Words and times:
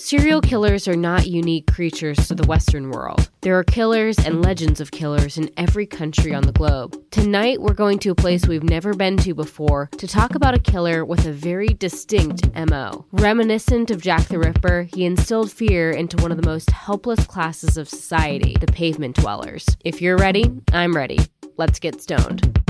Serial 0.00 0.40
killers 0.40 0.88
are 0.88 0.96
not 0.96 1.26
unique 1.26 1.70
creatures 1.70 2.16
to 2.26 2.34
the 2.34 2.46
Western 2.46 2.90
world. 2.90 3.28
There 3.42 3.58
are 3.58 3.62
killers 3.62 4.18
and 4.18 4.42
legends 4.42 4.80
of 4.80 4.90
killers 4.90 5.36
in 5.36 5.50
every 5.58 5.84
country 5.84 6.34
on 6.34 6.44
the 6.44 6.52
globe. 6.52 6.98
Tonight, 7.10 7.60
we're 7.60 7.74
going 7.74 7.98
to 8.00 8.10
a 8.10 8.14
place 8.14 8.46
we've 8.46 8.64
never 8.64 8.94
been 8.94 9.18
to 9.18 9.34
before 9.34 9.90
to 9.98 10.08
talk 10.08 10.34
about 10.34 10.54
a 10.54 10.58
killer 10.58 11.04
with 11.04 11.26
a 11.26 11.32
very 11.32 11.68
distinct 11.68 12.48
MO. 12.70 13.04
Reminiscent 13.12 13.90
of 13.90 14.00
Jack 14.00 14.26
the 14.28 14.38
Ripper, 14.38 14.88
he 14.94 15.04
instilled 15.04 15.52
fear 15.52 15.90
into 15.90 16.16
one 16.16 16.32
of 16.32 16.40
the 16.40 16.48
most 16.48 16.70
helpless 16.70 17.26
classes 17.26 17.76
of 17.76 17.86
society, 17.86 18.56
the 18.58 18.72
pavement 18.72 19.16
dwellers. 19.16 19.66
If 19.84 20.00
you're 20.00 20.16
ready, 20.16 20.50
I'm 20.72 20.96
ready. 20.96 21.18
Let's 21.58 21.78
get 21.78 22.00
stoned. 22.00 22.69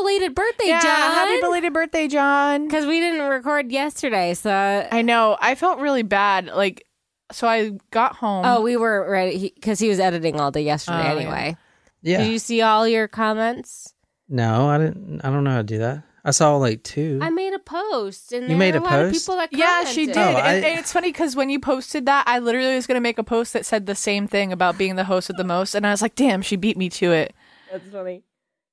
Belated 0.00 0.34
birthday, 0.34 0.68
yeah, 0.68 0.80
John! 0.82 1.12
happy 1.12 1.40
belated 1.40 1.72
birthday, 1.72 2.08
John. 2.08 2.66
Because 2.66 2.86
we 2.86 3.00
didn't 3.00 3.22
record 3.28 3.70
yesterday, 3.70 4.34
so 4.34 4.50
I 4.90 5.02
know. 5.02 5.36
I 5.40 5.54
felt 5.54 5.78
really 5.80 6.02
bad. 6.02 6.46
Like, 6.46 6.86
so 7.32 7.46
I 7.46 7.72
got 7.90 8.16
home. 8.16 8.44
oh, 8.44 8.60
we 8.62 8.76
were 8.76 9.08
ready 9.10 9.52
because 9.54 9.78
he, 9.78 9.88
was 9.88 10.00
editing 10.00 10.40
all 10.40 10.50
day 10.50 10.62
yesterday. 10.62 11.12
Oh, 11.12 11.16
anyway, 11.16 11.56
Yeah. 12.02 12.18
did 12.18 12.32
you 12.32 12.38
see 12.38 12.62
all 12.62 12.86
your 12.88 13.08
comments? 13.08 13.94
no, 14.28 14.68
I 14.68 14.78
didn't. 14.78 15.20
I 15.24 15.30
don't 15.30 15.44
know 15.44 15.50
how 15.50 15.56
to 15.58 15.62
do 15.64 15.78
that. 15.78 16.02
I 16.22 16.32
saw 16.32 16.56
like 16.56 16.82
two. 16.82 17.18
I 17.22 17.30
made 17.30 17.54
a 17.54 17.58
post, 17.58 18.32
and 18.32 18.48
You 18.50 18.56
made 18.56 18.74
were 18.74 18.80
a 18.80 18.82
a 18.82 18.84
lot 18.84 19.00
of 19.00 19.10
post? 19.12 19.24
people 19.26 19.36
that 19.36 19.48
yeah, 19.52 19.84
she 19.84 20.04
did. 20.06 20.18
Oh, 20.18 20.20
I- 20.20 20.54
and, 20.54 20.64
and 20.66 20.78
it's 20.78 20.92
funny 20.92 21.08
because 21.12 21.34
when 21.34 21.48
you 21.50 21.58
posted 21.58 22.04
that, 22.06 22.24
I 22.26 22.40
literally 22.40 22.74
was 22.74 22.86
going 22.86 22.96
to 22.96 23.00
make 23.00 23.18
a 23.18 23.24
post 23.24 23.54
that 23.54 23.64
said 23.64 23.86
the 23.86 23.94
same 23.94 24.28
thing 24.28 24.52
about 24.52 24.76
being 24.76 24.96
the 24.96 25.04
host 25.04 25.30
of 25.30 25.36
the 25.36 25.44
most. 25.44 25.74
And 25.74 25.86
I 25.86 25.90
was 25.92 26.02
like, 26.02 26.14
damn, 26.16 26.42
she 26.42 26.56
beat 26.56 26.76
me 26.76 26.90
to 26.90 27.12
it. 27.12 27.34
That's 27.72 27.88
funny. 27.88 28.22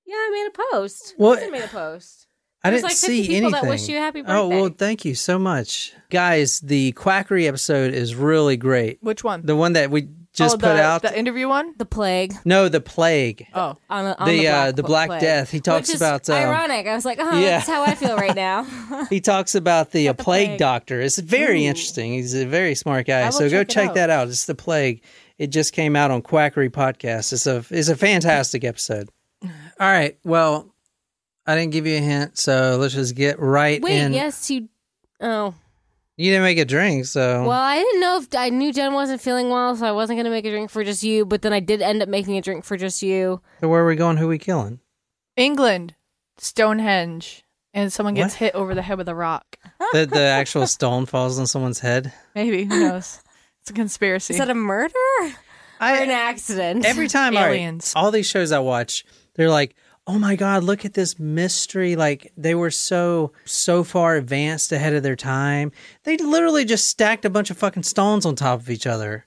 Yeah, 0.07 0.16
I 0.16 0.29
made 0.31 0.47
a 0.47 0.71
post. 0.71 1.13
What? 1.17 1.43
I 1.43 1.49
made 1.49 1.63
a 1.63 1.67
post. 1.67 2.27
I 2.63 2.71
There's 2.71 2.81
didn't 2.81 2.91
like 2.91 2.97
50 2.97 3.08
see 3.08 3.22
people 3.22 3.36
anything. 3.36 3.52
that 3.52 3.69
wish 3.69 3.88
you 3.88 3.97
a 3.97 4.00
happy 4.00 4.23
Oh 4.25 4.47
well, 4.47 4.69
thank 4.69 5.05
you 5.05 5.14
so 5.16 5.38
much, 5.38 5.94
guys. 6.09 6.59
The 6.61 6.91
quackery 6.94 7.47
episode 7.47 7.94
is 7.94 8.16
really 8.16 8.58
great. 8.58 8.97
Which 9.02 9.23
one? 9.23 9.45
The 9.45 9.55
one 9.55 9.73
that 9.73 9.91
we 9.91 10.08
just 10.33 10.55
oh, 10.55 10.58
put 10.58 10.75
the, 10.75 10.81
out. 10.81 11.02
the 11.02 11.17
interview 11.17 11.47
one. 11.47 11.73
The 11.77 11.86
plague 11.86 12.33
no, 12.45 12.69
the 12.69 12.80
plague. 12.80 13.47
Oh, 13.53 13.75
on, 13.89 14.05
a, 14.05 14.16
on 14.17 14.27
The, 14.27 14.39
the, 14.39 14.47
uh, 14.47 14.52
black, 14.52 14.75
the 14.75 14.83
Black 14.83 15.08
plague. 15.09 15.22
Death. 15.22 15.52
He 15.52 15.59
talks 15.59 15.88
Which 15.88 15.95
is 15.95 16.02
about, 16.02 16.30
um, 16.30 16.36
ironic. 16.36 16.88
I 16.88 16.95
was 16.95 17.05
like, 17.05 17.17
oh, 17.19 17.38
yeah. 17.38 17.58
that's 17.58 17.67
how 17.67 17.83
I 17.83 17.95
feel 17.95 18.16
right 18.16 18.36
now. 18.36 18.66
He 19.09 19.21
talks 19.21 19.55
about 19.55 19.92
the, 19.92 20.09
uh, 20.09 20.14
the 20.14 20.23
plague, 20.23 20.47
plague. 20.47 20.59
doctor. 20.59 21.02
It's 21.02 21.17
very 21.17 21.64
Ooh. 21.66 21.69
interesting. 21.69 22.14
He's 22.14 22.33
a 22.33 22.45
very 22.45 22.75
smart 22.75 23.08
guy. 23.08 23.30
So 23.30 23.49
go 23.49 23.49
check 23.49 23.61
it 23.61 23.69
check 23.69 23.89
out. 23.89 23.95
that 23.95 24.09
out. 24.09 24.27
It's 24.27 24.45
the 24.45 24.55
plague. 24.55 25.03
It 25.38 25.47
just 25.47 25.73
came 25.73 25.95
out 25.95 26.11
on 26.11 26.21
Quackery 26.21 26.69
Podcast. 26.69 27.33
It's 27.33 27.47
a 27.47 27.64
it's 27.69 27.89
a 27.89 27.95
fantastic 27.95 28.64
episode. 28.64 29.09
All 29.80 29.88
right. 29.92 30.17
Well, 30.23 30.73
I 31.45 31.56
didn't 31.56 31.72
give 31.72 31.86
you 31.88 31.97
a 31.97 32.02
hint, 32.02 32.38
so 32.38 32.78
let's 32.80 32.94
just 32.94 33.16
get 33.16 33.39
right 33.39 33.81
Wait, 33.81 33.97
in. 34.00 34.14
yes, 34.14 34.50
you. 34.50 34.70
Oh, 35.22 35.53
You 36.17 36.31
didn't 36.31 36.44
make 36.44 36.58
a 36.58 36.66
drink, 36.66 37.06
so 37.06 37.44
well, 37.47 37.52
I 37.61 37.78
didn't 37.78 38.02
know 38.02 38.17
if 38.17 38.28
I 38.36 38.50
knew 38.50 38.72
Jen 38.73 38.94
wasn't 38.94 39.22
feeling 39.22 39.50
well, 39.50 39.75
so 39.75 39.86
I 39.86 39.92
wasn't 39.92 40.20
gonna 40.20 40.30
make 40.30 40.45
a 40.45 40.50
drink 40.52 40.70
for 40.70 40.83
just 40.83 41.03
you. 41.03 41.25
But 41.25 41.42
then 41.42 41.53
I 41.53 41.59
did 41.59 41.81
end 41.81 42.02
up 42.02 42.09
making 42.09 42.38
a 42.38 42.42
drink 42.42 42.66
for 42.66 42.75
just 42.78 43.02
you. 43.02 43.42
so 43.61 43.67
where 43.67 43.81
are 43.83 43.88
we 43.88 43.95
going? 43.95 44.17
Who 44.17 44.28
we 44.28 44.38
killing? 44.39 44.80
England, 45.36 45.95
Stonehenge, 46.38 47.44
and 47.73 47.92
someone 47.94 48.14
gets 48.16 48.33
What? 48.33 48.39
hit 48.39 48.55
over 48.55 48.73
the 48.75 48.81
head 48.81 48.98
with 48.98 49.09
a 49.09 49.16
rock. 49.16 49.58
The 49.94 50.05
the 50.05 50.20
actual 50.42 50.66
stone 50.67 51.05
falls 51.05 51.38
on 51.39 51.48
someone's 51.48 51.80
head. 51.80 52.14
Maybe 52.36 52.66
who 52.66 52.80
knows? 52.80 53.22
It's 53.61 53.70
a 53.72 53.73
conspiracy. 53.73 54.33
Is 54.33 54.38
that 54.39 54.50
a 54.50 54.55
murder 54.55 54.94
or 55.20 55.30
an 55.81 56.09
accident? 56.09 56.86
every 56.86 57.08
time 57.08 57.36
all 57.36 57.44
right, 57.44 57.50
Aliens. 57.52 57.94
all 57.95 58.11
these 58.11 58.28
shows 58.28 58.52
I 58.52 58.59
watch, 58.59 59.03
they're 59.38 59.49
like, 59.49 59.75
"Oh 60.05 60.19
my 60.19 60.35
god, 60.35 60.63
look 60.66 60.83
at 60.83 60.93
this 60.93 61.17
mystery!" 61.17 61.95
Like 61.95 62.33
they 62.35 62.53
were 62.55 62.71
so 62.71 63.31
so 63.45 63.85
far 63.85 64.17
advanced 64.17 64.71
ahead 64.73 64.93
of 64.93 65.03
their 65.03 65.16
time. 65.16 65.71
They 66.03 66.17
literally 66.17 66.66
just 66.66 66.87
stacked 66.87 67.23
a 67.23 67.30
bunch 67.30 67.49
of 67.49 67.58
fucking 67.58 67.83
stones 67.83 68.26
on 68.26 68.36
top 68.36 68.59
of 68.59 68.70
each 68.70 68.86
other. 68.86 69.26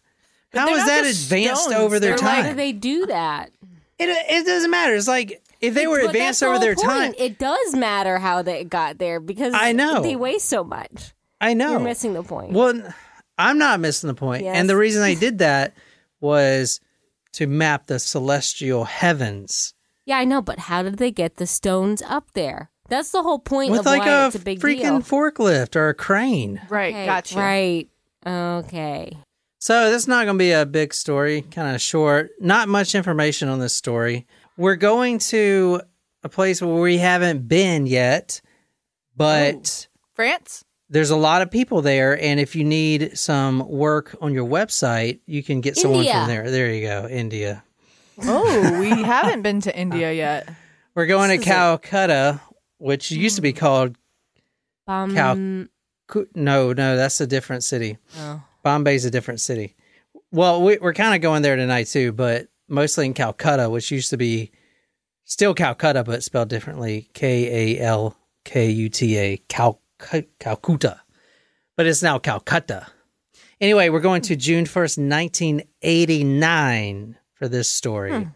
How 0.53 0.67
they're 0.67 0.75
is 0.75 0.81
not 0.81 0.87
that 0.89 1.07
advanced 1.07 1.63
stones, 1.65 1.77
over 1.81 1.99
their 1.99 2.17
they're 2.17 2.27
Why 2.27 2.41
like- 2.41 2.51
do 2.51 2.55
they 2.57 2.73
do 2.73 3.07
that? 3.07 3.51
it 3.99 4.09
it 4.09 4.45
doesn't 4.45 4.71
matter. 4.71 4.95
It's 4.95 5.09
like 5.09 5.43
if 5.61 5.75
they 5.75 5.87
were 5.87 5.99
advanced 6.01 6.41
that's 6.41 6.41
the 6.41 6.47
over 6.47 6.59
their 6.59 6.75
point. 6.75 6.89
time. 6.89 7.15
It 7.19 7.39
does 7.39 7.75
matter 7.75 8.19
how 8.19 8.43
they 8.43 8.65
got 8.65 8.99
there 8.99 9.21
because 9.21 9.53
I 9.55 9.73
know. 9.73 10.03
they 10.03 10.17
weigh 10.17 10.39
so 10.39 10.65
much. 10.65 11.13
I 11.41 11.55
know. 11.55 11.71
You're 11.73 11.81
missing 11.81 12.15
the 12.15 12.23
point. 12.23 12.53
Well, 12.53 12.95
I'm 13.39 13.59
not 13.59 13.79
missing 13.81 14.09
the 14.09 14.15
point. 14.15 14.43
Yes. 14.45 14.57
And 14.57 14.69
the 14.69 14.77
reason 14.77 15.03
I 15.03 15.15
did 15.15 15.39
that 15.39 15.75
was 16.21 16.81
to 17.35 17.47
map 17.47 17.87
the 17.87 17.99
celestial 17.99 18.85
heavens. 18.85 19.75
Yeah, 20.11 20.19
I 20.19 20.25
know, 20.25 20.43
but 20.43 20.59
how 20.59 20.83
did 20.83 20.99
they 20.99 21.13
get 21.13 21.37
the 21.37 21.47
stones 21.47 22.03
up 22.03 22.33
there? 22.33 22.71
That's 22.89 23.13
the 23.13 23.23
whole 23.23 23.39
point 23.39 23.71
with 23.71 23.81
of 23.81 23.87
like 23.87 24.01
why 24.01 24.25
a, 24.25 24.27
it's 24.27 24.35
a 24.35 24.41
big 24.41 24.59
freaking 24.59 24.81
deal. 24.81 25.01
forklift 25.03 25.77
or 25.77 25.89
a 25.89 25.95
crane. 25.95 26.61
right? 26.69 26.93
Okay, 26.93 27.07
gotcha. 27.07 27.39
Right. 27.39 27.89
Okay. 28.27 29.17
So 29.61 29.89
this 29.89 30.03
is 30.03 30.09
not 30.09 30.25
going 30.25 30.37
to 30.37 30.43
be 30.43 30.51
a 30.51 30.67
big 30.67 30.95
story, 30.95 31.43
kind 31.43 31.77
of 31.77 31.81
short. 31.81 32.31
Not 32.41 32.69
much 32.69 32.97
information 32.97 33.49
on 33.49 33.61
this 33.61 33.73
story. 33.73 34.27
We're 34.57 34.75
going 34.75 35.21
to 35.31 35.83
a 36.25 36.29
place 36.29 36.61
where 36.61 36.75
we 36.75 36.99
haven't 36.99 37.47
been 37.47 37.87
yet, 37.87 38.41
but 39.17 39.87
France. 40.15 40.65
there's 40.89 41.11
a 41.11 41.17
lot 41.17 41.41
of 41.43 41.53
people 41.53 41.83
there, 41.83 42.21
and 42.21 42.41
if 42.41 42.57
you 42.57 42.65
need 42.65 43.17
some 43.17 43.61
work 43.69 44.17
on 44.21 44.35
your 44.35 44.49
website, 44.49 45.21
you 45.27 45.45
can 45.45 45.61
get 45.61 45.77
someone 45.77 46.05
from 46.05 46.27
there. 46.27 46.51
There 46.51 46.73
you 46.73 46.83
go, 46.83 47.07
India. 47.09 47.63
Oh, 48.23 48.79
we 48.81 48.89
haven't 49.03 49.43
been 49.43 49.61
to 49.63 49.77
India 49.77 50.13
yet. 50.13 50.49
We're 50.95 51.07
going 51.07 51.29
This 51.31 51.39
to 51.39 51.43
is 51.43 51.47
a- 51.47 51.51
Calcutta, 51.51 52.41
which 52.79 53.11
used 53.11 53.37
to 53.37 53.43
be 53.43 53.53
called 53.53 53.97
Um, 54.87 55.15
Cal- 55.15 55.67
Cu- 56.09 56.29
no, 56.35 56.73
no, 56.73 56.97
that's 56.97 57.21
a 57.21 57.27
different 57.27 57.65
city. 57.65 57.99
oh. 58.19 58.43
Bombay's 58.63 59.05
a 59.05 59.11
different 59.11 59.41
city. 59.41 59.75
Well, 60.33 60.63
we, 60.63 60.79
we're 60.79 60.95
kind 60.95 61.15
of 61.15 61.23
going 61.23 61.43
there 61.43 61.57
tonight 61.57 61.87
too, 61.87 62.13
but 62.13 62.49
mostly 62.69 63.07
in 63.07 63.15
Calcutta, 63.15 63.71
which 63.71 63.91
used 63.91 64.11
to 64.11 64.17
be 64.17 64.51
still 65.25 65.55
Calcutta, 65.55 66.05
but 66.05 66.23
spelled 66.23 66.49
differently 66.51 67.09
K 67.15 67.79
A 67.79 67.83
L 67.83 68.17
K 68.45 68.71
U 68.71 68.89
T 68.89 69.17
A, 69.17 69.37
Cal- 69.49 69.81
Calcutta. 70.39 71.01
But 71.77 71.87
it's 71.87 72.03
now 72.03 72.19
Calcutta. 72.19 72.87
Anyway, 73.61 73.89
we're 73.89 74.01
going 74.01 74.23
to 74.23 74.37
June 74.37 74.65
1st, 74.65 75.09
1989 75.09 77.17
for 77.41 77.49
this 77.49 77.69
story. 77.69 78.29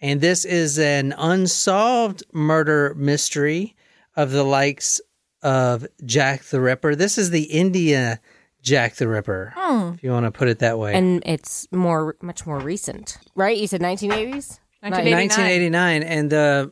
And 0.00 0.20
this 0.22 0.44
is 0.46 0.78
an 0.78 1.12
unsolved 1.18 2.22
murder 2.32 2.94
mystery 2.96 3.76
of 4.16 4.30
the 4.32 4.42
likes 4.42 5.00
of 5.42 5.86
Jack 6.04 6.44
the 6.44 6.60
Ripper. 6.62 6.94
This 6.96 7.18
is 7.18 7.28
the 7.30 7.42
India 7.44 8.20
Jack 8.62 8.94
the 8.94 9.06
Ripper, 9.06 9.52
Hmm. 9.54 9.92
if 9.94 10.02
you 10.02 10.10
want 10.10 10.24
to 10.24 10.30
put 10.32 10.48
it 10.48 10.60
that 10.60 10.78
way. 10.78 10.94
And 10.94 11.22
it's 11.26 11.68
more, 11.70 12.16
much 12.22 12.46
more 12.46 12.58
recent, 12.58 13.18
right? 13.34 13.54
You 13.56 13.66
said 13.66 13.82
1980s. 13.82 14.58
1989. 14.80 15.28
1989. 15.28 16.02
And 16.04 16.32
uh, 16.32 16.68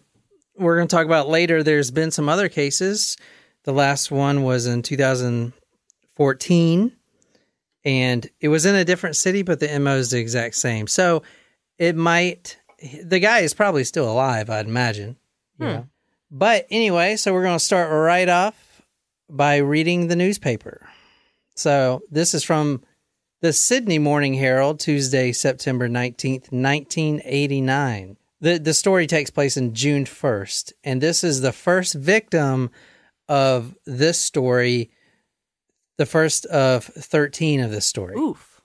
we're 0.56 0.76
going 0.76 0.88
to 0.88 0.96
talk 0.96 1.04
about 1.04 1.28
later. 1.28 1.62
There's 1.62 1.90
been 1.90 2.10
some 2.10 2.30
other 2.30 2.48
cases. 2.48 3.18
The 3.64 3.72
last 3.72 4.10
one 4.10 4.44
was 4.44 4.66
in 4.66 4.80
2014, 4.82 6.92
and 7.84 8.30
it 8.40 8.48
was 8.48 8.66
in 8.66 8.74
a 8.74 8.84
different 8.84 9.16
city, 9.16 9.42
but 9.42 9.60
the 9.60 9.78
MO 9.80 9.96
is 9.96 10.10
the 10.10 10.18
exact 10.18 10.54
same. 10.54 10.86
So 10.86 11.22
it 11.78 11.96
might, 11.96 12.58
the 13.02 13.18
guy 13.18 13.40
is 13.40 13.54
probably 13.54 13.84
still 13.84 14.10
alive, 14.10 14.50
I'd 14.50 14.66
imagine. 14.66 15.16
Hmm. 15.58 15.64
know. 15.64 15.88
But 16.30 16.66
anyway, 16.70 17.16
so 17.16 17.32
we're 17.32 17.42
going 17.44 17.58
to 17.58 17.64
start 17.64 17.90
right 17.90 18.28
off 18.28 18.82
by 19.30 19.56
reading 19.56 20.08
the 20.08 20.16
newspaper. 20.16 20.88
So 21.54 22.02
this 22.10 22.34
is 22.34 22.42
from 22.42 22.82
the 23.40 23.52
Sydney 23.52 23.98
Morning 23.98 24.34
Herald, 24.34 24.80
Tuesday, 24.80 25.32
September 25.32 25.88
19th, 25.88 26.50
1989. 26.52 28.16
The, 28.40 28.58
the 28.58 28.74
story 28.74 29.06
takes 29.06 29.30
place 29.30 29.56
in 29.56 29.74
June 29.74 30.04
1st, 30.04 30.72
and 30.84 31.00
this 31.00 31.24
is 31.24 31.40
the 31.40 31.52
first 31.52 31.94
victim 31.94 32.70
of 33.28 33.74
this 33.86 34.20
story, 34.20 34.90
the 35.96 36.06
first 36.06 36.44
of 36.46 36.84
13 36.84 37.60
of 37.60 37.70
this 37.70 37.86
story. 37.86 38.16
Oof. 38.16 38.60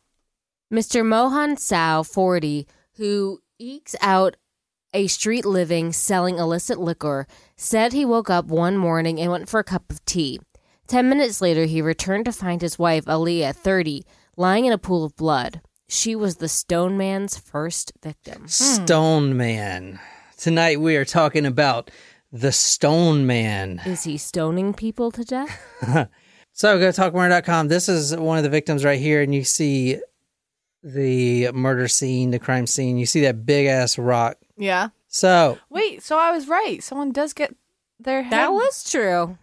Mr. 0.71 1.05
Mohan 1.05 1.57
Sao, 1.57 2.03
40, 2.03 2.67
who 2.97 3.39
ekes 3.59 3.95
out 4.01 4.35
a 4.93 5.07
street 5.07 5.45
living 5.45 5.93
selling 5.93 6.37
illicit 6.37 6.79
liquor, 6.79 7.27
said 7.55 7.93
he 7.93 8.05
woke 8.05 8.29
up 8.29 8.45
one 8.45 8.77
morning 8.77 9.19
and 9.19 9.31
went 9.31 9.49
for 9.49 9.59
a 9.59 9.63
cup 9.63 9.89
of 9.89 10.03
tea. 10.05 10.39
Ten 10.87 11.07
minutes 11.07 11.41
later, 11.41 11.65
he 11.65 11.81
returned 11.81 12.25
to 12.25 12.33
find 12.33 12.61
his 12.61 12.77
wife, 12.77 13.05
Aliyah, 13.05 13.55
30, 13.55 14.03
lying 14.35 14.65
in 14.65 14.73
a 14.73 14.77
pool 14.77 15.05
of 15.05 15.15
blood. 15.15 15.61
She 15.87 16.15
was 16.15 16.37
the 16.37 16.49
stone 16.49 16.97
man's 16.97 17.37
first 17.37 17.93
victim. 18.01 18.47
Stone 18.47 19.37
Man. 19.37 19.99
Tonight 20.37 20.81
we 20.81 20.95
are 20.97 21.05
talking 21.05 21.45
about 21.45 21.91
the 22.31 22.51
Stone 22.51 23.25
Man. 23.27 23.81
Is 23.85 24.03
he 24.03 24.17
stoning 24.17 24.73
people 24.73 25.11
to 25.11 25.23
death? 25.23 26.09
So 26.53 26.77
go 26.77 26.91
to 26.91 27.01
talkmurder.com. 27.01 27.69
This 27.69 27.87
is 27.87 28.15
one 28.15 28.37
of 28.37 28.43
the 28.43 28.49
victims 28.49 28.83
right 28.83 28.99
here, 28.99 29.21
and 29.21 29.33
you 29.33 29.43
see 29.43 29.97
the 30.83 31.51
murder 31.51 31.87
scene, 31.87 32.31
the 32.31 32.39
crime 32.39 32.67
scene. 32.67 32.97
You 32.97 33.05
see 33.05 33.21
that 33.21 33.45
big 33.45 33.67
ass 33.67 33.97
rock 33.97 34.37
Yeah. 34.57 34.89
So 35.07 35.57
Wait, 35.69 36.01
so 36.01 36.17
I 36.17 36.31
was 36.31 36.47
right. 36.47 36.81
Someone 36.83 37.11
does 37.11 37.33
get 37.33 37.55
their 37.99 38.23
head. 38.23 38.31
That 38.31 38.51
was 38.51 38.89
true. 38.89 39.37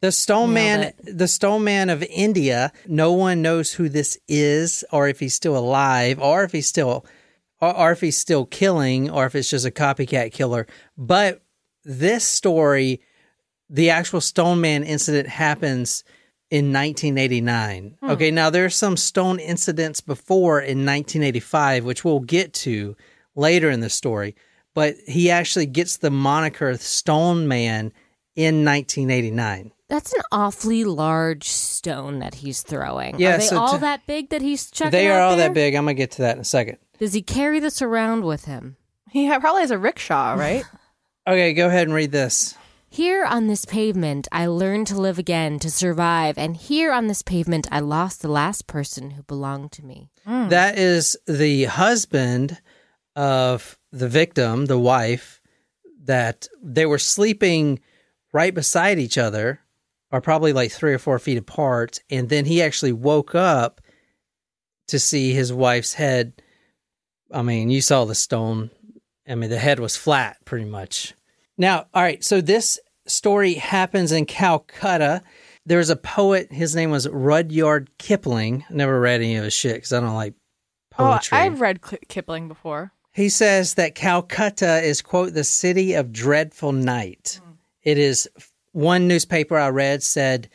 the 0.00 0.12
Stone 0.12 0.52
Man, 0.52 0.92
the 1.02 1.26
Stone 1.28 1.64
Man 1.64 1.90
of 1.90 2.02
India. 2.04 2.72
No 2.86 3.12
one 3.12 3.42
knows 3.42 3.72
who 3.72 3.88
this 3.88 4.18
is, 4.28 4.84
or 4.92 5.08
if 5.08 5.18
he's 5.18 5.34
still 5.34 5.56
alive, 5.56 6.20
or 6.20 6.44
if 6.44 6.52
he's 6.52 6.66
still, 6.68 7.04
or, 7.60 7.76
or 7.76 7.92
if 7.92 8.00
he's 8.00 8.16
still 8.16 8.46
killing, 8.46 9.10
or 9.10 9.26
if 9.26 9.34
it's 9.34 9.50
just 9.50 9.66
a 9.66 9.70
copycat 9.70 10.32
killer. 10.32 10.66
But 10.96 11.42
this 11.84 12.24
story, 12.24 13.00
the 13.68 13.90
actual 13.90 14.20
Stone 14.20 14.60
Man 14.60 14.84
incident 14.84 15.28
happens 15.28 16.04
in 16.50 16.72
1989. 16.72 17.96
Hmm. 18.00 18.10
Okay, 18.10 18.30
now 18.30 18.50
there's 18.50 18.74
some 18.76 18.96
stone 18.96 19.38
incidents 19.38 20.00
before 20.00 20.60
in 20.60 20.84
1985, 20.86 21.84
which 21.84 22.04
we'll 22.04 22.20
get 22.20 22.52
to 22.54 22.96
later 23.34 23.70
in 23.70 23.80
the 23.80 23.90
story. 23.90 24.34
But 24.74 24.94
he 25.06 25.30
actually 25.30 25.66
gets 25.66 25.96
the 25.96 26.10
moniker 26.10 26.76
Stone 26.76 27.48
Man 27.48 27.92
in 28.36 28.64
1989. 28.64 29.72
That's 29.88 30.12
an 30.12 30.20
awfully 30.30 30.84
large 30.84 31.48
stone 31.48 32.18
that 32.18 32.36
he's 32.36 32.62
throwing. 32.62 33.18
Yeah, 33.18 33.36
are 33.36 33.38
they 33.38 33.46
so 33.46 33.58
all 33.58 33.72
to- 33.74 33.78
that 33.80 34.06
big 34.06 34.28
that 34.30 34.42
he's 34.42 34.70
chucking 34.70 34.90
They 34.92 35.08
are 35.08 35.18
out 35.18 35.30
all 35.30 35.36
there? 35.36 35.48
that 35.48 35.54
big. 35.54 35.74
I'm 35.74 35.84
gonna 35.84 35.94
get 35.94 36.10
to 36.12 36.22
that 36.22 36.36
in 36.36 36.42
a 36.42 36.44
second. 36.44 36.76
Does 36.98 37.14
he 37.14 37.22
carry 37.22 37.58
this 37.58 37.80
around 37.80 38.24
with 38.24 38.44
him? 38.44 38.76
He 39.10 39.26
ha- 39.26 39.38
probably 39.40 39.62
has 39.62 39.70
a 39.70 39.78
rickshaw, 39.78 40.34
right? 40.34 40.64
Okay, 41.26 41.52
go 41.52 41.66
ahead 41.66 41.86
and 41.86 41.94
read 41.94 42.10
this. 42.10 42.54
Here 42.90 43.24
on 43.24 43.46
this 43.46 43.64
pavement, 43.64 44.28
I 44.32 44.46
learned 44.46 44.86
to 44.88 45.00
live 45.00 45.18
again, 45.18 45.58
to 45.60 45.70
survive, 45.70 46.38
and 46.38 46.56
here 46.56 46.90
on 46.90 47.06
this 47.06 47.22
pavement, 47.22 47.68
I 47.70 47.80
lost 47.80 48.22
the 48.22 48.28
last 48.28 48.66
person 48.66 49.10
who 49.10 49.22
belonged 49.24 49.72
to 49.72 49.84
me. 49.84 50.08
Hmm. 50.24 50.48
That 50.48 50.78
is 50.78 51.16
the 51.26 51.64
husband 51.64 52.58
of 53.14 53.78
the 53.92 54.08
victim, 54.08 54.66
the 54.66 54.78
wife, 54.78 55.40
that 56.04 56.48
they 56.62 56.86
were 56.86 56.98
sleeping 56.98 57.80
right 58.32 58.54
beside 58.54 58.98
each 58.98 59.18
other, 59.18 59.60
or 60.10 60.22
probably 60.22 60.54
like 60.54 60.72
three 60.72 60.94
or 60.94 60.98
four 60.98 61.18
feet 61.18 61.36
apart. 61.36 62.00
And 62.08 62.30
then 62.30 62.46
he 62.46 62.62
actually 62.62 62.92
woke 62.92 63.34
up 63.34 63.82
to 64.88 64.98
see 64.98 65.34
his 65.34 65.52
wife's 65.52 65.94
head. 65.94 66.40
I 67.30 67.42
mean, 67.42 67.68
you 67.68 67.82
saw 67.82 68.06
the 68.06 68.14
stone. 68.14 68.70
I 69.28 69.34
mean, 69.34 69.50
the 69.50 69.58
head 69.58 69.78
was 69.78 69.96
flat 69.96 70.38
pretty 70.46 70.64
much. 70.64 71.12
Now, 71.58 71.86
all 71.92 72.02
right, 72.02 72.22
so 72.22 72.40
this 72.40 72.78
story 73.06 73.54
happens 73.54 74.12
in 74.12 74.26
Calcutta. 74.26 75.22
There 75.66 75.78
was 75.78 75.90
a 75.90 75.96
poet, 75.96 76.52
his 76.52 76.74
name 76.74 76.90
was 76.90 77.08
Rudyard 77.08 77.90
Kipling. 77.98 78.64
I 78.70 78.72
never 78.72 79.00
read 79.00 79.20
any 79.20 79.36
of 79.36 79.44
his 79.44 79.52
shit 79.52 79.74
because 79.74 79.92
I 79.92 80.00
don't 80.00 80.14
like 80.14 80.34
oh, 80.98 81.04
poetry. 81.04 81.36
Oh, 81.36 81.40
I've 81.40 81.60
read 81.60 81.80
Kipling 82.08 82.48
before. 82.48 82.92
He 83.12 83.28
says 83.28 83.74
that 83.74 83.96
Calcutta 83.96 84.80
is, 84.82 85.02
quote, 85.02 85.34
the 85.34 85.44
city 85.44 85.94
of 85.94 86.12
dreadful 86.12 86.72
night. 86.72 87.40
Hmm. 87.42 87.52
It 87.82 87.98
is, 87.98 88.28
one 88.72 89.08
newspaper 89.08 89.58
I 89.58 89.70
read 89.70 90.04
said, 90.04 90.48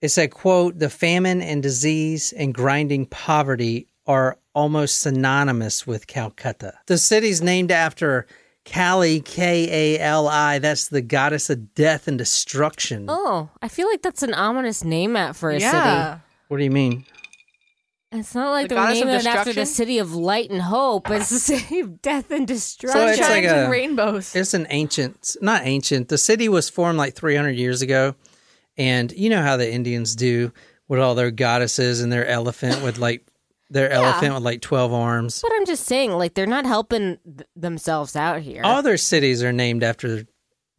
it 0.00 0.10
said, 0.10 0.30
quote, 0.30 0.78
the 0.78 0.90
famine 0.90 1.42
and 1.42 1.62
disease 1.62 2.32
and 2.32 2.54
grinding 2.54 3.06
poverty 3.06 3.88
are 4.06 4.38
almost 4.54 4.98
synonymous 4.98 5.86
with 5.86 6.06
Calcutta. 6.06 6.74
The 6.86 6.98
city's 6.98 7.42
named 7.42 7.72
after 7.72 8.26
Kali, 8.64 9.20
K 9.20 9.96
A 9.96 10.00
L 10.00 10.26
I. 10.28 10.58
That's 10.58 10.88
the 10.88 11.02
goddess 11.02 11.50
of 11.50 11.74
death 11.74 12.08
and 12.08 12.16
destruction. 12.18 13.06
Oh, 13.08 13.50
I 13.60 13.68
feel 13.68 13.88
like 13.88 14.02
that's 14.02 14.22
an 14.22 14.34
ominous 14.34 14.84
name 14.84 15.16
at 15.16 15.36
for 15.36 15.50
a 15.50 15.58
yeah. 15.58 16.14
city. 16.14 16.22
What 16.48 16.58
do 16.58 16.64
you 16.64 16.70
mean? 16.70 17.04
It's 18.12 18.34
not 18.34 18.50
like 18.52 18.68
The 18.68 18.76
they're 18.76 18.84
goddess 18.84 19.00
of 19.00 19.06
naming 19.08 19.20
it 19.20 19.26
after 19.26 19.52
the 19.52 19.66
city 19.66 19.98
of 19.98 20.14
light 20.14 20.48
and 20.48 20.62
hope. 20.62 21.10
It's 21.10 21.30
the 21.30 21.38
city 21.40 21.80
of 21.80 22.00
death 22.00 22.30
and 22.30 22.46
destruction. 22.46 23.00
So 23.00 23.08
it's 23.08 23.20
like 23.20 23.44
a- 23.44 23.62
and 23.64 23.72
rainbows. 23.72 24.36
It's 24.36 24.54
an 24.54 24.68
ancient, 24.70 25.36
not 25.42 25.62
ancient. 25.64 26.08
The 26.08 26.18
city 26.18 26.48
was 26.48 26.70
formed 26.70 26.96
like 26.96 27.14
300 27.14 27.50
years 27.50 27.82
ago. 27.82 28.14
And 28.76 29.10
you 29.12 29.30
know 29.30 29.42
how 29.42 29.56
the 29.56 29.70
Indians 29.70 30.14
do 30.14 30.52
with 30.86 31.00
all 31.00 31.14
their 31.16 31.30
goddesses 31.32 32.00
and 32.00 32.12
their 32.12 32.26
elephant 32.26 32.82
with 32.82 32.98
like, 32.98 33.26
their 33.70 33.90
elephant 33.90 34.34
with 34.34 34.42
like 34.42 34.60
12 34.60 34.92
arms. 34.92 35.40
but 35.42 35.50
I'm 35.54 35.66
just 35.66 35.84
saying, 35.86 36.12
like, 36.12 36.34
they're 36.34 36.46
not 36.46 36.66
helping 36.66 37.18
th- 37.24 37.48
themselves 37.56 38.14
out 38.14 38.40
here. 38.42 38.62
All 38.64 38.82
their 38.82 38.96
cities 38.98 39.42
are 39.42 39.52
named 39.52 39.82
after 39.82 40.24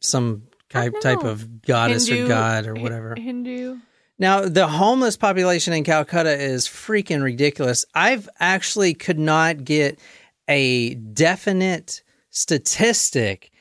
some 0.01 0.43
type, 0.69 0.93
type 1.01 1.23
of 1.23 1.61
goddess 1.63 2.07
Hindu, 2.07 2.25
or 2.25 2.27
god 2.27 2.67
or 2.67 2.75
Hi- 2.75 2.81
whatever. 2.81 3.15
Hindu. 3.15 3.77
Now, 4.17 4.41
the 4.41 4.67
homeless 4.67 5.17
population 5.17 5.73
in 5.73 5.83
Calcutta 5.83 6.41
is 6.41 6.67
freaking 6.67 7.21
ridiculous. 7.21 7.85
I've 7.93 8.29
actually 8.39 8.93
could 8.93 9.19
not 9.19 9.63
get 9.65 9.99
a 10.47 10.93
definite 10.95 12.01
statistic. 12.29 13.51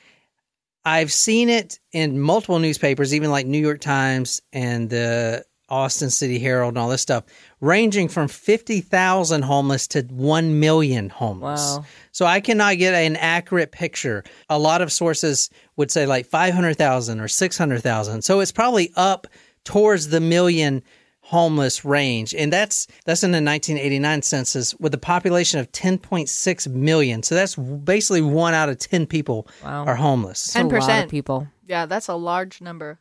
I've 0.84 1.12
seen 1.12 1.48
it 1.48 1.80
in 1.92 2.20
multiple 2.20 2.58
newspapers, 2.58 3.14
even 3.14 3.30
like 3.30 3.46
New 3.46 3.58
York 3.58 3.80
Times 3.80 4.42
and 4.52 4.90
the 4.90 5.44
Austin 5.68 6.10
City 6.10 6.38
Herald 6.38 6.70
and 6.72 6.78
all 6.78 6.88
this 6.88 7.02
stuff, 7.02 7.24
ranging 7.60 8.08
from 8.08 8.28
50,000 8.28 9.42
homeless 9.42 9.86
to 9.88 10.02
1 10.02 10.60
million 10.60 11.08
homeless. 11.08 11.76
Wow. 11.78 11.84
So 12.12 12.26
I 12.26 12.40
cannot 12.40 12.78
get 12.78 12.94
an 12.94 13.16
accurate 13.16 13.72
picture. 13.72 14.24
A 14.50 14.58
lot 14.58 14.82
of 14.82 14.92
sources 14.92 15.50
would 15.76 15.90
say 15.90 16.06
like 16.06 16.26
500,000 16.26 17.20
or 17.20 17.28
600,000. 17.28 18.22
So 18.22 18.40
it's 18.40 18.52
probably 18.52 18.92
up 18.96 19.26
towards 19.64 20.08
the 20.08 20.20
million 20.20 20.82
homeless 21.20 21.86
range. 21.86 22.34
And 22.34 22.52
that's 22.52 22.86
that's 23.06 23.24
in 23.24 23.30
the 23.30 23.36
1989 23.36 24.20
census 24.22 24.74
with 24.74 24.92
a 24.92 24.98
population 24.98 25.58
of 25.58 25.72
10.6 25.72 26.66
million. 26.68 27.22
So 27.22 27.34
that's 27.34 27.56
basically 27.56 28.20
1 28.20 28.52
out 28.52 28.68
of 28.68 28.78
10 28.78 29.06
people 29.06 29.48
Wow. 29.64 29.86
are 29.86 29.94
homeless. 29.96 30.52
That's 30.52 30.62
a 30.62 30.68
lot 30.68 30.82
10%. 30.82 31.04
of 31.04 31.10
people. 31.10 31.48
Yeah, 31.66 31.86
that's 31.86 32.08
a 32.08 32.14
large 32.14 32.60
number. 32.60 32.98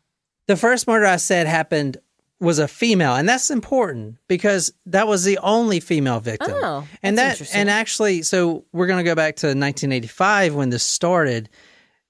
The 0.47 0.55
first 0.55 0.87
murder 0.87 1.05
I 1.05 1.17
said 1.17 1.47
happened 1.47 1.97
was 2.43 2.59
a 2.59 2.67
female, 2.67 3.15
and 3.15 3.27
that's 3.27 3.49
important 3.49 4.17
because 4.27 4.73
that 4.85 5.07
was 5.07 5.23
the 5.23 5.37
only 5.39 5.79
female 5.79 6.19
victim. 6.19 6.53
Oh, 6.53 6.87
and 7.01 7.17
that 7.17 7.41
and 7.55 7.69
actually, 7.69 8.21
so 8.21 8.65
we're 8.73 8.87
going 8.87 9.03
to 9.03 9.09
go 9.09 9.15
back 9.15 9.37
to 9.37 9.47
1985 9.47 10.53
when 10.53 10.69
this 10.69 10.83
started. 10.83 11.49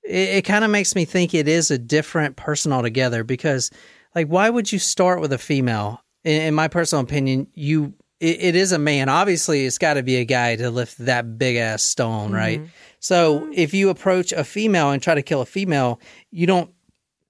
It, 0.03 0.37
it 0.37 0.41
kind 0.41 0.65
of 0.65 0.71
makes 0.71 0.95
me 0.95 1.05
think 1.05 1.33
it 1.33 1.47
is 1.47 1.71
a 1.71 1.77
different 1.77 2.35
person 2.35 2.73
altogether 2.73 3.23
because, 3.23 3.69
like, 4.15 4.27
why 4.27 4.49
would 4.49 4.71
you 4.71 4.79
start 4.79 5.21
with 5.21 5.31
a 5.31 5.37
female? 5.37 6.01
In, 6.23 6.41
in 6.41 6.53
my 6.55 6.67
personal 6.67 7.03
opinion, 7.03 7.47
you 7.53 7.93
it, 8.19 8.41
it 8.41 8.55
is 8.55 8.71
a 8.71 8.79
man. 8.79 9.09
Obviously, 9.09 9.65
it's 9.65 9.77
got 9.77 9.95
to 9.95 10.03
be 10.03 10.15
a 10.17 10.25
guy 10.25 10.55
to 10.55 10.71
lift 10.71 10.97
that 10.99 11.37
big 11.37 11.57
ass 11.57 11.83
stone, 11.83 12.31
right? 12.31 12.59
Mm-hmm. 12.59 12.69
So 12.99 13.49
if 13.53 13.73
you 13.73 13.89
approach 13.89 14.31
a 14.31 14.43
female 14.43 14.91
and 14.91 15.03
try 15.03 15.13
to 15.13 15.21
kill 15.21 15.41
a 15.41 15.45
female, 15.45 15.99
you 16.31 16.47
don't 16.47 16.71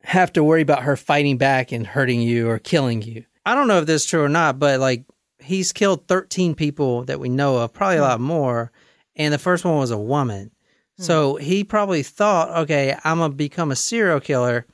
have 0.04 0.34
to 0.34 0.44
worry 0.44 0.62
about 0.62 0.84
her 0.84 0.96
fighting 0.96 1.38
back 1.38 1.72
and 1.72 1.88
hurting 1.88 2.22
you 2.22 2.50
or 2.50 2.60
killing 2.60 3.02
you. 3.02 3.26
I 3.46 3.56
don't 3.56 3.68
know 3.68 3.80
if 3.80 3.86
this 3.86 4.04
is 4.04 4.10
true 4.10 4.24
or 4.24 4.30
not, 4.30 4.60
but 4.60 4.80
like 4.80 5.06
he's 5.40 5.74
killed 5.74 6.08
13 6.08 6.56
people 6.56 7.04
that 7.06 7.20
we 7.20 7.30
know 7.30 7.58
of, 7.58 7.74
probably 7.74 7.98
a 7.98 8.00
hmm. 8.00 8.06
lot 8.06 8.20
more. 8.20 8.72
And 9.16 9.34
the 9.34 9.40
first 9.40 9.66
one 9.66 9.78
was 9.78 9.92
a 9.92 9.98
woman. 9.98 10.52
Hmm. 10.98 11.04
So 11.04 11.36
he 11.36 11.64
probably 11.64 12.04
thought, 12.04 12.50
okay, 12.64 12.98
I'm 13.04 13.20
going 13.20 13.32
to 13.32 13.38
become 13.38 13.72
a 13.72 13.76
serial 13.76 14.20
killer. 14.20 14.66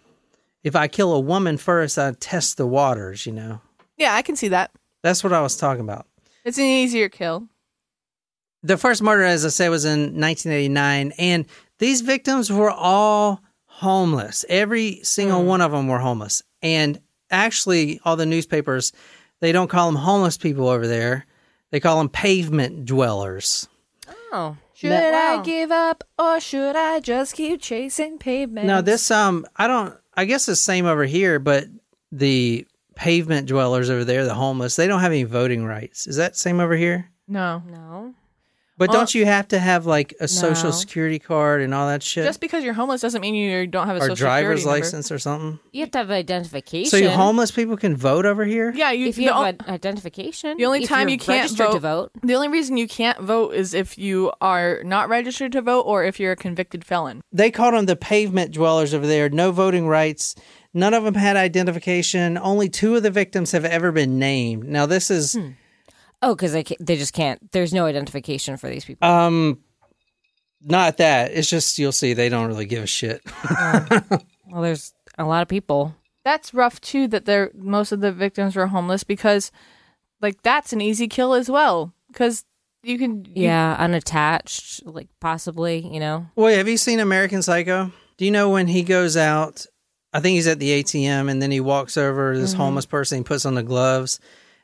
If 0.64 0.76
I 0.76 0.88
kill 0.88 1.14
a 1.14 1.20
woman 1.20 1.58
first, 1.58 1.98
I 1.98 2.12
test 2.12 2.58
the 2.58 2.68
waters, 2.68 3.26
you 3.26 3.32
know? 3.32 3.62
Yeah, 3.98 4.14
I 4.14 4.22
can 4.22 4.36
see 4.36 4.50
that. 4.50 4.72
That's 5.04 5.24
what 5.24 5.34
I 5.34 5.42
was 5.42 5.58
talking 5.58 5.84
about. 5.84 6.06
It's 6.44 6.58
an 6.58 6.66
easier 6.66 7.10
kill. 7.10 7.48
The 8.62 8.78
first 8.78 9.02
murder, 9.02 9.24
as 9.24 9.46
I 9.46 9.50
said, 9.50 9.70
was 9.70 9.86
in 9.86 10.20
1989, 10.20 11.14
and 11.18 11.46
these 11.78 12.02
victims 12.02 12.52
were 12.52 12.72
all 12.72 13.42
homeless. 13.80 14.44
Every 14.50 15.00
single 15.04 15.46
one 15.46 15.62
of 15.62 15.72
them 15.72 15.88
were 15.88 16.00
homeless. 16.00 16.44
And 16.62 17.00
actually, 17.32 18.02
all 18.04 18.18
the 18.18 18.26
newspapers, 18.26 18.92
they 19.40 19.54
don't 19.54 19.70
call 19.70 19.88
them 19.88 19.96
homeless 19.96 20.38
people 20.38 20.68
over 20.68 20.86
there. 20.86 21.26
They 21.72 21.80
call 21.80 21.98
them 21.98 22.10
pavement 22.10 22.86
dwellers. 22.86 23.70
Oh. 24.34 24.58
Should 24.74 24.92
I 24.92 25.42
give 25.44 25.72
up 25.72 26.04
or 26.18 26.40
should 26.40 26.76
I 26.76 27.00
just 27.00 27.36
keep 27.36 27.62
chasing 27.62 28.18
pavement? 28.18 28.68
Now, 28.68 28.82
this, 28.82 29.12
um, 29.12 29.46
I 29.56 29.68
don't, 29.68 29.96
I 30.14 30.26
guess 30.26 30.48
it's 30.50 30.60
the 30.60 30.64
same 30.64 30.86
over 30.86 31.06
here, 31.06 31.40
but 31.40 31.66
the 32.12 32.66
pavement 32.96 33.48
dwellers 33.48 33.90
over 33.90 34.04
there, 34.04 34.26
the 34.26 34.34
homeless, 34.34 34.76
they 34.76 34.88
don't 34.88 35.02
have 35.02 35.12
any 35.12 35.24
voting 35.24 35.66
rights. 35.66 36.06
Is 36.06 36.18
that 36.18 36.36
same 36.36 36.60
over 36.60 36.76
here? 36.76 37.10
No. 37.28 37.64
No. 37.70 38.14
But 38.80 38.92
don't 38.92 39.14
you 39.14 39.26
have 39.26 39.48
to 39.50 39.60
have 39.60 39.86
like 39.86 40.16
a 40.20 40.28
social 40.28 40.70
No. 40.70 40.76
security 40.76 41.20
card 41.20 41.62
and 41.62 41.74
all 41.74 41.88
that 41.90 42.02
shit? 42.02 42.24
Just 42.26 42.40
because 42.40 42.64
you're 42.64 42.74
homeless 42.74 43.02
doesn't 43.02 43.22
mean 43.22 43.36
you 43.36 43.68
don't 43.68 43.86
have 43.86 43.98
a 43.98 44.00
or 44.00 44.04
social 44.04 44.16
driver's 44.16 44.62
security 44.62 44.66
number. 44.82 44.86
license 44.86 45.12
or 45.12 45.20
something? 45.20 45.60
You 45.74 45.82
have 45.82 45.92
to 45.92 45.98
have 46.00 46.10
identification. 46.10 46.90
So 46.90 46.98
you 46.98 47.10
homeless 47.10 47.52
people 47.52 47.78
can 47.78 47.96
vote 47.96 48.26
over 48.26 48.46
here? 48.46 48.72
Yeah, 48.76 48.92
you, 48.92 49.08
if 49.08 49.18
you 49.18 49.28
the, 49.28 49.34
have 49.34 49.44
o- 49.44 49.64
an 49.68 49.74
identification. 49.74 50.58
the 50.58 50.66
only 50.66 50.84
if 50.84 50.90
time 50.90 51.10
you're 51.10 51.14
you 51.14 51.18
can't 51.20 51.42
registered 51.44 51.72
to 51.74 51.80
vote- 51.80 52.12
vote. 52.14 52.22
the 52.24 52.34
only 52.36 52.48
reason 52.48 52.78
you 52.78 52.88
can't 52.88 53.20
vote 53.20 53.54
is 53.54 53.74
if 53.74 53.98
you 53.98 54.32
are 54.42 54.82
not 54.84 55.10
registered 55.10 55.52
to 55.52 55.62
vote 55.62 55.82
or 55.82 56.04
if 56.06 56.20
you're 56.20 56.32
a 56.32 56.36
convicted 56.38 56.86
felon. 56.86 57.22
They 57.34 57.52
called 57.52 57.74
them 57.74 57.86
the 57.86 57.96
pavement 57.98 58.54
dwellers 58.54 58.94
over 58.94 59.06
there. 59.06 59.30
No 59.30 59.52
voting 59.52 59.88
rights. 59.88 60.36
None 60.74 60.94
of 60.94 61.04
them 61.04 61.16
had 61.16 61.36
identification. 61.36 62.38
Only 62.38 62.70
two 62.70 62.96
of 62.96 63.04
the 63.04 63.12
victims 63.12 63.52
have 63.52 63.66
ever 63.66 63.92
been 63.92 64.20
named. 64.20 64.64
Now 64.66 64.86
this 64.86 65.12
is 65.12 65.34
hmm. 65.34 65.50
Oh, 66.22 66.36
because 66.36 66.52
they 66.54 66.64
they 66.80 66.98
just 66.98 67.14
can't. 67.14 67.52
There's 67.52 67.74
no 67.74 67.86
identification 67.86 68.58
for 68.58 68.70
these 68.70 68.86
people. 68.86 69.08
um 69.08 69.60
Not 70.62 70.98
that. 70.98 71.32
It's 71.32 71.50
just 71.50 71.78
you'll 71.80 71.92
see 71.92 72.14
they 72.14 72.30
don't 72.30 72.48
really 72.48 72.66
give 72.66 72.84
a 72.84 72.88
shit. 72.88 73.22
Well, 74.52 74.64
there's 74.64 74.94
a 75.20 75.26
lot 75.26 75.44
of 75.44 75.48
people. 75.48 75.96
That's 76.26 76.56
rough 76.56 76.82
too. 76.82 77.08
That 77.08 77.26
they're 77.26 77.52
most 77.56 77.92
of 77.92 78.02
the 78.02 78.12
victims 78.12 78.56
were 78.56 78.66
homeless 78.66 79.04
because, 79.04 79.52
like, 80.22 80.42
that's 80.42 80.74
an 80.74 80.82
easy 80.82 81.08
kill 81.08 81.36
as 81.36 81.52
well. 81.52 81.94
Because 82.08 82.46
you 82.82 82.98
can, 82.98 83.26
you- 83.26 83.44
Yeah, 83.44 83.76
unattached, 83.78 84.86
like 84.88 85.08
possibly, 85.20 85.86
you 85.88 86.00
know. 86.00 86.26
Wait, 86.36 86.58
have 86.58 86.68
you 86.68 86.78
seen 86.78 87.00
American 87.00 87.44
Psycho? 87.44 87.92
Do 88.18 88.26
you 88.26 88.32
know 88.32 88.50
when 88.50 88.66
he 88.68 88.82
goes 88.82 89.16
out? 89.16 89.68
I 90.14 90.20
think 90.20 90.34
he's 90.34 90.48
at 90.48 90.58
the 90.58 90.82
ATM 90.84 91.30
and 91.30 91.40
then 91.40 91.52
he 91.52 91.60
walks 91.60 91.96
over 91.96 92.34
to 92.34 92.40
this 92.40 92.54
homeless 92.54 92.88
person. 92.88 93.20
He 93.20 93.24
puts 93.24 93.46
on 93.46 93.54
the 93.54 93.62
gloves 93.62 94.20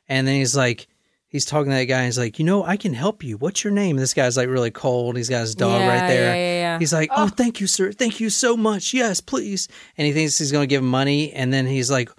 and 0.10 0.28
then 0.28 0.34
he's 0.34 0.56
like, 0.58 0.88
he's 1.36 1.44
talking 1.46 1.70
to 1.70 1.76
that 1.76 1.84
guy. 1.84 2.06
He's 2.06 2.18
like, 2.18 2.40
you 2.40 2.46
know, 2.46 2.64
I 2.64 2.78
can 2.78 2.94
help 2.94 3.22
you. 3.24 3.36
What's 3.38 3.62
your 3.64 3.74
name? 3.74 3.98
This 3.98 4.14
guy's 4.14 4.38
like 4.38 4.48
really 4.48 4.72
cold. 4.72 5.18
He's 5.18 5.28
got 5.28 5.42
his 5.42 5.54
dog 5.54 5.82
Yeah, 5.82 5.88
right 5.90 6.08
there. 6.08 6.34
yeah, 6.34 6.36
yeah, 6.36 6.60
yeah. 6.62 6.80
He's 6.80 6.94
like, 6.94 7.10
oh, 7.12 7.26
oh, 7.26 7.28
thank 7.28 7.60
you, 7.60 7.68
sir. 7.68 7.92
Thank 7.92 8.22
you 8.22 8.30
so 8.30 8.56
much. 8.56 8.94
Yes, 8.94 9.20
please. 9.20 9.68
And 9.98 10.08
he 10.08 10.14
thinks 10.14 10.38
he's 10.38 10.54
going 10.54 10.64
to 10.64 10.68
give 10.68 10.82
him 10.82 10.90
money. 10.90 11.34
And 11.34 11.52
then 11.52 11.66
he's 11.66 11.92
like, 11.92 12.10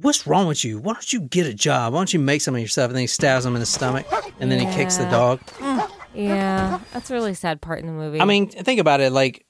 what's 0.00 0.26
wrong 0.26 0.46
with 0.46 0.64
you? 0.64 0.78
Why 0.78 0.94
don't 0.94 1.12
you 1.12 1.20
get 1.20 1.46
a 1.46 1.52
job? 1.52 1.92
Why 1.92 1.98
don't 1.98 2.12
you 2.14 2.18
make 2.18 2.40
something 2.40 2.62
of 2.62 2.64
yourself? 2.64 2.88
And 2.88 2.96
then 2.96 3.02
he 3.02 3.06
stabs 3.06 3.44
him 3.44 3.54
in 3.54 3.60
the 3.60 3.66
stomach 3.66 4.06
and 4.40 4.50
then 4.50 4.58
he 4.58 4.74
kicks 4.74 4.96
the 4.96 5.04
dog. 5.10 5.40
Mm. 5.58 5.90
Yeah, 6.14 6.80
that's 6.94 7.10
a 7.10 7.14
really 7.14 7.34
sad 7.34 7.60
part 7.60 7.80
in 7.80 7.86
the 7.86 7.92
movie. 7.92 8.20
I 8.20 8.24
mean, 8.24 8.48
think 8.48 8.80
about 8.80 9.00
it. 9.02 9.12
Like, 9.12 9.44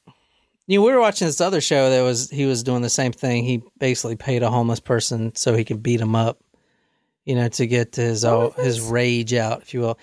you 0.66 0.80
know, 0.80 0.84
we 0.84 0.90
were 0.92 0.98
watching 0.98 1.28
this 1.28 1.40
other 1.40 1.60
show 1.60 1.90
that 1.90 2.02
was 2.02 2.28
he 2.28 2.44
was 2.44 2.64
doing 2.64 2.82
the 2.82 2.90
same 2.90 3.12
thing. 3.12 3.44
He 3.44 3.62
basically 3.78 4.16
paid 4.16 4.42
a 4.42 4.50
homeless 4.50 4.80
person 4.80 5.32
so 5.36 5.54
he 5.54 5.64
could 5.64 5.80
beat 5.80 6.00
him 6.00 6.16
up, 6.16 6.40
you 7.26 7.34
know, 7.34 7.48
to 7.48 7.66
get 7.66 7.96
his 7.96 8.24
oh, 8.24 8.54
his 8.56 8.80
rage 8.80 9.34
out, 9.34 9.60
if 9.62 9.74
you 9.74 9.80
will. 9.80 9.98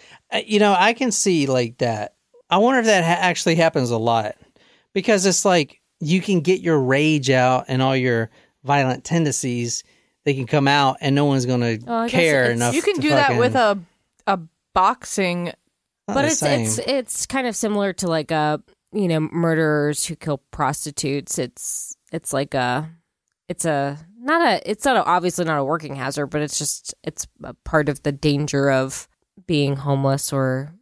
You 0.45 0.59
know, 0.59 0.75
I 0.77 0.93
can 0.93 1.11
see 1.11 1.47
like 1.47 1.79
that. 1.79 2.13
I 2.49 2.57
wonder 2.57 2.81
if 2.81 2.85
that 2.85 3.03
ha- 3.03 3.27
actually 3.27 3.55
happens 3.55 3.89
a 3.89 3.97
lot 3.97 4.35
because 4.93 5.25
it's 5.25 5.45
like 5.45 5.81
you 5.99 6.21
can 6.21 6.41
get 6.41 6.59
your 6.61 6.79
rage 6.79 7.29
out 7.29 7.65
and 7.69 7.81
all 7.81 7.95
your 7.95 8.29
violent 8.63 9.03
tendencies. 9.03 9.83
They 10.25 10.33
can 10.33 10.45
come 10.45 10.67
out 10.67 10.97
and 11.01 11.15
no 11.15 11.25
one's 11.25 11.45
going 11.45 11.63
I 11.63 11.77
to 11.77 11.77
guess 11.77 12.11
care 12.11 12.51
enough. 12.51 12.75
you 12.75 12.81
can 12.81 12.99
do 12.99 13.09
that 13.09 13.39
with 13.39 13.55
a 13.55 13.79
a 14.27 14.39
boxing. 14.73 15.51
but 16.07 16.25
it's 16.25 16.39
same. 16.39 16.65
it's 16.65 16.77
it's 16.79 17.25
kind 17.25 17.47
of 17.47 17.55
similar 17.55 17.93
to 17.93 18.07
like 18.07 18.31
a 18.31 18.61
you 18.91 19.07
know 19.07 19.21
murderers 19.21 20.05
who 20.05 20.15
kill 20.15 20.39
prostitutes. 20.51 21.39
It's 21.39 21.95
it's 22.11 22.33
like 22.33 22.53
a 22.53 22.89
it's 23.49 23.65
a 23.65 23.97
not 24.23 24.41
a 24.41 24.69
it's 24.69 24.85
not 24.85 24.95
a, 24.97 25.03
obviously 25.05 25.45
not 25.45 25.59
a 25.59 25.63
working 25.63 25.95
hazard, 25.95 26.27
but 26.27 26.41
it's 26.41 26.57
just 26.57 26.93
it's 27.03 27.27
a 27.43 27.53
part 27.65 27.89
of 27.89 28.03
the 28.03 28.11
danger 28.11 28.71
of 28.71 29.07
being 29.45 29.75
homeless 29.75 30.31
or 30.33 30.73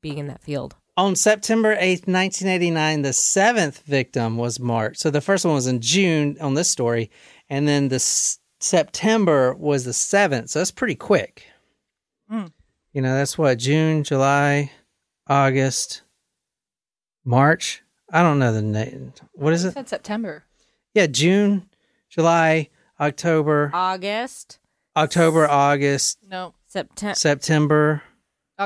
being 0.00 0.18
in 0.18 0.26
that 0.28 0.42
field. 0.42 0.76
On 0.96 1.16
September 1.16 1.74
8th, 1.76 2.06
1989, 2.06 3.02
the 3.02 3.12
seventh 3.12 3.80
victim 3.82 4.36
was 4.36 4.60
marked. 4.60 4.98
So 4.98 5.08
the 5.10 5.20
first 5.20 5.44
one 5.44 5.54
was 5.54 5.66
in 5.66 5.80
June 5.80 6.36
on 6.40 6.54
this 6.54 6.68
story, 6.70 7.10
and 7.48 7.66
then 7.66 7.88
the 7.88 7.96
s- 7.96 8.38
September 8.58 9.54
was 9.54 9.84
the 9.84 9.92
seventh. 9.94 10.50
So 10.50 10.58
that's 10.58 10.70
pretty 10.70 10.96
quick. 10.96 11.44
Mm. 12.30 12.52
You 12.92 13.00
know, 13.02 13.14
that's 13.14 13.38
what 13.38 13.58
June, 13.58 14.04
July, 14.04 14.72
August, 15.26 16.02
March. 17.24 17.82
I 18.12 18.22
don't 18.22 18.38
know 18.38 18.52
the 18.52 18.60
name. 18.62 19.12
What 19.32 19.52
is 19.52 19.64
I 19.64 19.68
it? 19.68 19.74
said 19.74 19.88
September. 19.88 20.44
Yeah, 20.94 21.06
June, 21.06 21.70
July, 22.10 22.68
October, 23.00 23.70
August, 23.72 24.58
October, 24.96 25.48
August, 25.48 26.18
No, 26.28 26.54
September. 26.66 27.14
September. 27.14 28.02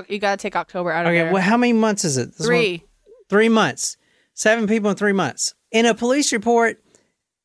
You 0.09 0.19
gotta 0.19 0.37
take 0.39 0.57
October 0.57 0.91
out 0.91 1.07
of 1.07 1.11
Okay, 1.11 1.19
there. 1.23 1.33
well, 1.33 1.43
how 1.43 1.57
many 1.57 1.73
months 1.73 2.05
is 2.05 2.17
it? 2.17 2.31
This 2.37 2.41
one- 2.41 2.47
Three. 2.49 2.85
Three 3.31 3.49
months. 3.49 3.97
Seven 4.35 4.67
people 4.67 4.91
in 4.91 4.97
three 4.97 5.13
months. 5.13 5.55
In 5.71 5.87
a 5.87 5.95
police 5.95 6.33
report, 6.33 6.83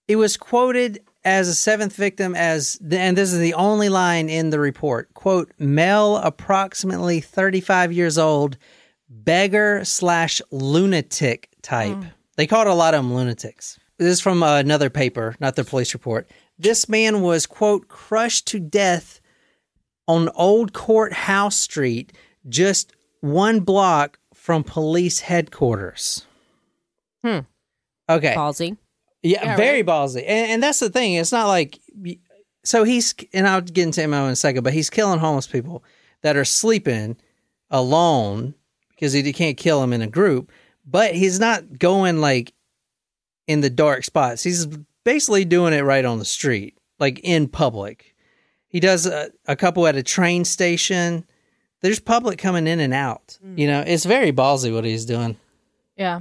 it 0.07 0.15
was 0.15 0.35
quoted 0.37 1.03
as 1.23 1.47
a 1.47 1.53
seventh 1.53 1.93
victim 1.95 2.33
as, 2.35 2.79
and 2.91 3.15
this 3.15 3.31
is 3.31 3.37
the 3.39 3.53
only 3.53 3.89
line 3.89 4.27
in 4.29 4.49
the 4.49 4.59
report 4.59 5.13
quote, 5.13 5.51
male, 5.59 6.17
approximately 6.17 7.19
35 7.21 7.91
years 7.93 8.17
old, 8.17 8.57
beggar 9.07 9.81
slash 9.85 10.41
lunatic 10.51 11.49
type. 11.61 11.97
They 12.37 12.47
called 12.47 12.67
a 12.67 12.73
lot 12.73 12.93
of 12.93 13.03
them 13.03 13.13
lunatics. 13.13 13.79
This 13.97 14.07
is 14.13 14.21
from 14.21 14.41
uh, 14.41 14.57
another 14.59 14.89
paper, 14.89 15.35
not 15.39 15.55
the 15.55 15.63
police 15.65 15.93
report. 15.93 16.27
This 16.59 16.89
man 16.89 17.21
was, 17.21 17.45
quote, 17.45 17.87
crushed 17.87 18.45
to 18.47 18.59
death 18.59 19.21
on 20.07 20.29
Old 20.35 20.73
Courthouse 20.73 21.55
Street, 21.55 22.11
just 22.47 22.93
one 23.21 23.61
block 23.61 24.19
from 24.33 24.63
police 24.63 25.21
headquarters. 25.21 26.25
Hmm. 27.23 27.39
Okay. 28.09 28.33
Ballsy. 28.35 28.77
Yeah, 29.21 29.43
Yeah, 29.43 29.55
very 29.57 29.83
ballsy. 29.83 30.23
And, 30.27 30.51
and 30.51 30.63
that's 30.63 30.79
the 30.79 30.89
thing. 30.89 31.13
It's 31.13 31.31
not 31.31 31.47
like 31.47 31.79
so 32.63 32.83
he's 32.83 33.13
and 33.33 33.47
I'll 33.47 33.61
get 33.61 33.83
into 33.83 34.01
him 34.01 34.13
in 34.13 34.19
a 34.21 34.35
second, 34.35 34.63
but 34.63 34.73
he's 34.73 34.89
killing 34.89 35.19
homeless 35.19 35.47
people 35.47 35.83
that 36.21 36.35
are 36.35 36.45
sleeping 36.45 37.17
alone 37.69 38.53
because 38.89 39.13
he 39.13 39.33
can't 39.33 39.57
kill 39.57 39.81
them 39.81 39.93
in 39.93 40.01
a 40.01 40.07
group. 40.07 40.51
But 40.85 41.13
he's 41.13 41.39
not 41.39 41.77
going 41.77 42.19
like 42.19 42.53
in 43.47 43.61
the 43.61 43.69
dark 43.69 44.03
spots. 44.03 44.43
He's 44.43 44.67
basically 45.09 45.43
doing 45.43 45.73
it 45.73 45.81
right 45.81 46.05
on 46.05 46.19
the 46.19 46.23
street, 46.23 46.77
like 46.99 47.19
in 47.23 47.47
public. 47.47 48.13
He 48.67 48.79
does 48.79 49.07
a, 49.07 49.31
a 49.47 49.55
couple 49.55 49.87
at 49.87 49.95
a 49.95 50.03
train 50.03 50.45
station. 50.45 51.25
There's 51.81 51.99
public 51.99 52.37
coming 52.37 52.67
in 52.67 52.79
and 52.79 52.93
out. 52.93 53.39
Mm. 53.43 53.57
You 53.57 53.65
know, 53.65 53.83
it's 53.87 54.05
very 54.05 54.31
ballsy 54.31 54.71
what 54.71 54.85
he's 54.85 55.05
doing. 55.05 55.35
Yeah. 55.97 56.19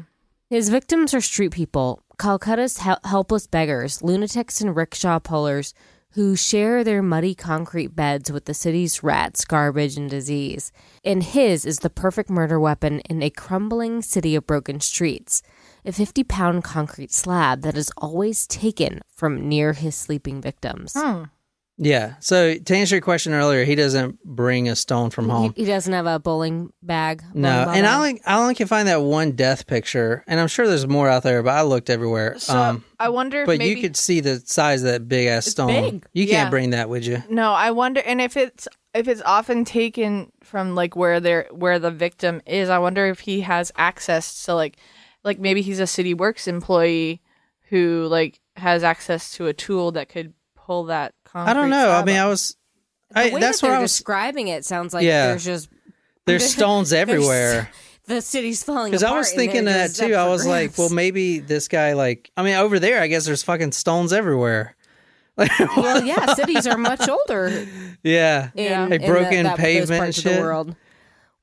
His 0.48 0.70
victims 0.70 1.12
are 1.12 1.20
street 1.20 1.52
people, 1.52 2.00
Calcutta's 2.18 2.78
hel- 2.78 3.00
helpless 3.04 3.46
beggars, 3.46 4.02
lunatics, 4.02 4.62
and 4.62 4.74
rickshaw 4.74 5.18
pullers 5.18 5.74
who 6.12 6.34
share 6.34 6.82
their 6.82 7.02
muddy 7.02 7.34
concrete 7.34 7.94
beds 7.94 8.32
with 8.32 8.46
the 8.46 8.54
city's 8.54 9.02
rats, 9.02 9.44
garbage, 9.44 9.98
and 9.98 10.08
disease. 10.08 10.72
And 11.04 11.22
his 11.22 11.66
is 11.66 11.80
the 11.80 11.90
perfect 11.90 12.30
murder 12.30 12.58
weapon 12.58 13.00
in 13.00 13.22
a 13.22 13.28
crumbling 13.28 14.00
city 14.00 14.34
of 14.34 14.46
broken 14.46 14.80
streets 14.80 15.42
a 15.88 15.92
50 15.92 16.22
pound 16.24 16.62
concrete 16.64 17.12
slab 17.12 17.62
that 17.62 17.76
is 17.76 17.90
always 17.96 18.46
taken 18.46 19.00
from 19.16 19.48
near 19.48 19.72
his 19.72 19.94
sleeping 19.96 20.40
victims. 20.40 20.92
Hmm. 20.96 21.24
Yeah. 21.80 22.14
So 22.18 22.56
to 22.58 22.74
answer 22.76 22.96
your 22.96 23.02
question 23.02 23.32
earlier, 23.32 23.64
he 23.64 23.76
doesn't 23.76 24.22
bring 24.24 24.68
a 24.68 24.74
stone 24.74 25.10
from 25.10 25.28
home. 25.28 25.52
He, 25.54 25.62
he 25.62 25.66
doesn't 25.68 25.92
have 25.92 26.06
a 26.06 26.18
bowling 26.18 26.72
bag. 26.82 27.22
No, 27.34 27.64
bowling 27.66 27.78
and 27.78 27.86
I 27.86 27.96
only 27.96 28.20
I 28.26 28.40
only 28.40 28.56
can 28.56 28.66
find 28.66 28.88
that 28.88 29.00
one 29.02 29.32
death 29.32 29.68
picture, 29.68 30.24
and 30.26 30.40
I'm 30.40 30.48
sure 30.48 30.66
there's 30.66 30.88
more 30.88 31.08
out 31.08 31.22
there, 31.22 31.40
but 31.44 31.54
I 31.54 31.62
looked 31.62 31.88
everywhere. 31.88 32.36
So 32.38 32.58
um, 32.58 32.84
I 32.98 33.10
wonder 33.10 33.42
if 33.42 33.46
but 33.46 33.58
maybe 33.58 33.76
you 33.76 33.80
could 33.80 33.96
see 33.96 34.18
the 34.18 34.40
size 34.40 34.82
of 34.82 34.90
that 34.90 35.06
big 35.08 35.28
ass 35.28 35.46
stone. 35.46 35.68
big. 35.68 36.06
You 36.14 36.26
can't 36.26 36.46
Yeah. 36.46 36.50
bring 36.50 36.70
that, 36.70 36.88
would 36.88 37.06
you? 37.06 37.22
No, 37.30 37.52
I 37.52 37.70
wonder, 37.70 38.00
and 38.04 38.20
if 38.20 38.36
it's 38.36 38.66
if 38.92 39.06
it's 39.06 39.22
often 39.22 39.64
taken 39.64 40.32
from 40.42 40.74
like 40.74 40.96
where 40.96 41.20
they're 41.20 41.46
where 41.52 41.78
the 41.78 41.92
victim 41.92 42.42
is, 42.44 42.70
I 42.70 42.78
wonder 42.78 43.06
if 43.06 43.20
he 43.20 43.42
has 43.42 43.70
access 43.76 44.42
to 44.46 44.54
like 44.54 44.78
like 45.24 45.38
maybe 45.38 45.62
he's 45.62 45.80
a 45.80 45.86
city 45.86 46.14
works 46.14 46.46
employee 46.48 47.20
who 47.70 48.06
like 48.10 48.40
has 48.56 48.82
access 48.82 49.32
to 49.32 49.46
a 49.46 49.52
tool 49.52 49.92
that 49.92 50.08
could 50.08 50.32
pull 50.54 50.84
that. 50.84 51.14
Concrete 51.24 51.50
I 51.50 51.54
don't 51.54 51.70
know. 51.70 51.90
I 51.90 52.04
mean, 52.04 52.16
up. 52.16 52.26
I 52.26 52.28
was. 52.28 52.56
The 53.10 53.18
I, 53.18 53.24
way 53.34 53.40
that's 53.40 53.60
that 53.60 53.66
what 53.66 53.70
they're 53.70 53.78
I 53.78 53.82
was. 53.82 53.92
describing 53.92 54.48
it 54.48 54.64
sounds 54.64 54.92
like 54.94 55.04
Yeah. 55.04 55.28
there's 55.28 55.44
just 55.44 55.68
There's 56.26 56.48
stones 56.52 56.90
there's- 56.90 57.08
everywhere. 57.08 57.70
the 58.06 58.20
city's 58.22 58.62
falling 58.62 58.90
Because. 58.90 59.02
I 59.02 59.16
was 59.16 59.32
thinking 59.32 59.64
they're 59.64 59.88
that 59.88 59.94
too. 59.94 60.14
I 60.14 60.24
for 60.24 60.30
was 60.30 60.46
like, 60.46 60.76
well, 60.78 60.88
maybe 60.90 61.40
this 61.40 61.68
guy, 61.68 61.92
like, 61.92 62.30
I 62.38 62.42
mean, 62.42 62.54
over 62.54 62.78
there, 62.78 63.02
I 63.02 63.06
guess 63.06 63.26
there's 63.26 63.42
fucking 63.42 63.72
stones 63.72 64.12
everywhere. 64.14 64.74
Like, 65.36 65.50
well, 65.76 66.02
yeah, 66.04 66.34
cities 66.34 66.66
are 66.66 66.78
much 66.78 67.06
older 67.08 67.66
yeah. 68.02 68.50
in, 68.54 68.64
Yeah. 68.64 68.84
in 68.84 68.90
Like 68.90 69.00
the- 69.02 69.06
broken 69.06 69.42
that- 69.44 69.58
pavement 69.58 70.00
parts 70.00 70.18
and 70.18 70.26
of 70.26 70.32
the 70.32 70.38
shit. 70.38 70.42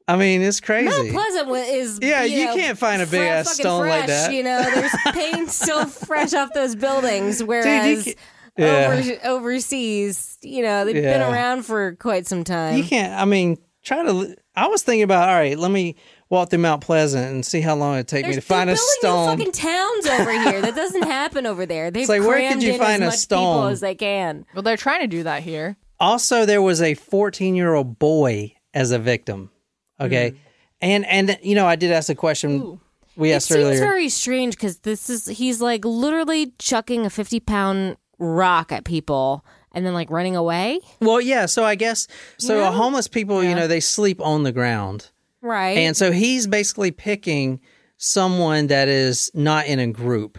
World. 0.07 0.19
I 0.19 0.23
mean, 0.23 0.41
it's 0.41 0.59
crazy. 0.59 0.85
Mount 0.85 0.97
crazy. 1.01 1.13
Pleasant 1.13 1.49
is 1.69 1.99
Yeah, 2.01 2.23
you, 2.23 2.37
you 2.39 2.45
know, 2.45 2.55
can't 2.55 2.77
find 2.77 3.01
a 3.01 3.05
big 3.05 3.21
fre- 3.21 3.25
ass 3.25 3.47
fucking 3.49 3.63
stone 3.63 3.87
like 3.87 4.07
that. 4.07 4.33
You 4.33 4.43
know, 4.43 4.61
there's 4.63 4.91
paint 5.13 5.49
still 5.49 5.85
fresh 5.85 6.33
off 6.33 6.53
those 6.53 6.75
buildings, 6.75 7.43
whereas 7.43 8.03
can't- 8.03 8.17
yeah. 8.57 8.87
over, 8.87 9.27
overseas, 9.27 10.37
you 10.41 10.61
know, 10.63 10.85
they've 10.85 10.93
been 10.95 11.21
around 11.21 11.63
for 11.65 11.95
quite 11.95 12.27
some 12.27 12.43
time. 12.43 12.77
You 12.77 12.83
can't. 12.83 13.13
I 13.19 13.25
mean, 13.25 13.57
try 13.83 14.03
to. 14.03 14.35
I 14.55 14.67
was 14.67 14.83
thinking 14.83 15.03
about. 15.03 15.27
All 15.29 15.35
right, 15.35 15.57
let 15.57 15.71
me 15.71 15.95
walk 16.29 16.49
through 16.49 16.59
Mount 16.59 16.81
Pleasant 16.81 17.31
and 17.33 17.45
see 17.45 17.61
how 17.61 17.75
long 17.75 17.97
it 17.97 18.07
take 18.07 18.25
me 18.27 18.33
to 18.33 18.41
find 18.41 18.69
a 18.69 18.73
building 18.73 18.87
stone. 18.99 19.37
new 19.37 19.45
fucking 19.45 19.51
towns 19.51 20.07
over 20.07 20.31
here. 20.49 20.61
That 20.61 20.75
doesn't 20.75 21.03
happen 21.03 21.45
over 21.45 21.65
there. 21.65 21.91
They've 21.91 22.07
like, 22.07 22.21
where 22.21 22.37
could 22.37 22.45
crammed 22.47 22.63
you 22.63 22.73
in 22.73 22.79
find 22.79 23.03
a 23.03 23.07
as 23.07 23.11
much 23.13 23.29
people 23.29 23.53
stone? 23.53 23.71
as 23.71 23.79
they 23.81 23.95
can. 23.95 24.45
well, 24.53 24.63
they're 24.63 24.77
trying 24.77 25.01
to 25.01 25.07
do 25.07 25.23
that 25.23 25.43
here. 25.43 25.77
Also, 25.99 26.45
there 26.45 26.61
was 26.61 26.81
a 26.81 26.93
14 26.93 27.55
year 27.55 27.73
old 27.73 27.99
boy 27.99 28.53
as 28.73 28.91
a 28.91 28.99
victim. 28.99 29.49
Okay, 29.99 30.29
Hmm. 30.31 30.35
and 30.81 31.05
and 31.05 31.39
you 31.41 31.55
know, 31.55 31.65
I 31.67 31.75
did 31.75 31.91
ask 31.91 32.09
a 32.09 32.15
question. 32.15 32.79
We 33.17 33.31
asked 33.31 33.47
seems 33.47 33.63
earlier. 33.63 33.79
very 33.79 34.09
strange 34.09 34.55
because 34.55 34.79
this 34.79 35.09
is 35.09 35.25
he's 35.27 35.61
like 35.61 35.85
literally 35.85 36.53
chucking 36.59 37.05
a 37.05 37.09
fifty 37.09 37.39
pound 37.39 37.95
rock 38.19 38.71
at 38.73 38.83
people 38.83 39.45
and 39.71 39.85
then 39.85 39.93
like 39.93 40.09
running 40.09 40.35
away. 40.35 40.79
well, 41.01 41.21
yeah. 41.21 41.45
So 41.45 41.63
I 41.63 41.75
guess 41.75 42.07
so. 42.37 42.69
Homeless 42.71 43.07
people, 43.07 43.43
you 43.43 43.55
know, 43.55 43.67
they 43.67 43.79
sleep 43.79 44.19
on 44.21 44.43
the 44.43 44.51
ground, 44.51 45.11
Right. 45.41 45.77
and 45.77 45.95
so 45.95 46.11
he's 46.11 46.45
basically 46.47 46.91
picking 46.91 47.61
someone 47.97 48.67
that 48.67 48.87
is 48.87 49.31
not 49.33 49.65
in 49.67 49.79
a 49.79 49.87
group. 49.87 50.37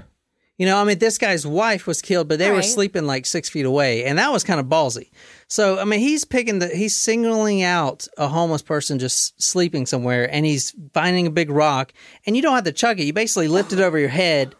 You 0.58 0.64
know, 0.66 0.78
I 0.78 0.84
mean, 0.84 0.98
this 0.98 1.18
guy's 1.18 1.46
wife 1.46 1.86
was 1.86 2.00
killed, 2.00 2.28
but 2.28 2.38
they 2.38 2.50
were 2.50 2.62
sleeping 2.62 3.04
like 3.06 3.26
six 3.26 3.48
feet 3.50 3.66
away, 3.66 4.04
and 4.04 4.18
that 4.18 4.32
was 4.32 4.42
kind 4.44 4.58
of 4.60 4.66
ballsy. 4.66 5.10
So, 5.48 5.78
I 5.78 5.84
mean, 5.84 6.00
he's 6.00 6.24
picking 6.24 6.58
the, 6.58 6.68
he's 6.68 6.96
singling 6.96 7.62
out 7.62 8.08
a 8.18 8.26
homeless 8.26 8.62
person 8.62 8.98
just 8.98 9.40
sleeping 9.40 9.86
somewhere, 9.86 10.28
and 10.32 10.44
he's 10.44 10.74
finding 10.92 11.26
a 11.26 11.30
big 11.30 11.50
rock, 11.50 11.92
and 12.26 12.34
you 12.34 12.42
don't 12.42 12.54
have 12.54 12.64
to 12.64 12.72
chuck 12.72 12.98
it. 12.98 13.04
You 13.04 13.12
basically 13.12 13.46
lift 13.48 13.72
it 13.72 13.78
over 13.80 13.98
your 13.98 14.08
head. 14.08 14.54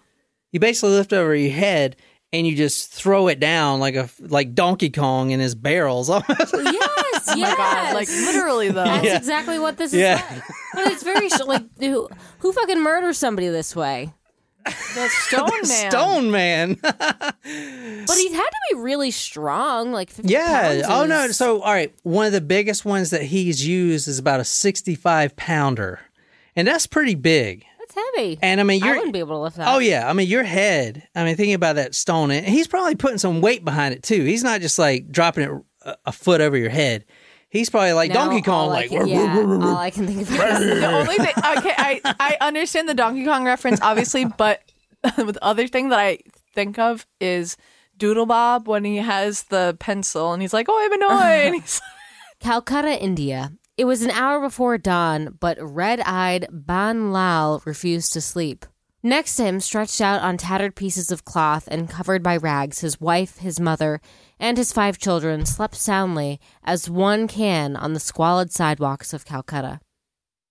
You 0.52 0.60
basically 0.60 0.90
lift 0.94 1.12
over 1.12 1.34
your 1.34 1.50
head, 1.52 1.96
and 2.32 2.46
you 2.46 2.54
just 2.54 2.92
throw 2.92 3.26
it 3.28 3.40
down 3.40 3.80
like 3.80 3.96
a 3.96 4.08
like 4.20 4.54
Donkey 4.54 4.90
Kong 4.90 5.30
in 5.32 5.40
his 5.40 5.54
barrels. 5.54 6.08
Oh 6.10 6.22
yes, 6.28 6.52
yes. 6.52 7.28
Oh 7.28 7.40
my 7.40 7.56
god, 7.56 7.94
like 7.94 8.08
literally 8.08 8.68
though. 8.68 8.84
That's 8.84 9.04
Yeah. 9.04 9.16
exactly 9.16 9.58
what 9.58 9.76
this 9.78 9.92
is 9.92 10.00
Yeah. 10.00 10.22
like. 10.30 10.42
But 10.74 10.92
it's 10.92 11.02
very 11.02 11.28
like 11.44 11.62
who, 11.80 12.08
who 12.38 12.52
fucking 12.52 12.80
murders 12.80 13.18
somebody 13.18 13.48
this 13.48 13.74
way? 13.74 14.12
The 14.94 15.08
Stone 15.08 15.50
Man. 15.68 15.90
Stone 15.90 16.30
Man. 16.30 16.76
But 16.82 18.16
he 18.16 18.32
had 18.32 18.44
to 18.44 18.60
be 18.72 18.78
really 18.78 19.10
strong, 19.10 19.92
like 19.92 20.10
50 20.10 20.32
Yeah. 20.32 20.82
Oh 20.88 21.06
no. 21.06 21.28
So 21.28 21.62
all 21.62 21.72
right, 21.72 21.94
one 22.02 22.26
of 22.26 22.32
the 22.32 22.40
biggest 22.40 22.84
ones 22.84 23.10
that 23.10 23.22
he's 23.22 23.66
used 23.66 24.08
is 24.08 24.18
about 24.18 24.40
a 24.40 24.44
sixty-five 24.44 25.36
pounder, 25.36 26.00
and 26.54 26.66
that's 26.66 26.86
pretty 26.86 27.14
big. 27.14 27.64
that's 27.78 27.94
heavy. 27.94 28.38
And 28.42 28.60
I 28.60 28.64
mean, 28.64 28.82
I 28.82 28.86
you're. 28.86 28.96
wouldn't 28.96 29.12
be 29.12 29.18
able 29.20 29.36
to 29.36 29.42
lift 29.42 29.56
that. 29.56 29.68
Oh 29.74 29.78
yeah, 29.78 30.08
I 30.08 30.12
mean 30.12 30.28
your 30.28 30.44
head. 30.44 31.06
I 31.14 31.24
mean, 31.24 31.36
thinking 31.36 31.54
about 31.54 31.76
that 31.76 31.94
stone, 31.94 32.30
and 32.30 32.46
he's 32.46 32.66
probably 32.66 32.94
putting 32.96 33.18
some 33.18 33.40
weight 33.40 33.64
behind 33.64 33.94
it 33.94 34.02
too. 34.02 34.22
He's 34.24 34.42
not 34.44 34.60
just 34.60 34.78
like 34.78 35.10
dropping 35.10 35.44
it 35.44 35.96
a 36.04 36.10
foot 36.12 36.40
over 36.40 36.56
your 36.56 36.70
head. 36.70 37.04
He's 37.48 37.70
probably 37.70 37.92
like 37.92 38.10
Now 38.10 38.26
Donkey 38.26 38.42
Kong, 38.42 38.68
like 38.68 38.90
can, 38.90 39.06
yeah, 39.06 39.38
all 39.38 39.76
I 39.76 39.90
can 39.90 40.06
think 40.06 40.28
about 40.28 40.60
is 40.60 40.80
The 40.80 40.86
only 40.86 41.16
thing, 41.16 41.26
okay, 41.58 41.74
I 41.76 42.00
I 42.18 42.36
understand 42.40 42.88
the 42.88 42.94
Donkey 42.94 43.24
Kong 43.24 43.44
reference, 43.44 43.80
obviously, 43.80 44.24
but 44.38 44.62
the 45.02 45.38
other 45.42 45.68
thing 45.68 45.90
that 45.90 45.98
I 45.98 46.18
think 46.54 46.78
of 46.78 47.06
is 47.20 47.56
Doodle 47.96 48.26
Bob 48.26 48.68
when 48.68 48.84
he 48.84 48.96
has 48.96 49.44
the 49.44 49.76
pencil 49.78 50.32
and 50.32 50.42
he's 50.42 50.52
like, 50.52 50.66
"Oh, 50.68 50.78
I'm 50.84 50.92
annoyed." 50.92 51.46
And 51.46 51.54
he's 51.54 51.80
Calcutta, 52.40 53.00
India. 53.00 53.52
It 53.76 53.84
was 53.84 54.02
an 54.02 54.10
hour 54.10 54.40
before 54.40 54.78
dawn, 54.78 55.36
but 55.38 55.58
red 55.60 56.00
eyed 56.00 56.48
Ban 56.50 57.12
Lal 57.12 57.62
refused 57.64 58.12
to 58.14 58.20
sleep. 58.20 58.66
Next 59.02 59.36
to 59.36 59.44
him, 59.44 59.60
stretched 59.60 60.00
out 60.00 60.22
on 60.22 60.36
tattered 60.36 60.74
pieces 60.74 61.12
of 61.12 61.24
cloth 61.24 61.68
and 61.70 61.88
covered 61.88 62.22
by 62.22 62.36
rags, 62.36 62.80
his 62.80 63.00
wife, 63.00 63.38
his 63.38 63.60
mother, 63.60 64.00
and 64.40 64.56
his 64.58 64.72
five 64.72 64.98
children 64.98 65.46
slept 65.46 65.76
soundly 65.76 66.40
as 66.64 66.90
one 66.90 67.28
can 67.28 67.76
on 67.76 67.92
the 67.92 68.00
squalid 68.00 68.50
sidewalks 68.50 69.12
of 69.12 69.24
Calcutta. 69.24 69.80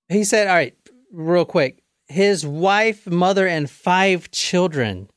He 0.07 0.23
said, 0.23 0.47
"All 0.47 0.55
right, 0.55 0.75
real 1.11 1.45
quick. 1.45 1.83
His 2.07 2.45
wife, 2.45 3.07
mother, 3.07 3.47
and 3.47 3.69
five 3.69 4.31
children." 4.31 5.09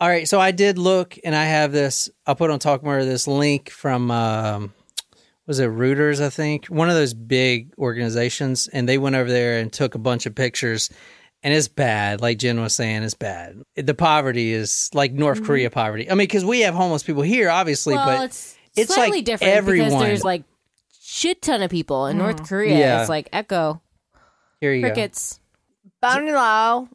All 0.00 0.08
right, 0.08 0.26
so 0.26 0.40
I 0.40 0.50
did 0.50 0.78
look, 0.78 1.18
and 1.24 1.34
I 1.34 1.44
have 1.44 1.72
this. 1.72 2.08
I'll 2.26 2.34
put 2.34 2.50
on 2.50 2.58
Talkmore 2.58 3.04
this 3.04 3.28
link 3.28 3.70
from 3.70 4.10
um, 4.10 4.72
was 5.46 5.58
it 5.58 5.70
Reuters? 5.70 6.22
I 6.22 6.30
think 6.30 6.66
one 6.66 6.88
of 6.88 6.94
those 6.94 7.14
big 7.14 7.72
organizations, 7.76 8.68
and 8.68 8.88
they 8.88 8.98
went 8.98 9.16
over 9.16 9.30
there 9.30 9.58
and 9.58 9.72
took 9.72 9.94
a 9.94 9.98
bunch 9.98 10.26
of 10.26 10.34
pictures. 10.34 10.88
And 11.42 11.52
it's 11.52 11.66
bad, 11.68 12.20
like 12.20 12.38
Jen 12.38 12.60
was 12.60 12.74
saying, 12.74 13.02
it's 13.02 13.14
bad. 13.14 13.62
The 13.76 13.94
poverty 13.94 14.52
is 14.52 14.90
like 14.94 15.12
North 15.12 15.42
Korea 15.44 15.70
poverty. 15.70 16.08
I 16.08 16.14
mean, 16.14 16.18
because 16.18 16.44
we 16.44 16.60
have 16.60 16.74
homeless 16.74 17.02
people 17.02 17.22
here, 17.22 17.50
obviously, 17.50 17.94
Mm-hmm. 17.94 18.06
well, 18.06 18.18
but 18.18 18.24
it's, 18.26 18.56
it's 18.76 18.94
slightly 18.94 19.18
like 19.18 19.24
different 19.24 19.66
because 19.66 19.92
there's 19.92 20.22
like 20.24 20.44
shit 21.00 21.42
ton 21.42 21.62
of 21.62 21.70
people 21.70 22.06
in 22.06 22.16
North 22.16 22.48
Korea. 22.48 22.78
Yeah. 22.78 23.00
It's 23.00 23.08
like 23.08 23.28
echo 23.32 23.82
here 24.60 24.72
you 24.72 24.82
go. 24.82 24.88
crickets. 24.88 25.40
Bounty 26.00 26.32
Lau 26.32 26.88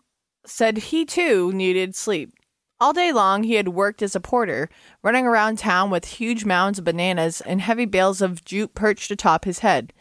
said 0.45 0.77
he 0.77 1.03
too 1.05 1.51
needed 1.51 1.93
sleep. 1.95 2.31
All 2.79 2.93
day 2.93 3.11
long, 3.11 3.43
he 3.43 3.55
had 3.55 3.69
worked 3.69 4.01
as 4.01 4.15
a 4.15 4.19
porter, 4.21 4.69
running 5.03 5.25
around 5.25 5.57
town 5.57 5.89
with 5.89 6.05
huge 6.05 6.45
mounds 6.45 6.77
of 6.79 6.85
bananas 6.85 7.41
and 7.41 7.59
heavy 7.59 7.85
bales 7.85 8.21
of 8.21 8.45
jute 8.45 8.73
perched 8.75 9.11
atop 9.11 9.45
his 9.45 9.59
head. 9.59 9.91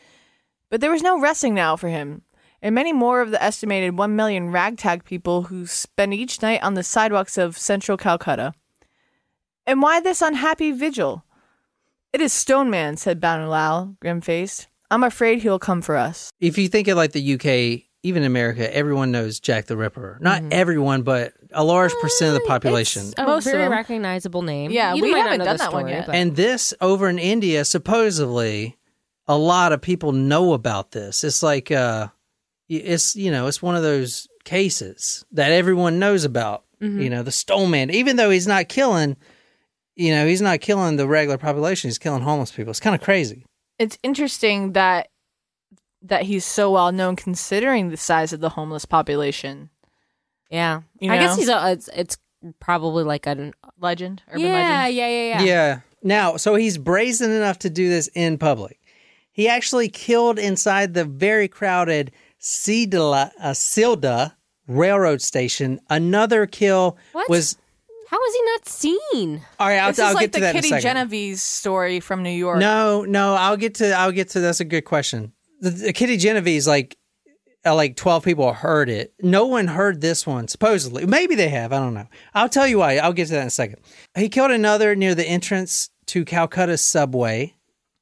But 0.71 0.81
there 0.81 0.91
was 0.91 1.03
no 1.03 1.19
resting 1.19 1.55
now 1.55 1.77
for 1.77 1.89
him, 1.89 2.23
and 2.63 2.75
many 2.75 2.93
more 2.93 3.21
of 3.21 3.31
the 3.31 3.43
estimated 3.43 3.99
one 3.99 4.17
million 4.17 4.51
ragtag 4.51 5.05
people 5.05 5.43
who 5.45 5.67
spend 5.67 6.15
each 6.15 6.43
night 6.43 6.63
on 6.63 6.75
the 6.75 6.83
sidewalks 6.83 7.37
of 7.39 7.57
central 7.59 7.97
Calcutta. 7.99 8.53
And 9.67 9.83
why 9.83 10.01
this 10.01 10.23
unhappy 10.23 10.73
vigil? 10.73 11.25
It 12.13 12.21
is 12.21 12.33
Stone 12.33 12.71
Man, 12.71 12.97
said 12.97 13.21
Bounty 13.21 13.47
Lau, 13.47 13.95
grim 14.01 14.21
faced. 14.21 14.69
I'm 14.91 15.03
afraid 15.03 15.43
he'll 15.43 15.59
come 15.59 15.83
for 15.83 15.97
us. 15.97 16.31
if 16.41 16.57
you 16.57 16.69
think 16.69 16.87
of 16.89 16.97
like 16.97 17.13
the 17.13 17.35
UK, 17.35 17.83
even 18.05 18.23
America, 18.23 18.73
everyone 18.75 19.11
knows 19.11 19.41
Jack 19.41 19.67
the 19.67 19.77
Ripper. 19.77 20.17
Not 20.21 20.43
everyone, 20.53 21.03
but 21.03 21.33
a 21.51 21.65
large 21.65 21.93
percent 22.01 22.29
of 22.37 22.41
the 22.41 22.47
population. 22.49 23.07
It's 23.07 23.15
a 23.19 23.25
Most 23.25 23.47
of 23.47 23.53
very 23.53 23.65
them. 23.65 23.73
recognizable 23.73 24.43
name. 24.43 24.71
Yeah, 24.71 24.95
You 24.95 25.03
we 25.03 25.11
haven't 25.11 25.39
done 25.41 25.57
the 25.57 25.65
that 25.65 25.73
one 25.73 25.89
yet. 25.89 26.07
but- 26.07 26.15
And 26.15 26.37
this 26.37 26.73
over 26.81 27.09
in 27.09 27.19
India, 27.19 27.65
supposedly, 27.65 28.77
a 29.27 29.37
lot 29.37 29.73
of 29.73 29.81
people 29.83 30.13
know 30.13 30.53
about 30.53 30.93
this. 30.93 31.25
It's 31.25 31.43
like, 31.43 31.73
uh, 31.73 32.09
it's 32.69 33.17
you 33.17 33.31
know, 33.31 33.47
it's 33.47 33.63
one 33.63 33.77
of 33.77 33.83
those 33.83 34.29
cases 34.45 35.25
that 35.33 35.53
everyone 35.53 35.99
knows 35.99 36.25
about. 36.25 36.65
Mm-hmm. 36.81 37.01
You 37.01 37.11
know, 37.11 37.23
the 37.23 37.33
stone 37.33 37.71
man, 37.71 37.91
even 37.91 38.17
though 38.17 38.31
he's 38.31 38.47
not 38.47 38.69
killing, 38.69 39.17
you 39.95 40.15
know, 40.15 40.27
he's 40.27 40.43
not 40.43 40.61
killing 40.61 40.97
the 40.97 41.09
regular 41.09 41.39
population. 41.39 41.89
He's 41.89 41.99
killing 41.99 42.23
homeless 42.23 42.53
people. 42.53 42.71
It's 42.71 42.81
kind 42.81 42.95
of 42.95 43.01
crazy. 43.01 43.45
it's 43.79 43.99
interesting 44.03 44.73
that 44.73 45.09
that 46.03 46.23
he's 46.23 46.45
so 46.45 46.71
well 46.71 46.93
known 46.93 47.17
considering 47.17 47.89
the 47.91 47.97
size 47.97 48.33
of 48.33 48.41
the 48.41 48.51
homeless 48.51 48.85
population. 48.85 49.71
Yeah, 50.51 50.83
You 51.01 51.11
I 51.11 51.19
guess 51.19 51.37
he's 51.37 51.49
a. 51.49 51.73
It's, 51.73 51.89
it's 51.95 52.17
probably 52.61 53.03
like 53.03 53.27
a 53.27 53.53
Legend, 53.81 54.23
urban 54.29 54.41
yeah, 54.41 54.53
legend. 54.53 54.97
yeah, 54.97 55.09
yeah, 55.09 55.29
yeah, 55.29 55.43
Yeah. 55.43 55.81
Now, 56.03 56.37
so 56.37 56.55
he's 56.55 56.79
brazen 56.79 57.33
enough 57.33 57.59
to 57.61 57.71
do 57.71 57.89
this 57.89 58.09
in 58.15 58.39
public. 58.39 58.79
He 59.33 59.49
actually 59.49 59.89
killed 59.89 60.39
inside 60.39 60.95
the 60.95 61.05
very 61.05 61.49
crowded 61.49 62.13
Sidla, 62.41 63.31
uh, 63.41 63.51
Sealdah 63.51 64.35
railroad 64.69 65.21
station. 65.23 65.81
Another 65.91 66.47
kill 66.47 66.97
What? 67.13 67.29
was. 67.29 67.57
How 68.09 68.19
was 68.19 68.35
he 68.35 68.43
not 68.53 68.69
seen? 68.69 69.43
All 69.59 69.67
right, 69.67 69.79
I'll, 69.79 69.89
This 69.91 69.99
I'll 69.99 70.11
is 70.11 70.15
get 70.15 70.21
like 70.21 70.33
to 70.33 70.39
the 70.39 70.41
that 70.41 70.55
Kitty 70.55 70.69
in 70.69 70.75
a 70.75 70.81
second. 70.81 70.97
Genovese 70.97 71.43
story 71.43 71.99
from 71.99 72.23
New 72.23 72.31
York. 72.31 72.59
No, 72.61 73.05
no, 73.05 73.35
I'll 73.35 73.57
get 73.57 73.75
to. 73.77 73.93
I'll 73.93 74.13
get 74.13 74.29
to. 74.31 74.41
That's 74.41 74.61
a 74.61 74.65
good 74.65 74.85
question. 74.85 75.33
The, 75.61 75.71
the 75.71 75.93
Kitty 75.93 76.17
Genovese, 76.17 76.69
like, 76.69 76.97
uh, 77.65 77.75
like 77.75 77.97
twelve 77.97 78.25
people 78.25 78.53
heard 78.53 78.89
it. 78.89 79.13
No 79.23 79.47
one 79.47 79.67
heard 79.67 80.01
this 80.01 80.25
one. 80.25 80.47
Supposedly, 80.47 81.05
maybe 81.05 81.35
they 81.35 81.49
have. 81.49 81.73
I 81.73 81.79
don't 81.81 81.95
know. 81.95 82.07
I'll 82.33 82.49
tell 82.49 82.69
you 82.69 82.79
why. 82.79 82.99
I'll 82.99 83.13
get 83.13 83.27
to 83.27 83.33
that 83.35 83.41
in 83.41 83.47
a 83.49 83.51
second. 83.51 83.79
He 84.17 84.29
killed 84.29 84.53
another 84.53 84.95
near 84.95 85.17
the 85.17 85.27
entrance 85.27 85.91
to 86.07 86.25
Calcutta 86.25 86.77
subway, 86.79 87.55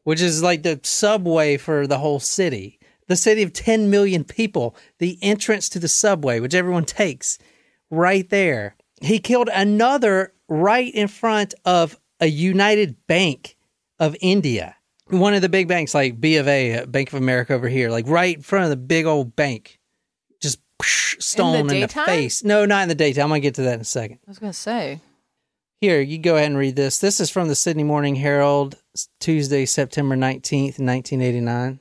which 0.02 0.20
is 0.20 0.42
like 0.42 0.64
the 0.64 0.80
subway 0.82 1.56
for 1.56 1.86
the 1.86 1.98
whole 1.98 2.20
city. 2.20 2.78
The 3.06 3.16
city 3.16 3.42
of 3.42 3.52
ten 3.52 3.90
million 3.90 4.24
people. 4.24 4.76
The 4.98 5.18
entrance 5.22 5.68
to 5.70 5.78
the 5.78 5.88
subway, 5.88 6.40
which 6.40 6.54
everyone 6.54 6.84
takes, 6.84 7.38
right 7.90 8.28
there. 8.30 8.76
He 9.00 9.18
killed 9.18 9.50
another 9.52 10.32
right 10.48 10.92
in 10.94 11.08
front 11.08 11.54
of 11.64 11.98
a 12.20 12.26
United 12.26 12.96
Bank 13.06 13.56
of 13.98 14.16
India. 14.20 14.76
One 15.08 15.34
of 15.34 15.42
the 15.42 15.48
big 15.48 15.68
banks, 15.68 15.94
like 15.94 16.20
B 16.20 16.36
of 16.36 16.48
A, 16.48 16.78
uh, 16.78 16.86
Bank 16.86 17.08
of 17.08 17.14
America 17.14 17.52
over 17.52 17.68
here, 17.68 17.90
like 17.90 18.06
right 18.08 18.36
in 18.36 18.42
front 18.42 18.64
of 18.64 18.70
the 18.70 18.76
big 18.76 19.04
old 19.04 19.36
bank. 19.36 19.78
Just 20.40 20.58
psh, 20.80 21.22
stone 21.22 21.56
in 21.56 21.66
the, 21.66 21.80
daytime? 21.80 22.06
face. 22.06 22.42
No, 22.42 22.64
not 22.64 22.84
in 22.84 22.88
the 22.88 22.94
daytime. 22.94 23.24
I'm 23.24 23.28
going 23.28 23.42
to 23.42 23.46
get 23.46 23.54
to 23.56 23.62
that 23.62 23.74
in 23.74 23.80
a 23.80 23.84
second. 23.84 24.20
I 24.26 24.30
was 24.30 24.38
gonna 24.38 24.52
say. 24.52 25.00
Here, 25.80 26.00
you 26.00 26.16
go 26.16 26.36
ahead 26.36 26.46
and 26.46 26.56
read 26.56 26.76
this. 26.76 26.98
This 26.98 27.20
is 27.20 27.28
from 27.28 27.48
the 27.48 27.54
Sydney 27.54 27.84
Morning 27.84 28.14
Herald, 28.14 28.76
Tuesday, 29.20 29.66
September 29.66 30.16
19th, 30.16 30.78
1989. 30.78 31.78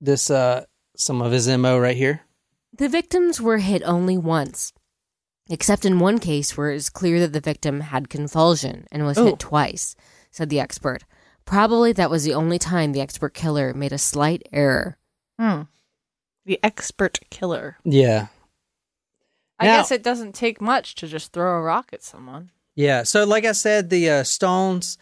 This, 0.00 0.30
uh, 0.30 0.64
some 0.96 1.20
of 1.22 1.32
his 1.32 1.46
MO 1.48 1.78
right 1.78 1.96
here. 1.96 2.22
The 2.76 2.88
victims 2.88 3.40
were 3.40 3.58
hit 3.58 3.82
only 3.84 4.16
once, 4.16 4.72
except 5.48 5.84
in 5.84 5.98
one 5.98 6.18
case 6.18 6.56
where 6.56 6.70
it 6.70 6.76
is 6.76 6.88
clear 6.90 7.18
that 7.20 7.32
the 7.32 7.40
victim 7.40 7.80
had 7.80 8.08
convulsion 8.08 8.86
and 8.90 9.04
was 9.04 9.18
Oh. 9.18 9.26
hit 9.26 9.38
twice, 9.38 9.94
said 10.30 10.48
the 10.48 10.60
expert. 10.60 11.04
Probably 11.44 11.92
that 11.92 12.10
was 12.10 12.24
the 12.24 12.34
only 12.34 12.58
time 12.58 12.92
the 12.92 13.00
expert 13.00 13.34
killer 13.34 13.74
made 13.74 13.92
a 13.92 13.98
slight 13.98 14.42
error. 14.52 14.98
Hmm. 15.38 15.62
The 16.46 16.60
expert 16.62 17.18
killer. 17.30 17.76
Yeah. 17.84 18.28
I 19.58 19.66
Now- 19.66 19.76
guess 19.78 19.90
it 19.90 20.02
doesn't 20.02 20.34
take 20.34 20.60
much 20.60 20.94
to 20.96 21.06
just 21.08 21.32
throw 21.32 21.58
a 21.58 21.62
rock 21.62 21.90
at 21.92 22.02
someone. 22.02 22.50
Yeah. 22.74 23.02
So, 23.02 23.24
like 23.24 23.44
I 23.44 23.52
said, 23.52 23.90
the 23.90 24.08
uh, 24.08 24.24
Stones, 24.24 24.96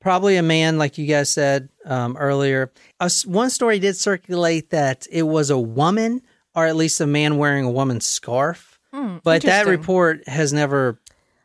probably 0.00 0.36
a 0.36 0.42
man, 0.42 0.78
like 0.78 0.98
you 0.98 1.06
guys 1.06 1.30
said 1.30 1.68
um, 1.84 2.16
earlier. 2.16 2.72
Uh, 3.00 3.04
s- 3.06 3.24
one 3.26 3.50
story 3.50 3.78
did 3.78 3.96
circulate 3.96 4.70
that 4.70 5.06
it 5.10 5.22
was 5.22 5.50
a 5.50 5.58
woman, 5.58 6.22
or 6.54 6.66
at 6.66 6.76
least 6.76 7.00
a 7.00 7.06
man 7.06 7.36
wearing 7.38 7.64
a 7.64 7.70
woman's 7.70 8.06
scarf. 8.06 8.78
Hmm, 8.92 9.18
But 9.22 9.42
that 9.42 9.66
report 9.66 10.26
has 10.26 10.52
never 10.52 10.98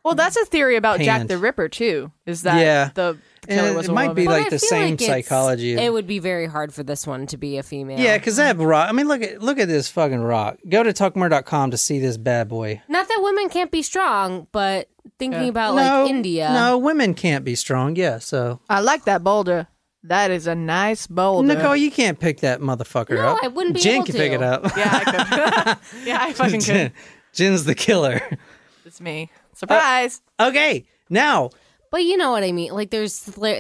Well, 0.04 0.16
that's 0.16 0.36
a 0.38 0.46
theory 0.46 0.78
about 0.78 1.00
Jack 1.00 1.28
the 1.28 1.38
Ripper 1.38 1.70
too. 1.70 2.12
Is 2.26 2.42
that 2.44 2.60
Yeah. 2.60 2.90
the 2.94 3.18
killer 3.48 3.68
And 3.68 3.76
was 3.76 3.86
it 3.86 3.92
a 3.92 3.94
might 3.94 4.08
woman? 4.10 4.16
be 4.24 4.28
like 4.28 4.48
I 4.48 4.50
the 4.50 4.58
same 4.60 4.94
it's- 4.96 5.08
psychology. 5.08 5.74
It 5.78 5.94
would 5.94 6.08
be 6.08 6.18
very 6.18 6.48
hard 6.48 6.74
for 6.74 6.82
this 6.82 7.06
one 7.06 7.28
to 7.28 7.38
be 7.38 7.58
a 7.60 7.64
female. 7.64 8.00
yeah, 8.00 8.18
because 8.18 8.38
that 8.38 8.58
rock. 8.58 8.90
I 8.90 8.94
mean, 8.94 9.08
look 9.08 9.22
at 9.22 9.44
look 9.44 9.60
at 9.60 9.68
this 9.68 9.88
fucking 9.90 10.22
rock. 10.22 10.58
Go 10.68 10.82
to 10.82 10.92
talkmurder.com 10.92 11.70
to 11.72 11.78
see 11.78 12.00
this 12.00 12.18
bad 12.18 12.48
boy. 12.50 12.82
Not 12.88 13.08
that 13.08 13.20
women 13.22 13.50
can't 13.50 13.70
be 13.70 13.84
strong, 13.84 14.48
but 14.52 14.90
thinking 15.20 15.44
Yeah. 15.44 15.48
about 15.50 15.76
no, 15.76 16.02
like 16.04 16.10
India. 16.10 16.50
No, 16.54 16.78
women 16.78 17.14
can't 17.14 17.44
be 17.46 17.56
strong. 17.56 17.96
Yeah, 17.96 18.20
so 18.20 18.60
I 18.70 18.80
like 18.82 19.06
that 19.06 19.24
boulder. 19.24 19.68
That 20.04 20.30
is 20.30 20.46
a 20.46 20.54
nice 20.54 21.08
boulder. 21.08 21.56
Nicole, 21.56 21.76
you 21.76 21.90
can't 21.90 22.20
pick 22.20 22.42
that 22.42 22.62
motherfucker 22.62 23.16
No, 23.16 23.30
up. 23.30 23.40
I 23.44 23.48
wouldn't 23.48 23.74
be 23.76 23.82
Jen 23.82 23.96
able 23.96 24.06
can 24.06 24.14
to. 24.16 24.20
pick 24.22 24.32
it 24.34 24.44
up. 24.44 24.64
Yeah, 24.78 24.92
I 24.94 25.04
could. 25.04 25.78
yeah, 26.06 26.18
I 26.22 26.34
fucking 26.34 26.60
Jen, 26.60 26.90
could. 26.92 26.98
Jen's 27.34 27.64
the 27.66 27.74
killer. 27.76 28.22
It's 28.86 29.02
me. 29.02 29.32
Uh, 29.34 29.56
Surprise. 29.56 30.22
Okay, 30.40 30.86
now 31.10 31.50
But 31.92 32.04
you 32.04 32.18
know 32.18 32.30
what 32.32 32.44
I 32.44 32.52
mean. 32.52 32.72
Like 32.74 32.92
there's 32.92 33.20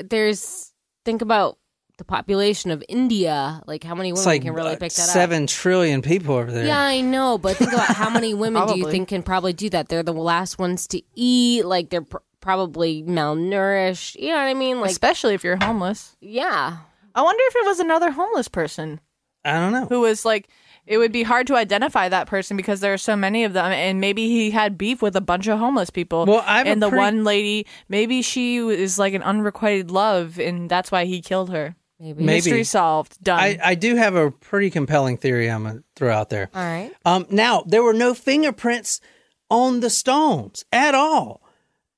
there's 0.09 0.71
think 1.03 1.21
about 1.23 1.57
the 1.97 2.03
population 2.03 2.71
of 2.71 2.83
India. 2.89 3.61
Like 3.67 3.83
how 3.83 3.95
many 3.95 4.11
women 4.13 4.25
like 4.25 4.41
can 4.41 4.53
really 4.53 4.73
uh, 4.73 4.77
pick 4.77 4.93
that 4.93 5.03
up? 5.03 5.09
seven 5.09 5.47
trillion 5.47 6.01
people 6.01 6.35
over 6.35 6.51
there. 6.51 6.65
Yeah, 6.65 6.79
I 6.81 7.01
know, 7.01 7.37
but 7.37 7.57
think 7.57 7.73
about 7.73 7.95
how 7.95 8.09
many 8.09 8.33
women 8.43 8.67
do 8.67 8.77
you 8.77 8.89
think 8.91 9.09
can 9.09 9.23
probably 9.23 9.53
do 9.53 9.69
that? 9.69 9.89
They're 9.89 10.03
the 10.03 10.13
last 10.13 10.59
ones 10.59 10.87
to 10.87 11.01
eat. 11.15 11.65
Like 11.65 11.89
they're 11.89 12.01
pr- 12.01 12.17
probably 12.41 13.03
malnourished. 13.03 14.15
You 14.15 14.29
know 14.29 14.35
what 14.37 14.41
I 14.47 14.53
mean? 14.53 14.79
Like, 14.81 14.91
Especially 14.91 15.33
if 15.33 15.43
you're 15.43 15.57
homeless. 15.61 16.15
yeah, 16.21 16.77
I 17.13 17.21
wonder 17.21 17.43
if 17.47 17.55
it 17.55 17.65
was 17.65 17.79
another 17.79 18.11
homeless 18.11 18.47
person 18.47 18.99
I 19.43 19.53
don't 19.53 19.71
know. 19.71 19.85
who 19.85 20.01
was 20.01 20.25
like. 20.25 20.49
It 20.87 20.99
would 20.99 21.11
be 21.11 21.23
hard 21.23 21.47
to 21.47 21.55
identify 21.55 22.09
that 22.09 22.27
person 22.27 22.55
because 22.55 22.79
there 22.79 22.93
are 22.93 22.97
so 22.99 23.15
many 23.15 23.43
of 23.43 23.53
them, 23.53 23.71
and 23.71 23.99
maybe 23.99 24.27
he 24.27 24.51
had 24.51 24.77
beef 24.77 25.01
with 25.01 25.15
a 25.15 25.21
bunch 25.21 25.47
of 25.47 25.57
homeless 25.57 25.89
people. 25.89 26.27
Well, 26.27 26.43
I 26.45 26.59
have 26.59 26.67
a 26.67 26.69
and 26.69 26.79
the 26.79 26.89
pretty- 26.89 27.01
one 27.01 27.23
lady, 27.23 27.65
maybe 27.89 28.21
she 28.21 28.57
is 28.57 28.99
like 28.99 29.15
an 29.15 29.23
unrequited 29.23 29.89
love, 29.89 30.37
and 30.39 30.69
that's 30.69 30.91
why 30.91 31.05
he 31.05 31.21
killed 31.21 31.49
her. 31.49 31.75
Maybe. 31.99 32.23
Maybe. 32.23 32.35
Mystery 32.37 32.63
solved. 32.63 33.21
Done. 33.23 33.39
I, 33.39 33.57
I 33.63 33.75
do 33.75 33.95
have 33.95 34.15
a 34.15 34.31
pretty 34.31 34.69
compelling 34.69 35.17
theory 35.17 35.49
I'm 35.49 35.63
gonna 35.63 35.83
throw 35.95 36.11
out 36.11 36.29
there. 36.29 36.49
All 36.53 36.63
right. 36.63 36.91
Um, 37.05 37.25
now 37.29 37.63
there 37.67 37.83
were 37.83 37.93
no 37.93 38.13
fingerprints 38.13 39.01
on 39.49 39.79
the 39.79 39.89
stones 39.89 40.65
at 40.71 40.95
all, 40.95 41.41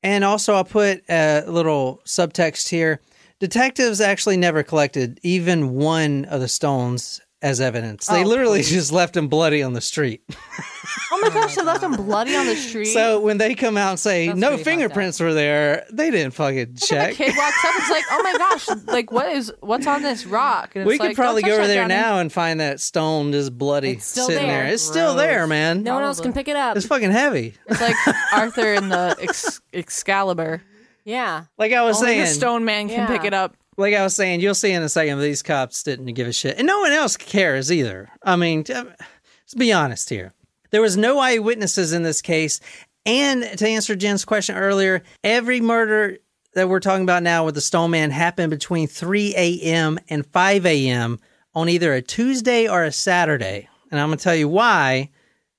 and 0.04 0.24
also 0.24 0.54
I'll 0.54 0.64
put 0.64 1.04
a 1.10 1.44
little 1.48 2.02
subtext 2.06 2.70
here. 2.70 3.02
Detectives 3.40 4.02
actually 4.02 4.38
never 4.38 4.64
collected 4.64 5.20
even 5.22 5.76
one 5.76 6.26
of 6.26 6.42
the 6.42 6.48
stones 6.48 7.22
as 7.48 7.62
evidence. 7.62 8.08
They 8.08 8.24
Oh, 8.24 8.28
literally 8.28 8.62
just 8.62 8.92
left 8.92 9.14
them 9.14 9.28
bloody 9.28 9.64
on 9.64 9.74
the 9.74 9.82
street. 9.82 10.22
oh 11.12 11.20
my 11.22 11.30
gosh, 11.30 11.56
they 11.56 11.62
left 11.64 11.82
him 11.82 11.94
bloody 11.94 12.36
on 12.36 12.46
the 12.46 12.56
street. 12.56 12.86
So 12.86 13.20
when 13.20 13.38
they 13.38 13.56
come 13.56 13.78
out 13.78 13.92
and 13.92 14.00
say 14.00 14.28
That's 14.28 14.40
no 14.40 14.58
fingerprints 14.58 15.20
were 15.20 15.34
there, 15.34 15.86
they 15.92 16.12
didn't 16.12 16.32
fucking 16.32 16.74
the 16.74 16.80
check. 16.86 17.14
kid 17.16 17.34
walks 17.38 17.66
up. 17.66 17.74
It's 17.78 17.90
like, 17.90 18.04
oh 18.12 18.22
my 18.24 18.38
gosh, 18.38 18.68
like 18.88 19.12
what 19.12 19.30
is 19.32 19.52
what's 19.62 19.88
on 19.88 20.02
this 20.02 20.26
rock? 20.26 20.76
And 20.76 20.86
We 20.86 20.98
could 20.98 21.08
like, 21.08 21.16
probably 21.16 21.42
go 21.42 21.54
over 21.56 21.68
there 21.68 21.84
Johnny." 21.84 21.94
now 21.94 22.20
and 22.20 22.32
find 22.32 22.60
that 22.60 22.80
stone 22.80 23.32
just 23.32 23.58
bloody 23.58 23.92
It's 23.92 24.06
still 24.06 24.28
sitting 24.28 24.48
there. 24.48 24.64
there. 24.66 24.74
It's 24.74 24.84
still 24.84 25.16
there, 25.16 25.48
man. 25.48 25.84
No 25.84 25.96
one 25.96 26.04
else 26.04 26.20
can 26.20 26.34
pick 26.34 26.48
it 26.48 26.56
up. 26.56 26.76
It's 26.78 26.86
fucking 26.86 27.12
heavy. 27.12 27.54
It's 27.68 27.82
like 27.82 27.96
Arthur 28.34 28.74
in 28.74 28.90
the 28.90 29.16
Ex- 29.22 29.62
Excalibur. 29.74 30.62
yeah. 31.06 31.46
Like 31.58 31.72
I 31.74 31.84
was 31.84 31.98
Only 31.98 32.08
saying, 32.16 32.22
the 32.22 32.28
stone 32.28 32.66
man 32.66 32.90
can 32.90 33.00
Yeah. 33.00 33.08
pick 33.08 33.24
it 33.24 33.34
up. 33.34 33.56
Like 33.78 33.94
I 33.94 34.04
was 34.04 34.16
saying, 34.16 34.42
you'll 34.42 34.56
see 34.56 34.72
in 34.72 34.84
a 34.84 34.90
second. 34.90 35.20
These 35.20 35.44
cops 35.44 35.84
didn't 35.84 36.14
give 36.14 36.28
a 36.28 36.34
shit, 36.34 36.58
and 36.58 36.68
no 36.68 36.80
one 36.80 36.92
else 36.92 37.16
cares 37.16 37.72
either. 37.72 38.10
I 38.24 38.36
mean, 38.36 38.66
let's 38.68 39.54
be 39.56 39.72
honest 39.72 40.10
here. 40.10 40.34
There 40.72 40.82
was 40.82 40.98
no 40.98 41.20
eyewitnesses 41.20 41.94
in 41.94 42.04
this 42.04 42.22
case, 42.22 42.60
and 43.06 43.44
to 43.58 43.68
answer 43.68 43.96
Jen's 43.96 44.26
question 44.26 44.56
earlier, 44.56 45.04
every 45.24 45.62
murder 45.62 46.18
that 46.54 46.68
we're 46.68 46.80
talking 46.80 47.04
about 47.04 47.24
now 47.24 47.46
with 47.46 47.56
the 47.56 47.62
Stone 47.62 47.92
Man 47.92 48.12
happened 48.12 48.50
between 48.50 48.88
3 48.88 49.34
a.m. 49.38 50.00
and 50.10 50.26
5 50.26 50.66
a.m. 50.66 51.20
on 51.54 51.70
either 51.70 51.94
a 51.94 52.02
Tuesday 52.02 52.68
or 52.68 52.84
a 52.84 52.92
Saturday, 52.92 53.70
and 53.92 54.00
I'm 54.00 54.08
gonna 54.08 54.18
tell 54.18 54.36
you 54.36 54.50
why 54.50 55.12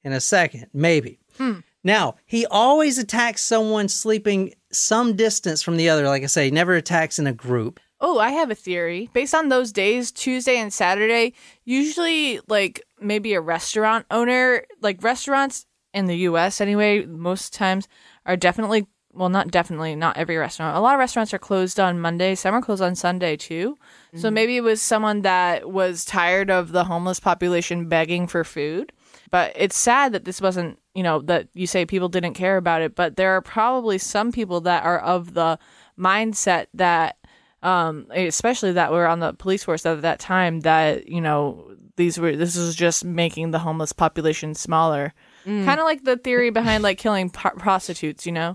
in 0.05 0.13
a 0.13 0.21
second, 0.21 0.67
maybe. 0.73 1.19
Hmm. 1.37 1.61
Now, 1.85 2.17
he 2.27 2.45
always 2.47 2.99
attacks 2.99 3.43
someone 3.43 3.89
sleeping 3.89 4.53
some 4.73 5.17
distance 5.17 5.63
from 5.63 5.77
the 5.77 5.89
other. 5.89 6.07
Like 6.07 6.23
I 6.23 6.27
say, 6.27 6.47
he 6.47 6.51
never 6.51 6.75
attacks 6.75 7.19
in 7.19 7.27
a 7.27 7.33
group. 7.33 7.81
Oh, 8.01 8.19
I 8.19 8.31
have 8.31 8.51
a 8.51 8.55
theory. 8.55 9.11
Based 9.13 9.35
on 9.35 9.49
those 9.49 9.73
days, 9.73 10.13
Tuesday 10.13 10.57
and 10.57 10.73
Saturday, 10.73 11.35
usually 11.65 12.41
like 12.49 12.83
maybe 13.01 13.35
a 13.35 13.41
restaurant 13.41 14.07
owner, 14.11 14.65
like 14.81 15.03
restaurants 15.03 15.67
in 15.93 16.07
the 16.07 16.17
US 16.19 16.61
anyway, 16.61 17.05
most 17.07 17.53
times 17.53 17.89
are 18.25 18.37
definitely 18.37 18.87
well, 19.19 19.29
not 19.31 19.51
definitely, 19.51 19.97
not 19.97 20.17
every 20.17 20.37
restaurant. 20.37 20.77
A 20.77 20.81
lot 20.81 20.95
of 20.95 21.01
restaurants 21.01 21.35
are 21.35 21.39
closed 21.39 21.81
on 21.81 21.99
Monday. 21.99 22.35
Some 22.35 22.55
are 22.55 22.63
closed 22.63 22.83
on 22.83 22.95
Sunday 22.95 23.37
too. 23.37 23.77
So 24.15 24.29
mm-hmm. 24.29 24.35
maybe 24.35 24.57
it 24.57 24.61
was 24.61 24.81
someone 24.81 25.23
that 25.23 25.71
was 25.71 26.05
tired 26.05 26.51
of 26.51 26.71
the 26.71 26.85
homeless 26.85 27.19
population 27.19 27.89
begging 27.89 28.29
for 28.29 28.45
food. 28.45 28.93
But 29.31 29.53
it's 29.57 29.77
sad 29.77 30.13
that 30.13 30.25
this 30.25 30.41
wasn't, 30.41 30.79
you 30.95 31.03
know, 31.03 31.21
that 31.23 31.49
you 31.53 31.67
say 31.67 31.85
people 31.85 32.09
didn't 32.09 32.35
care 32.35 32.59
about 32.59 32.83
it. 32.83 32.95
But 32.95 33.17
there 33.17 33.33
are 33.33 33.43
probably 33.43 33.99
some 33.99 34.31
people 34.31 34.61
that 34.63 34.85
are 34.85 35.01
of 35.01 35.35
the 35.35 35.59
mindset 35.99 36.67
that 36.75 37.17
um, 37.63 38.07
especially 38.11 38.73
that 38.73 38.93
were 38.93 39.07
on 39.07 39.21
the 39.21 39.33
police 39.33 39.65
force 39.65 39.85
at 39.87 40.03
that 40.03 40.19
time 40.21 40.61
that 40.61 41.09
you 41.09 41.21
know 41.21 41.71
these 41.97 42.19
were 42.19 42.37
this 42.37 42.57
was 42.57 42.77
just 42.77 43.05
making 43.05 43.51
the 43.51 43.59
homeless 43.59 43.93
population 43.93 44.55
smaller 44.55 45.13
kind 45.45 45.81
of 45.81 45.85
like 45.85 46.05
the 46.05 46.17
theory 46.17 46.51
behind 46.51 46.83
like 46.83 46.99
killing 46.99 47.31
pro- 47.39 47.53
prostitutes 47.53 48.27
you 48.27 48.33
know 48.33 48.55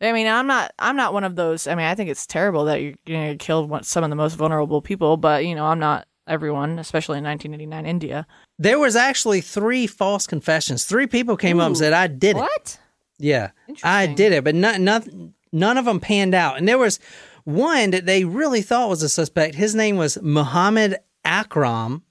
i 0.00 0.12
mean 0.12 0.26
i'm 0.26 0.46
not 0.46 0.72
i'm 0.78 0.94
not 0.96 1.12
one 1.14 1.24
of 1.24 1.36
those 1.36 1.66
i 1.66 1.74
mean 1.74 1.86
i 1.86 1.94
think 1.94 2.10
it's 2.10 2.26
terrible 2.26 2.64
that 2.66 2.80
you're 2.82 2.94
gonna 3.06 3.34
kill 3.36 3.66
one, 3.66 3.82
some 3.82 4.04
of 4.04 4.10
the 4.10 4.16
most 4.16 4.34
vulnerable 4.34 4.80
people 4.82 5.16
but 5.16 5.46
you 5.46 5.54
know 5.54 5.64
i'm 5.64 5.78
not 5.78 6.06
everyone 6.28 6.78
especially 6.78 7.18
in 7.18 7.24
1989 7.24 7.86
india 7.86 8.26
There 8.58 8.78
was 8.78 8.94
actually 8.94 9.40
three 9.40 9.86
false 9.88 10.26
confessions. 10.28 10.84
Three 10.84 11.08
people 11.08 11.36
came 11.36 11.58
up 11.58 11.66
and 11.66 11.76
said, 11.76 11.92
"I 11.92 12.06
did 12.06 12.36
it." 12.36 12.40
What? 12.40 12.78
Yeah, 13.18 13.50
I 13.82 14.06
did 14.06 14.32
it, 14.32 14.44
but 14.44 14.54
none, 14.54 14.84
none, 14.84 15.34
none 15.50 15.76
of 15.76 15.84
them 15.86 15.98
panned 15.98 16.34
out. 16.34 16.56
And 16.56 16.68
there 16.68 16.78
was 16.78 17.00
one 17.44 17.90
that 17.90 18.06
they 18.06 18.24
really 18.24 18.62
thought 18.62 18.88
was 18.88 19.02
a 19.02 19.08
suspect. 19.08 19.54
His 19.54 19.74
name 19.74 19.96
was 19.96 20.20
Muhammad 20.22 20.96
Akram. 21.24 22.02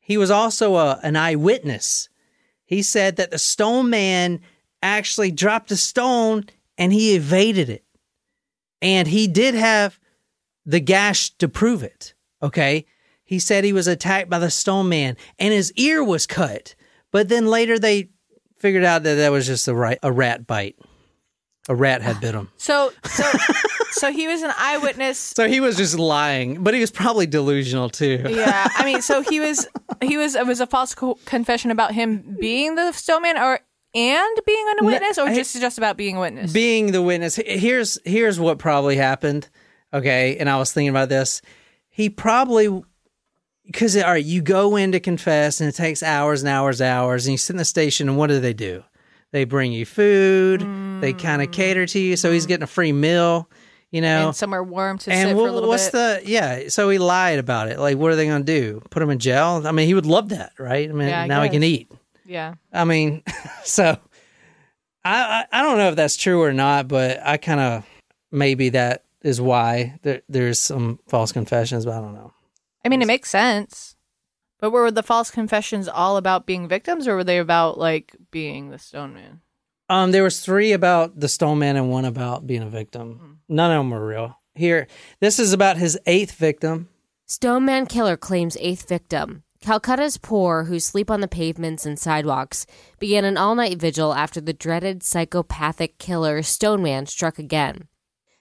He 0.00 0.16
was 0.16 0.30
also 0.30 0.76
a, 0.76 1.00
an 1.02 1.16
eyewitness. 1.16 2.08
He 2.64 2.82
said 2.82 3.16
that 3.16 3.30
the 3.30 3.38
stone 3.38 3.90
man 3.90 4.40
actually 4.82 5.30
dropped 5.30 5.70
a 5.70 5.76
stone 5.76 6.44
and 6.78 6.92
he 6.92 7.14
evaded 7.14 7.68
it. 7.70 7.84
And 8.82 9.08
he 9.08 9.26
did 9.26 9.54
have 9.54 9.98
the 10.64 10.80
gash 10.80 11.30
to 11.38 11.48
prove 11.48 11.82
it. 11.82 12.14
Okay. 12.42 12.86
He 13.24 13.38
said 13.38 13.64
he 13.64 13.72
was 13.72 13.88
attacked 13.88 14.30
by 14.30 14.38
the 14.38 14.50
stone 14.50 14.88
man 14.88 15.16
and 15.38 15.52
his 15.52 15.72
ear 15.72 16.04
was 16.04 16.26
cut. 16.26 16.74
But 17.10 17.28
then 17.28 17.46
later 17.46 17.78
they 17.78 18.10
figured 18.58 18.84
out 18.84 19.02
that 19.04 19.14
that 19.14 19.32
was 19.32 19.46
just 19.46 19.68
a 19.68 19.74
rat 19.74 20.46
bite. 20.46 20.76
A 21.68 21.74
rat 21.74 22.00
had 22.02 22.20
bit 22.20 22.34
him. 22.34 22.48
so 22.56 22.92
so 23.04 23.24
so 23.92 24.12
he 24.12 24.28
was 24.28 24.42
an 24.42 24.52
eyewitness 24.56 25.18
So 25.18 25.48
he 25.48 25.60
was 25.60 25.76
just 25.76 25.98
lying, 25.98 26.62
but 26.62 26.74
he 26.74 26.80
was 26.80 26.90
probably 26.90 27.26
delusional 27.26 27.88
too. 27.90 28.22
yeah 28.28 28.68
i 28.76 28.84
mean 28.84 29.02
so 29.02 29.20
he 29.22 29.40
was 29.40 29.66
he 30.02 30.16
was 30.16 30.34
it 30.36 30.46
was 30.46 30.60
a 30.60 30.66
false 30.66 30.94
co- 30.94 31.18
confession 31.24 31.70
about 31.70 31.92
him 31.92 32.36
being 32.40 32.74
the 32.76 32.92
stone 32.92 33.22
man 33.22 33.36
or 33.38 33.58
and 33.94 34.40
being 34.46 34.66
a 34.80 34.84
witness 34.84 35.18
or 35.18 35.26
just 35.28 35.58
just 35.60 35.78
about 35.78 35.96
being 35.96 36.16
a 36.16 36.20
witness 36.20 36.52
Being 36.52 36.92
the 36.92 37.02
witness, 37.02 37.36
here's 37.36 37.98
here's 38.04 38.38
what 38.38 38.58
probably 38.58 38.96
happened. 38.96 39.48
Okay, 39.94 40.36
and 40.36 40.50
I 40.50 40.58
was 40.58 40.70
thinking 40.72 40.90
about 40.90 41.08
this. 41.08 41.40
He 41.88 42.10
probably 42.10 42.82
because 43.64 43.96
all 43.96 44.02
right, 44.10 44.22
you 44.24 44.42
go 44.42 44.76
in 44.76 44.92
to 44.92 45.00
confess, 45.00 45.60
and 45.62 45.68
it 45.70 45.74
takes 45.74 46.02
hours 46.02 46.42
and 46.42 46.48
hours, 46.50 46.80
and 46.80 46.88
hours, 46.90 47.26
and 47.26 47.32
you 47.32 47.38
sit 47.38 47.54
in 47.54 47.58
the 47.58 47.64
station, 47.64 48.08
and 48.08 48.18
what 48.18 48.26
do 48.28 48.38
they 48.38 48.52
do? 48.52 48.84
They 49.32 49.44
bring 49.44 49.72
you 49.72 49.84
food. 49.84 50.60
They 51.00 51.12
kind 51.12 51.42
of 51.42 51.48
mm. 51.48 51.52
cater 51.52 51.86
to 51.86 51.98
you, 51.98 52.16
so 52.16 52.32
he's 52.32 52.44
mm. 52.44 52.48
getting 52.48 52.64
a 52.64 52.68
free 52.68 52.92
meal. 52.92 53.48
You 53.92 54.00
know, 54.00 54.26
and 54.26 54.36
somewhere 54.36 54.62
warm 54.64 54.98
to 54.98 55.04
sit 55.04 55.12
And 55.12 55.30
for 55.38 55.46
a 55.46 55.52
little 55.52 55.68
what's 55.68 55.90
bit. 55.90 56.24
the 56.24 56.30
yeah? 56.30 56.68
So 56.68 56.88
he 56.90 56.98
lied 56.98 57.38
about 57.38 57.68
it. 57.68 57.78
Like, 57.78 57.96
what 57.96 58.10
are 58.10 58.16
they 58.16 58.26
going 58.26 58.44
to 58.44 58.60
do? 58.60 58.82
Put 58.90 59.00
him 59.02 59.10
in 59.10 59.18
jail? 59.18 59.62
I 59.64 59.72
mean, 59.72 59.86
he 59.86 59.94
would 59.94 60.06
love 60.06 60.30
that, 60.30 60.52
right? 60.58 60.88
I 60.90 60.92
mean, 60.92 61.08
Yeah, 61.08 61.22
I 61.22 61.26
now 61.26 61.42
he 61.42 61.48
can 61.48 61.62
eat. 61.62 61.90
yeah. 62.24 62.54
I 62.72 62.84
mean, 62.84 63.22
so 63.64 63.96
I, 65.04 65.46
I 65.52 65.60
I 65.60 65.62
don't 65.62 65.78
know 65.78 65.88
if 65.88 65.96
that's 65.96 66.16
true 66.16 66.42
or 66.42 66.52
not, 66.52 66.88
but 66.88 67.20
I 67.24 67.36
kind 67.36 67.60
of 67.60 67.86
maybe 68.32 68.70
that 68.70 69.04
is 69.22 69.40
why 69.40 69.98
there, 70.02 70.22
there's 70.28 70.58
some 70.58 70.98
false 71.08 71.32
confessions, 71.32 71.84
but 71.84 71.94
I 71.94 72.00
don't 72.00 72.14
know. 72.14 72.32
I 72.84 72.88
mean, 72.88 73.02
it 73.02 73.06
makes 73.06 73.30
sense. 73.30 73.95
But 74.58 74.70
were 74.70 74.90
the 74.90 75.02
false 75.02 75.30
confessions 75.30 75.88
all 75.88 76.16
about 76.16 76.46
being 76.46 76.68
victims, 76.68 77.06
or 77.06 77.16
were 77.16 77.24
they 77.24 77.38
about 77.38 77.78
like 77.78 78.16
being 78.30 78.70
the 78.70 78.78
stone 78.78 79.14
man? 79.14 79.40
Um, 79.88 80.10
there 80.10 80.24
was 80.24 80.40
three 80.40 80.72
about 80.72 81.20
the 81.20 81.28
stone 81.28 81.58
man 81.58 81.76
and 81.76 81.90
one 81.90 82.04
about 82.04 82.46
being 82.46 82.62
a 82.62 82.68
victim. 82.68 83.40
None 83.48 83.70
of 83.70 83.78
them 83.80 83.90
were 83.90 84.04
real. 84.04 84.38
Here, 84.54 84.88
this 85.20 85.38
is 85.38 85.52
about 85.52 85.76
his 85.76 85.98
eighth 86.06 86.32
victim. 86.32 86.88
Stone 87.26 87.64
Man 87.64 87.86
Killer 87.86 88.16
claims 88.16 88.56
eighth 88.60 88.88
victim. 88.88 89.42
Calcutta's 89.60 90.16
poor, 90.16 90.64
who 90.64 90.78
sleep 90.78 91.10
on 91.10 91.20
the 91.20 91.28
pavements 91.28 91.84
and 91.86 91.98
sidewalks, 91.98 92.66
began 92.98 93.24
an 93.24 93.36
all 93.36 93.54
night 93.54 93.78
vigil 93.78 94.14
after 94.14 94.40
the 94.40 94.52
dreaded 94.52 95.02
psychopathic 95.02 95.98
killer 95.98 96.42
Stoneman 96.42 97.06
struck 97.06 97.38
again. 97.38 97.88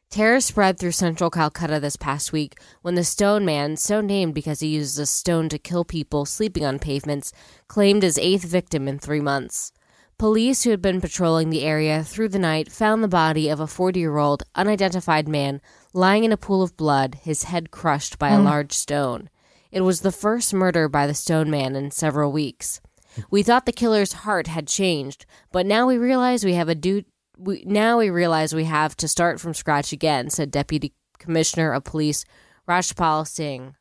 Terror 0.09 0.39
spread 0.39 0.79
through 0.79 0.91
central 0.91 1.29
Calcutta 1.29 1.79
this 1.79 1.97
past 1.97 2.31
week 2.31 2.57
when 2.81 2.95
the 2.95 3.03
Stone 3.03 3.43
Man, 3.43 3.75
so 3.75 4.01
named 4.01 4.33
because 4.33 4.61
he 4.61 4.67
uses 4.67 4.97
a 4.97 5.05
stone 5.05 5.49
to 5.49 5.57
kill 5.57 5.83
people 5.83 6.25
sleeping 6.25 6.63
on 6.63 6.79
pavements, 6.79 7.33
claimed 7.67 8.03
his 8.03 8.17
eighth 8.17 8.45
victim 8.45 8.87
in 8.87 8.97
three 8.97 9.19
months. 9.19 9.71
Police 10.17 10.63
who 10.63 10.69
had 10.69 10.81
been 10.81 11.01
patrolling 11.01 11.49
the 11.49 11.63
area 11.63 12.01
through 12.01 12.29
the 12.29 12.39
night 12.39 12.71
found 12.71 13.03
the 13.03 13.09
body 13.09 13.49
of 13.49 13.59
a 13.59 13.67
40 13.67 13.99
year 13.99 14.17
old 14.17 14.43
unidentified 14.55 15.27
man 15.27 15.59
lying 15.91 16.23
in 16.23 16.31
a 16.31 16.37
pool 16.37 16.63
of 16.63 16.77
blood, 16.77 17.15
his 17.15 17.43
head 17.43 17.69
crushed 17.69 18.17
by 18.17 18.29
a 18.29 18.37
hmm. 18.37 18.45
large 18.45 18.71
stone. 18.71 19.29
It 19.73 19.81
was 19.81 20.01
the 20.01 20.13
first 20.13 20.53
murder 20.53 20.87
by 20.87 21.05
the 21.05 21.13
Stone 21.13 21.49
Man 21.49 21.75
in 21.75 21.91
several 21.91 22.31
weeks. 22.31 22.79
We 23.29 23.43
thought 23.43 23.65
the 23.65 23.73
killer's 23.73 24.13
heart 24.13 24.47
had 24.47 24.67
changed, 24.67 25.25
but 25.51 25.65
now 25.65 25.85
we 25.85 25.97
realize 25.97 26.45
we 26.45 26.53
have 26.53 26.69
a 26.69 26.75
du- 26.75 27.03
we, 27.37 27.63
now 27.65 27.97
we 27.97 28.09
realize 28.09 28.53
we 28.55 28.65
have 28.65 28.95
to 28.97 29.07
start 29.07 29.39
from 29.39 29.53
scratch 29.53 29.91
again, 29.91 30.29
said 30.29 30.51
Deputy 30.51 30.93
Commissioner 31.19 31.71
of 31.73 31.83
Police 31.83 32.25
Rajpal 32.67 33.27
Singh. 33.27 33.75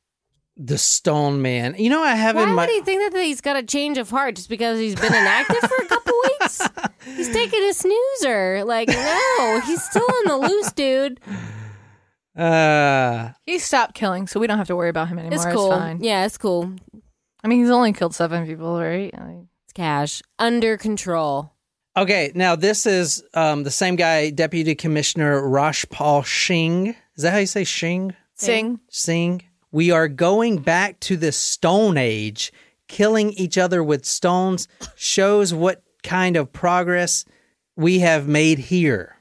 The 0.57 0.79
Stone 0.79 1.43
Man. 1.43 1.75
You 1.79 1.91
know, 1.91 2.03
I 2.03 2.15
have 2.15 2.37
Why 2.37 2.45
in 2.45 2.55
my. 2.55 2.63
would 2.67 2.71
he 2.71 2.81
think 2.83 3.13
that 3.13 3.21
he's 3.21 3.41
got 3.41 3.57
a 3.57 3.63
change 3.65 3.99
of 3.99 4.09
heart 4.11 4.37
just 4.37 4.49
because 4.49 4.79
he's 4.79 4.95
been 4.95 5.13
inactive 5.13 5.59
for 5.59 5.77
a 5.85 5.87
couple 5.87 6.13
weeks? 6.41 6.61
He's 7.17 7.31
taking 7.33 7.63
a 7.65 7.75
snoozer. 7.75 8.65
Like, 8.65 8.89
no, 8.89 9.61
he's 9.67 9.83
still 9.83 10.07
on 10.09 10.25
the 10.41 10.49
loose, 10.49 10.73
dude. 10.73 11.21
Uh, 12.37 13.31
He 13.47 13.59
stopped 13.59 13.95
killing, 13.95 14.27
so 14.27 14.41
we 14.41 14.47
don't 14.47 14.59
have 14.59 14.67
to 14.69 14.77
worry 14.77 14.89
about 14.91 15.09
him 15.09 15.19
anymore. 15.19 15.35
It's 15.37 15.45
It's, 15.45 15.55
cool. 15.55 15.71
fine. 15.71 16.03
Yeah, 16.03 16.25
it's 16.25 16.39
cool. 16.39 16.73
I 17.43 17.49
mean, 17.49 17.61
he's 17.61 17.71
only 17.71 17.93
killed 17.93 18.15
seven 18.15 18.47
people, 18.47 18.79
right? 18.81 19.13
Like, 19.13 19.47
It's 19.65 19.73
cash 19.75 20.23
under 20.39 20.77
control. 20.77 21.53
Okay, 21.97 22.33
now 22.35 22.57
this 22.57 22.87
is 22.87 23.23
um, 23.35 23.63
the 23.63 23.71
same 23.71 23.97
guy, 23.97 24.31
Deputy 24.31 24.75
Commissioner 24.75 25.41
Rashpal 25.43 26.27
Singh. 26.27 26.95
Is 27.17 27.23
that 27.23 27.33
how 27.33 27.39
you 27.39 27.47
say 27.47 27.65
Singh? 27.65 28.15
Sing. 28.35 28.81
Singh. 28.89 29.43
We 29.71 29.91
are 29.91 30.09
going 30.09 30.59
back 30.59 31.01
to 31.01 31.17
the 31.17 31.33
Stone 31.33 31.97
Age. 31.97 32.53
Killing 32.87 33.33
each 33.33 33.57
other 33.57 33.83
with 33.83 34.05
stones 34.05 34.69
shows 34.95 35.55
what 35.55 35.83
kind 36.03 36.37
of 36.37 36.53
progress 36.53 37.25
we 37.77 38.01
have 38.01 38.29
made 38.29 38.59
here. 38.59 39.17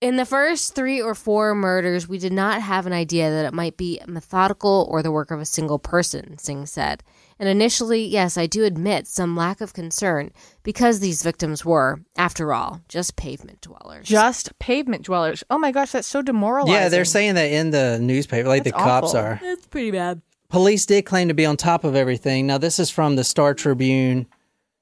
In 0.00 0.16
the 0.16 0.26
first 0.26 0.76
three 0.76 1.00
or 1.02 1.14
four 1.14 1.54
murders, 1.54 2.06
we 2.06 2.18
did 2.18 2.32
not 2.32 2.60
have 2.60 2.86
an 2.86 2.92
idea 2.92 3.30
that 3.30 3.46
it 3.46 3.54
might 3.54 3.76
be 3.76 4.00
methodical 4.06 4.86
or 4.90 5.02
the 5.02 5.10
work 5.10 5.30
of 5.30 5.40
a 5.40 5.46
single 5.46 5.78
person, 5.78 6.38
Singh 6.38 6.66
said. 6.66 7.02
And 7.38 7.48
initially, 7.48 8.04
yes, 8.04 8.36
I 8.36 8.46
do 8.46 8.64
admit 8.64 9.06
some 9.06 9.36
lack 9.36 9.60
of 9.60 9.72
concern 9.72 10.32
because 10.64 10.98
these 10.98 11.22
victims 11.22 11.64
were, 11.64 12.00
after 12.16 12.52
all, 12.52 12.80
just 12.88 13.16
pavement 13.16 13.60
dwellers. 13.60 14.08
Just 14.08 14.58
pavement 14.58 15.04
dwellers. 15.04 15.44
Oh 15.48 15.58
my 15.58 15.70
gosh, 15.70 15.92
that's 15.92 16.08
so 16.08 16.20
demoralizing. 16.20 16.74
Yeah, 16.74 16.88
they're 16.88 17.04
saying 17.04 17.36
that 17.36 17.50
in 17.50 17.70
the 17.70 17.98
newspaper, 18.00 18.48
like 18.48 18.64
That's 18.64 18.76
the 18.76 18.82
cops 18.82 19.14
are. 19.14 19.38
That's 19.40 19.66
pretty 19.66 19.92
bad. 19.92 20.20
Police 20.48 20.86
did 20.86 21.02
claim 21.02 21.28
to 21.28 21.34
be 21.34 21.46
on 21.46 21.56
top 21.56 21.84
of 21.84 21.94
everything. 21.94 22.46
Now, 22.46 22.58
this 22.58 22.78
is 22.78 22.90
from 22.90 23.16
the 23.16 23.24
Star 23.24 23.54
Tribune 23.54 24.26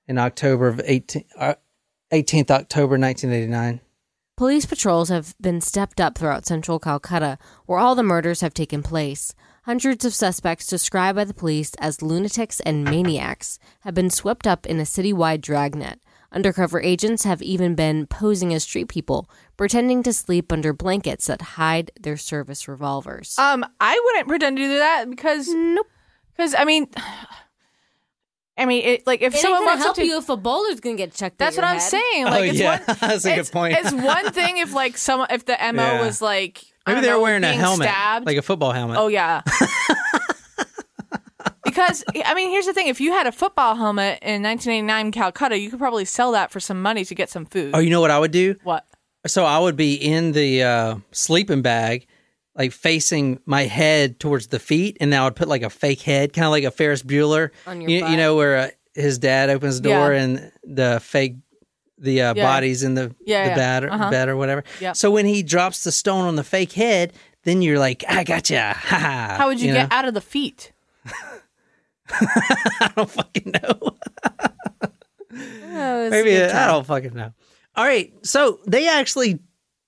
in 0.07 0.16
October 0.16 0.69
of 0.69 0.81
18, 0.85 1.25
uh, 1.37 1.55
18th 2.12 2.51
October 2.51 2.99
1989. 2.99 3.81
Police 4.37 4.66
patrols 4.66 5.09
have 5.09 5.35
been 5.40 5.61
stepped 5.61 6.01
up 6.01 6.16
throughout 6.16 6.47
central 6.47 6.79
Calcutta, 6.79 7.38
where 7.64 7.79
all 7.79 7.95
the 7.95 8.03
murders 8.03 8.42
have 8.42 8.55
taken 8.55 8.83
place. 8.83 9.35
Hundreds 9.66 10.05
of 10.05 10.14
suspects, 10.14 10.66
described 10.66 11.16
by 11.16 11.24
the 11.24 11.35
police 11.35 11.72
as 11.81 12.00
lunatics 12.00 12.61
and 12.61 12.85
maniacs, 12.85 13.59
have 13.81 13.94
been 13.94 14.11
swept 14.11 14.46
up 14.46 14.64
in 14.64 14.79
a 14.79 14.85
citywide 14.85 15.40
dragnet. 15.40 16.00
Undercover 16.33 16.81
agents 16.81 17.24
have 17.24 17.42
even 17.42 17.74
been 17.74 18.07
posing 18.07 18.55
as 18.55 18.62
street 18.62 18.88
people, 18.88 19.29
pretending 19.57 20.02
to 20.05 20.12
sleep 20.12 20.52
under 20.52 20.72
blankets 20.72 21.26
that 21.26 21.42
hide 21.42 21.90
their 22.00 22.16
service 22.16 22.68
revolvers. 22.68 23.37
Um, 23.38 23.64
I 23.81 24.00
wouldn't 24.05 24.29
pretend 24.29 24.57
to 24.57 24.62
do 24.62 24.79
that 24.79 25.11
because 25.11 25.48
nope. 25.48 25.87
because 26.37 26.55
I 26.57 26.64
mean, 26.64 26.87
I 28.59 28.66
mean, 28.66 28.85
it, 28.85 29.07
like 29.07 29.20
if 29.20 29.35
It 29.35 29.40
someone 29.40 29.62
ain't 29.62 29.66
wants 29.66 29.83
help 29.85 29.96
to, 29.96 30.05
you 30.07 30.18
if 30.18 30.29
a 30.29 30.37
boulder's 30.37 30.81
gonna 30.81 30.96
get 30.96 31.12
checked. 31.12 31.38
that's 31.38 31.59
at 31.59 31.62
what 31.62 31.66
your 31.68 31.74
I'm 31.74 31.81
head. 31.81 31.90
saying. 31.90 32.26
Oh, 32.26 32.31
Like, 32.31 32.50
it's 32.50 32.59
yeah. 32.59 32.85
one, 32.87 32.96
That's 33.00 33.24
a 33.24 33.35
good 33.35 33.50
point. 33.52 33.76
it's 33.79 33.92
one 33.92 34.31
thing 34.33 34.59
if 34.59 34.72
like 34.72 34.96
someone 34.96 35.29
if 35.31 35.44
the 35.44 35.57
mo 35.74 35.83
Yeah. 35.83 36.00
was 36.07 36.22
like 36.22 36.61
I 36.61 36.76
Maybe 36.87 37.01
they're 37.01 37.14
know, 37.14 37.22
wearing 37.22 37.44
a 37.44 37.53
helmet, 37.53 37.88
stabbed. 37.88 38.27
like 38.27 38.37
a 38.37 38.42
football 38.42 38.72
helmet. 38.72 38.96
Oh 38.99 39.09
yeah. 39.09 39.42
because 41.64 42.05
I 42.25 42.35
mean, 42.35 42.51
here's 42.51 42.66
the 42.66 42.72
thing: 42.72 42.88
if 42.88 43.01
you 43.01 43.12
had 43.12 43.27
a 43.27 43.33
football 43.33 43.75
helmet 43.75 44.18
in 44.22 44.42
1989 44.42 45.12
Calcutta, 45.12 45.59
you 45.59 45.70
could 45.70 45.79
probably 45.79 46.05
sell 46.05 46.33
that 46.33 46.51
for 46.51 46.61
some 46.61 46.81
money 46.81 47.05
to 47.05 47.14
get 47.14 47.31
some 47.31 47.46
food. 47.46 47.72
Oh, 47.75 47.79
you 47.79 47.90
know 47.90 48.01
what 48.01 48.11
I 48.11 48.18
would 48.18 48.33
do? 48.33 48.57
what? 48.62 48.87
So 49.27 49.44
I 49.44 49.59
would 49.59 49.77
be 49.77 49.94
in 49.94 50.33
the 50.33 50.62
uh, 50.62 50.96
sleeping 51.11 51.61
bag, 51.61 52.07
like 52.55 52.70
facing 52.70 53.40
my 53.44 53.62
head 53.62 54.20
towards 54.20 54.49
the 54.49 54.61
feet, 54.61 54.96
and 55.01 55.12
then 55.12 55.20
I 55.20 55.25
would 55.25 55.35
put 55.35 55.49
like 55.49 55.62
a 55.62 55.70
fake 55.70 56.01
head, 56.03 56.33
kind 56.33 56.44
of 56.44 56.53
like 56.53 56.64
a 56.64 56.70
Ferris 56.70 57.03
Bueller. 57.03 57.51
On 57.66 57.81
your 57.81 57.90
you, 57.90 58.01
butt. 58.03 58.11
you 58.12 58.16
know 58.16 58.37
where 58.37 58.57
uh, 58.57 58.68
his 58.94 59.18
dad 59.18 59.51
opens 59.51 59.81
the 59.81 59.88
door 59.88 60.12
Yeah. 60.12 60.22
and 60.22 60.53
the 60.62 61.01
fake 61.03 61.37
the 61.98 62.22
uh, 62.22 62.35
Yeah. 62.35 62.42
body's 62.44 62.82
in 62.82 62.94
the 62.94 63.14
Yeah, 63.24 63.44
the 63.44 63.48
yeah. 63.50 63.54
bed 63.56 63.85
or, 63.85 63.92
Uh-huh. 63.92 64.11
bed 64.11 64.28
or 64.28 64.37
whatever. 64.37 64.64
Yep. 64.80 64.96
So 64.96 65.11
when 65.11 65.26
he 65.26 65.42
drops 65.42 65.85
the 65.85 65.92
stone 65.92 66.24
on 66.26 66.37
the 66.37 66.44
fake 66.44 66.72
head, 66.72 67.12
then 67.44 67.62
you're 67.62 67.78
like, 67.78 68.04
I 68.09 68.24
gotcha. 68.24 68.74
Ha 68.76 68.96
ha. 68.98 69.35
How 69.38 69.48
would 69.48 69.61
you, 69.61 69.68
know? 69.72 69.80
get 69.82 69.92
out 69.92 70.04
of 70.06 70.14
the 70.14 70.20
feet? 70.20 70.72
I 72.11 72.92
don't 72.96 73.11
fucking 73.11 73.52
know. 73.62 73.96
Oh, 75.78 76.09
Maybe 76.09 76.42
I 76.42 76.66
don't 76.68 76.87
fucking 76.87 77.12
know. 77.12 77.30
All 77.74 77.85
right, 77.85 78.11
so 78.22 78.59
they 78.66 78.88
actually 78.88 79.38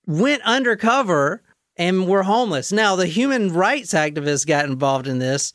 went 0.05 0.43
undercover 0.43 1.41
and 1.75 2.07
were 2.07 2.21
homeless. 2.21 2.71
Now 2.71 2.95
the 2.95 3.07
human 3.07 3.51
rights 3.51 3.95
activists 3.95 4.45
got 4.45 4.65
involved 4.65 5.07
in 5.07 5.17
this, 5.17 5.51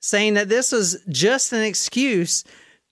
saying 0.00 0.34
that 0.34 0.48
this 0.48 0.72
was 0.72 1.00
just 1.08 1.52
an 1.52 1.62
excuse 1.62 2.42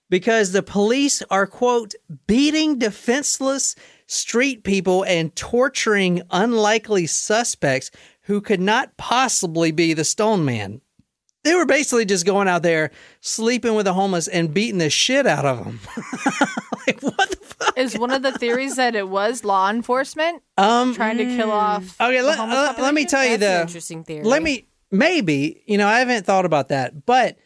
because 0.09 0.51
the 0.51 0.63
police 0.63 1.21
are 1.29 1.47
quote 1.47 1.93
beating 2.27 2.77
defenseless 2.79 3.75
street 4.07 4.63
people 4.63 5.03
and 5.05 5.35
torturing 5.35 6.21
unlikely 6.31 7.07
suspects 7.07 7.89
who 8.23 8.41
could 8.41 8.59
not 8.61 8.95
possibly 8.97 9.71
be 9.71 9.93
the 9.93 10.03
stone 10.03 10.45
man. 10.45 10.81
They 11.43 11.53
were 11.53 11.65
basically 11.67 12.05
just 12.05 12.25
going 12.25 12.47
out 12.47 12.63
there, 12.63 12.89
sleeping 13.21 13.75
with 13.75 13.85
the 13.85 13.93
homeless 13.93 14.27
and 14.27 14.51
beating 14.51 14.79
the 14.79 14.89
shit 14.89 15.27
out 15.27 15.45
of 15.45 15.63
them. 15.63 15.79
like 16.87 17.01
what 17.01 17.29
the 17.29 17.37
fuck? 17.41 17.77
Is 17.77 17.97
one 17.97 18.11
of 18.11 18.23
the 18.23 18.31
theories 18.31 18.77
that 18.77 18.95
it 18.95 19.07
was 19.07 19.43
law 19.43 19.69
enforcement 19.69 20.41
Um. 20.57 20.95
trying 20.95 21.17
to 21.17 21.25
kill 21.25 21.51
off? 21.51 21.99
Okay. 22.01 22.17
the 22.19 22.23
Let, 22.27 22.37
homeless 22.39 22.57
let, 22.57 22.79
let 22.81 22.93
me 22.95 23.05
tell 23.05 23.23
you 23.23 23.37
That's 23.37 23.57
the. 23.57 23.61
interesting 23.61 24.03
theory. 24.03 24.23
Let 24.23 24.41
me 24.41 24.67
maybe 24.91 25.61
you 25.67 25.77
know 25.77 25.87
I 25.87 25.99
haven't 25.99 26.25
thought 26.25 26.45
about 26.45 26.69
that, 26.69 27.05
but 27.05 27.37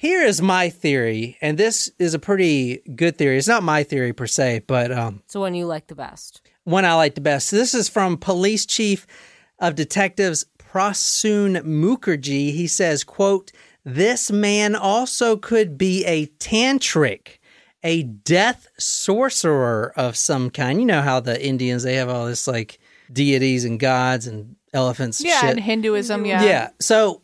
here 0.00 0.22
is 0.22 0.40
my 0.40 0.70
theory, 0.70 1.36
and 1.40 1.58
this 1.58 1.90
is 1.98 2.14
a 2.14 2.18
pretty 2.20 2.76
good 2.94 3.18
theory. 3.18 3.36
It's 3.36 3.48
not 3.48 3.64
my 3.64 3.82
theory 3.82 4.12
per 4.12 4.26
se, 4.28 4.62
but 4.68 4.92
um, 4.92 5.22
It's 5.24 5.32
the 5.32 5.40
one 5.40 5.54
you 5.54 5.66
like 5.66 5.88
the 5.88 5.96
best. 5.96 6.40
one 6.62 6.84
I 6.84 6.94
like 6.94 7.16
the 7.16 7.20
best. 7.20 7.50
This 7.50 7.74
is 7.74 7.88
from 7.88 8.16
Police 8.16 8.64
Chief 8.64 9.06
of 9.58 9.74
Detectives 9.74 10.44
Prasoon 10.58 11.62
Mukherjee. 11.64 12.52
He 12.52 12.68
says, 12.68 13.02
quote, 13.02 13.50
this 13.84 14.30
man 14.30 14.76
also 14.76 15.36
could 15.36 15.76
be 15.76 16.04
a 16.04 16.26
tantric, 16.38 17.38
a 17.82 18.04
death 18.04 18.68
sorcerer 18.78 19.92
of 19.96 20.16
some 20.16 20.50
kind. 20.50 20.78
You 20.80 20.86
know 20.86 21.02
how 21.02 21.18
the 21.20 21.44
Indians, 21.44 21.82
they 21.82 21.94
have 21.96 22.08
all 22.08 22.26
this 22.26 22.46
like 22.46 22.78
deities 23.12 23.64
and 23.64 23.80
gods 23.80 24.26
and 24.28 24.54
elephants 24.72 25.20
Yeah, 25.24 25.40
shit. 25.40 25.50
and 25.50 25.60
Hinduism. 25.60 26.24
Yeah, 26.26 26.44
yeah. 26.44 26.68
So 26.80 27.22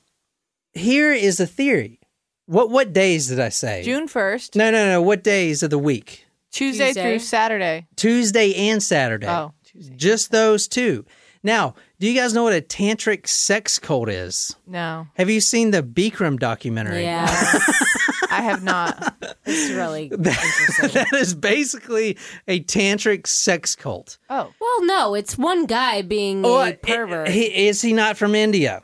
here 0.72 1.12
is 1.12 1.38
a 1.38 1.46
theory. 1.46 2.00
What 2.46 2.70
what 2.70 2.92
days 2.92 3.28
did 3.28 3.40
I 3.40 3.48
say? 3.48 3.82
June 3.82 4.06
first, 4.08 4.54
No, 4.56 4.70
no, 4.70 4.86
no. 4.86 5.02
What 5.02 5.22
days 5.24 5.62
of 5.62 5.70
the 5.70 5.78
week? 5.78 6.26
Tuesday, 6.52 6.88
Tuesday. 6.88 7.02
through 7.02 7.18
Saturday. 7.20 7.86
Tuesday 7.96 8.54
and 8.70 8.82
Saturday. 8.82 9.26
Oh, 9.28 9.52
Tuesday. 9.64 9.94
Just 9.96 10.30
those 10.30 10.68
two. 10.68 11.04
Now, 11.42 11.74
do 12.00 12.06
you 12.06 12.18
guys 12.18 12.32
know 12.32 12.42
what 12.44 12.54
a 12.54 12.60
tantric 12.62 13.26
sex 13.26 13.78
cult 13.78 14.08
is? 14.08 14.56
No, 14.66 15.06
Have 15.16 15.28
you 15.28 15.40
seen 15.40 15.72
the 15.72 15.82
Bikram 15.82 16.38
documentary? 16.38 17.02
Yeah, 17.02 17.26
I 18.30 18.40
have 18.42 18.62
not. 18.62 19.14
it's 19.44 19.70
really 19.74 20.04
interesting. 20.12 20.88
that 20.92 21.12
is 21.12 21.34
basically 21.34 22.16
a 22.48 22.60
tantric 22.60 23.26
sex 23.26 23.74
cult. 23.76 24.16
Oh, 24.30 24.52
Well, 24.58 24.86
no, 24.86 25.14
it's 25.14 25.36
one 25.36 25.66
guy 25.66 26.00
being 26.02 26.46
Oh, 26.46 26.62
a 26.62 26.72
pervert. 26.72 27.28
he- 27.28 27.66
is 27.68 27.82
he 27.82 27.92
not 27.92 28.16
from 28.16 28.34
India? 28.34 28.80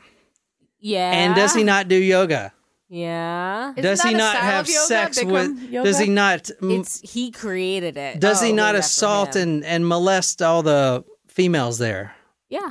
yeah, 0.80 1.12
And 1.12 1.34
does 1.34 1.54
he 1.54 1.62
not 1.64 1.88
do 1.88 1.96
yoga? 1.96 2.52
Yeah, 2.92 3.70
Isn't 3.70 3.82
does 3.84 4.02
he 4.02 4.14
not 4.14 4.34
have 4.36 4.66
sex 4.68 5.22
with? 5.22 5.56
yoga? 5.70 5.84
Does 5.88 5.98
he 6.00 6.08
not? 6.08 6.50
it's 6.60 7.00
he 7.08 7.30
created 7.30 7.96
it. 7.96 8.18
does 8.18 8.42
he 8.42 8.50
Oh, 8.50 8.54
not 8.56 8.74
assault 8.74 9.36
and, 9.36 9.64
and 9.64 9.86
molest 9.86 10.42
all 10.42 10.62
the 10.64 11.04
females 11.28 11.78
there? 11.78 12.14
yeah? 12.48 12.70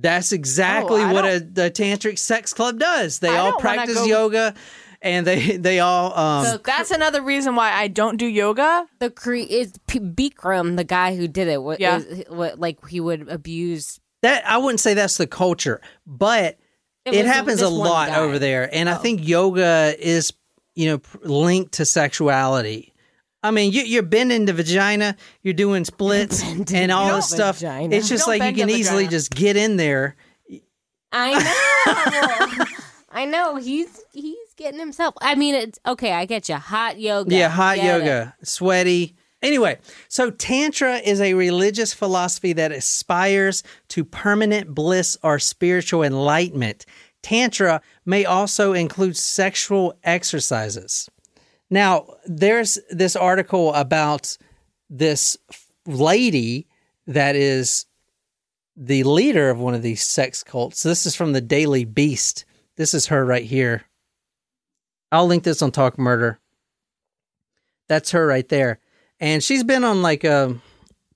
That's 0.00 0.30
exactly 0.30 1.02
Oh, 1.02 1.12
what 1.12 1.24
a 1.24 1.40
the 1.40 1.72
tantric 1.72 2.20
sex 2.20 2.52
club 2.54 2.78
does. 2.78 3.18
They 3.18 3.30
I 3.30 3.38
all 3.38 3.58
practice 3.58 3.96
go- 3.96 4.04
yoga 4.04 4.54
and 5.02 5.26
they 5.26 5.56
they 5.56 5.80
all 5.80 6.16
um 6.16 6.44
The 6.44 6.60
That's 6.64 6.92
another 6.92 7.20
reason 7.20 7.56
why 7.56 7.72
I 7.72 7.88
don't 7.88 8.16
do 8.16 8.26
yoga. 8.26 8.86
the 9.00 9.10
cre- 9.10 9.34
is 9.50 9.72
P- 9.88 9.98
Bikram, 9.98 10.76
the 10.76 10.84
guy 10.84 11.16
who 11.16 11.26
did 11.26 11.48
it. 11.48 11.60
What, 11.64 11.80
Yeah. 11.80 11.96
is- 11.98 12.24
what 12.28 12.60
like 12.60 12.86
he 12.86 13.00
would 13.00 13.28
abuse. 13.28 13.98
that 14.22 14.46
I 14.46 14.58
wouldn't 14.58 14.78
say 14.78 14.94
that's 14.94 15.16
the 15.16 15.26
culture, 15.26 15.80
but 16.06 16.58
It 17.14 17.20
it, 17.20 17.26
happens 17.26 17.62
a 17.62 17.68
lot 17.68 18.08
guy. 18.08 18.18
over 18.18 18.38
there, 18.38 18.72
and 18.72 18.88
I 18.88 18.96
oh. 18.96 18.98
think 18.98 19.26
yoga 19.26 19.94
is 19.98 20.32
you 20.74 20.90
know 20.90 21.00
linked 21.22 21.72
to 21.74 21.84
sexuality. 21.84 22.92
I 23.42 23.52
mean, 23.52 23.72
you, 23.72 23.82
you're 23.82 24.02
bending 24.02 24.46
the 24.46 24.52
vagina, 24.52 25.16
you're 25.42 25.54
doing 25.54 25.84
splits, 25.84 26.42
and 26.42 26.90
all 26.90 27.16
this 27.16 27.30
stuff. 27.30 27.58
vagina. 27.58 27.94
It's 27.94 28.08
just 28.08 28.26
Don't 28.26 28.38
like 28.38 28.56
you 28.56 28.62
can 28.62 28.70
easily 28.70 29.04
vagina. 29.04 29.10
just 29.10 29.30
get 29.30 29.56
in 29.56 29.76
there. 29.76 30.16
I 31.12 32.54
know. 32.58 32.64
I 33.10 33.24
know. 33.24 33.56
He's 33.56 34.02
he's 34.12 34.52
getting 34.56 34.78
himself. 34.78 35.14
I 35.20 35.34
mean, 35.34 35.54
it's 35.54 35.78
okay. 35.86 36.12
I 36.12 36.24
get 36.26 36.48
you. 36.48 36.56
Hot 36.56 36.98
yoga. 36.98 37.34
Yeah, 37.34 37.48
hot 37.48 37.76
Get 37.76 37.84
it. 37.84 38.04
yoga, 38.04 38.36
sweaty. 38.42 39.16
Anyway, 39.40 39.78
so 40.08 40.30
Tantra 40.30 40.96
is 40.96 41.20
a 41.20 41.34
religious 41.34 41.94
philosophy 41.94 42.52
that 42.54 42.72
aspires 42.72 43.62
to 43.88 44.04
permanent 44.04 44.74
bliss 44.74 45.16
or 45.22 45.38
spiritual 45.38 46.02
enlightenment. 46.02 46.84
Tantra 47.22 47.80
may 48.04 48.24
also 48.24 48.72
include 48.72 49.16
sexual 49.16 49.96
exercises. 50.02 51.08
Now, 51.70 52.06
there's 52.26 52.78
this 52.90 53.14
article 53.14 53.72
about 53.74 54.36
this 54.90 55.36
lady 55.86 56.66
that 57.06 57.36
is 57.36 57.86
the 58.76 59.04
leader 59.04 59.50
of 59.50 59.58
one 59.58 59.74
of 59.74 59.82
these 59.82 60.02
sex 60.02 60.42
cults. 60.42 60.82
This 60.82 61.06
is 61.06 61.14
from 61.14 61.32
the 61.32 61.40
Daily 61.40 61.84
Beast. 61.84 62.44
This 62.76 62.94
is 62.94 63.06
her 63.06 63.24
right 63.24 63.44
here. 63.44 63.84
I'll 65.12 65.26
link 65.26 65.42
this 65.42 65.62
on 65.62 65.72
Talk 65.72 65.98
Murder. 65.98 66.38
That's 67.88 68.10
her 68.12 68.26
right 68.26 68.48
there. 68.48 68.78
And 69.20 69.42
she's 69.42 69.64
been 69.64 69.84
on 69.84 70.02
like 70.02 70.24
um 70.24 70.62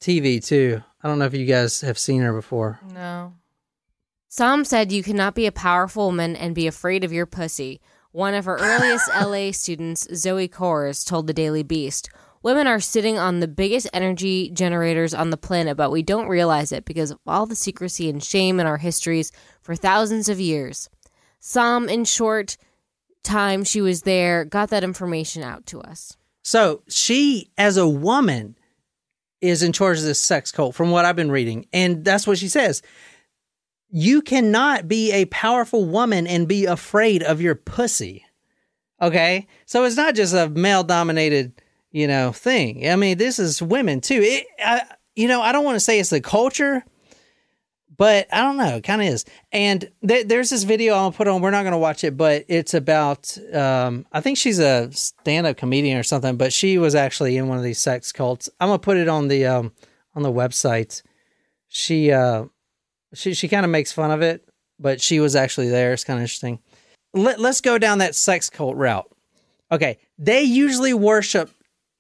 TV 0.00 0.44
too. 0.44 0.82
I 1.02 1.08
don't 1.08 1.18
know 1.18 1.24
if 1.24 1.34
you 1.34 1.46
guys 1.46 1.80
have 1.80 1.98
seen 1.98 2.22
her 2.22 2.32
before. 2.32 2.80
No. 2.92 3.34
Some 4.28 4.64
said 4.64 4.92
you 4.92 5.02
cannot 5.02 5.34
be 5.34 5.46
a 5.46 5.52
powerful 5.52 6.06
woman 6.06 6.36
and 6.36 6.54
be 6.54 6.66
afraid 6.66 7.04
of 7.04 7.12
your 7.12 7.26
pussy. 7.26 7.80
One 8.12 8.34
of 8.34 8.44
her 8.46 8.56
earliest 8.56 9.08
LA 9.14 9.52
students, 9.52 10.06
Zoe 10.14 10.48
Kors, 10.48 11.06
told 11.06 11.26
the 11.26 11.34
Daily 11.34 11.62
Beast, 11.62 12.08
Women 12.42 12.66
are 12.66 12.80
sitting 12.80 13.18
on 13.18 13.38
the 13.38 13.46
biggest 13.46 13.88
energy 13.92 14.50
generators 14.50 15.14
on 15.14 15.30
the 15.30 15.36
planet, 15.36 15.76
but 15.76 15.92
we 15.92 16.02
don't 16.02 16.26
realize 16.26 16.72
it 16.72 16.84
because 16.84 17.12
of 17.12 17.20
all 17.24 17.46
the 17.46 17.54
secrecy 17.54 18.10
and 18.10 18.22
shame 18.22 18.58
in 18.58 18.66
our 18.66 18.78
histories 18.78 19.30
for 19.60 19.76
thousands 19.76 20.28
of 20.28 20.40
years. 20.40 20.90
Some, 21.38 21.88
in 21.88 22.04
short 22.04 22.56
time 23.22 23.62
she 23.62 23.80
was 23.80 24.02
there, 24.02 24.44
got 24.44 24.70
that 24.70 24.82
information 24.82 25.44
out 25.44 25.66
to 25.66 25.80
us. 25.80 26.16
So 26.42 26.82
she, 26.88 27.50
as 27.56 27.76
a 27.76 27.88
woman, 27.88 28.56
is 29.40 29.62
in 29.62 29.72
charge 29.72 29.98
of 29.98 30.04
this 30.04 30.20
sex 30.20 30.52
cult, 30.52 30.74
from 30.74 30.90
what 30.90 31.04
I've 31.04 31.16
been 31.16 31.30
reading. 31.30 31.66
And 31.72 32.04
that's 32.04 32.26
what 32.26 32.38
she 32.38 32.48
says. 32.48 32.82
You 33.90 34.22
cannot 34.22 34.88
be 34.88 35.12
a 35.12 35.26
powerful 35.26 35.84
woman 35.84 36.26
and 36.26 36.48
be 36.48 36.64
afraid 36.64 37.22
of 37.22 37.40
your 37.40 37.54
pussy. 37.54 38.24
Okay? 39.00 39.46
So 39.66 39.84
it's 39.84 39.96
not 39.96 40.14
just 40.14 40.32
a 40.32 40.48
male 40.48 40.84
dominated, 40.84 41.60
you 41.90 42.06
know, 42.06 42.32
thing. 42.32 42.88
I 42.88 42.96
mean, 42.96 43.18
this 43.18 43.38
is 43.38 43.60
women 43.60 44.00
too. 44.00 44.20
It, 44.22 44.46
I, 44.64 44.82
you 45.14 45.28
know, 45.28 45.42
I 45.42 45.52
don't 45.52 45.64
want 45.64 45.76
to 45.76 45.80
say 45.80 45.98
it's 45.98 46.10
the 46.10 46.20
culture, 46.20 46.84
but 47.96 48.26
I 48.32 48.40
don't 48.40 48.56
know. 48.56 48.76
It 48.76 48.84
kind 48.84 49.02
of 49.02 49.08
is. 49.08 49.24
And 49.52 49.90
th- 50.06 50.26
there's 50.26 50.50
this 50.50 50.62
video 50.62 50.94
I'll 50.94 51.12
put 51.12 51.28
on. 51.28 51.42
We're 51.42 51.50
not 51.50 51.62
going 51.62 51.72
to 51.72 51.78
watch 51.78 52.04
it, 52.04 52.16
but 52.16 52.44
it's 52.48 52.74
about. 52.74 53.36
Um, 53.52 54.06
I 54.12 54.20
think 54.20 54.38
she's 54.38 54.58
a 54.58 54.90
stand-up 54.92 55.56
comedian 55.56 55.98
or 55.98 56.02
something, 56.02 56.36
but 56.36 56.52
she 56.52 56.78
was 56.78 56.94
actually 56.94 57.36
in 57.36 57.48
one 57.48 57.58
of 57.58 57.64
these 57.64 57.78
sex 57.78 58.12
cults. 58.12 58.48
I'm 58.60 58.68
gonna 58.68 58.78
put 58.78 58.96
it 58.96 59.08
on 59.08 59.28
the 59.28 59.46
um, 59.46 59.72
on 60.14 60.22
the 60.22 60.32
website. 60.32 61.02
She 61.68 62.12
uh, 62.12 62.44
she 63.14 63.34
she 63.34 63.48
kind 63.48 63.64
of 63.64 63.70
makes 63.70 63.92
fun 63.92 64.10
of 64.10 64.22
it, 64.22 64.48
but 64.78 65.00
she 65.00 65.20
was 65.20 65.36
actually 65.36 65.68
there. 65.68 65.92
It's 65.92 66.04
kind 66.04 66.18
of 66.18 66.22
interesting. 66.22 66.60
Let, 67.14 67.40
let's 67.40 67.60
go 67.60 67.78
down 67.78 67.98
that 67.98 68.14
sex 68.14 68.48
cult 68.48 68.76
route. 68.76 69.10
Okay, 69.70 69.98
they 70.18 70.42
usually 70.42 70.94
worship 70.94 71.50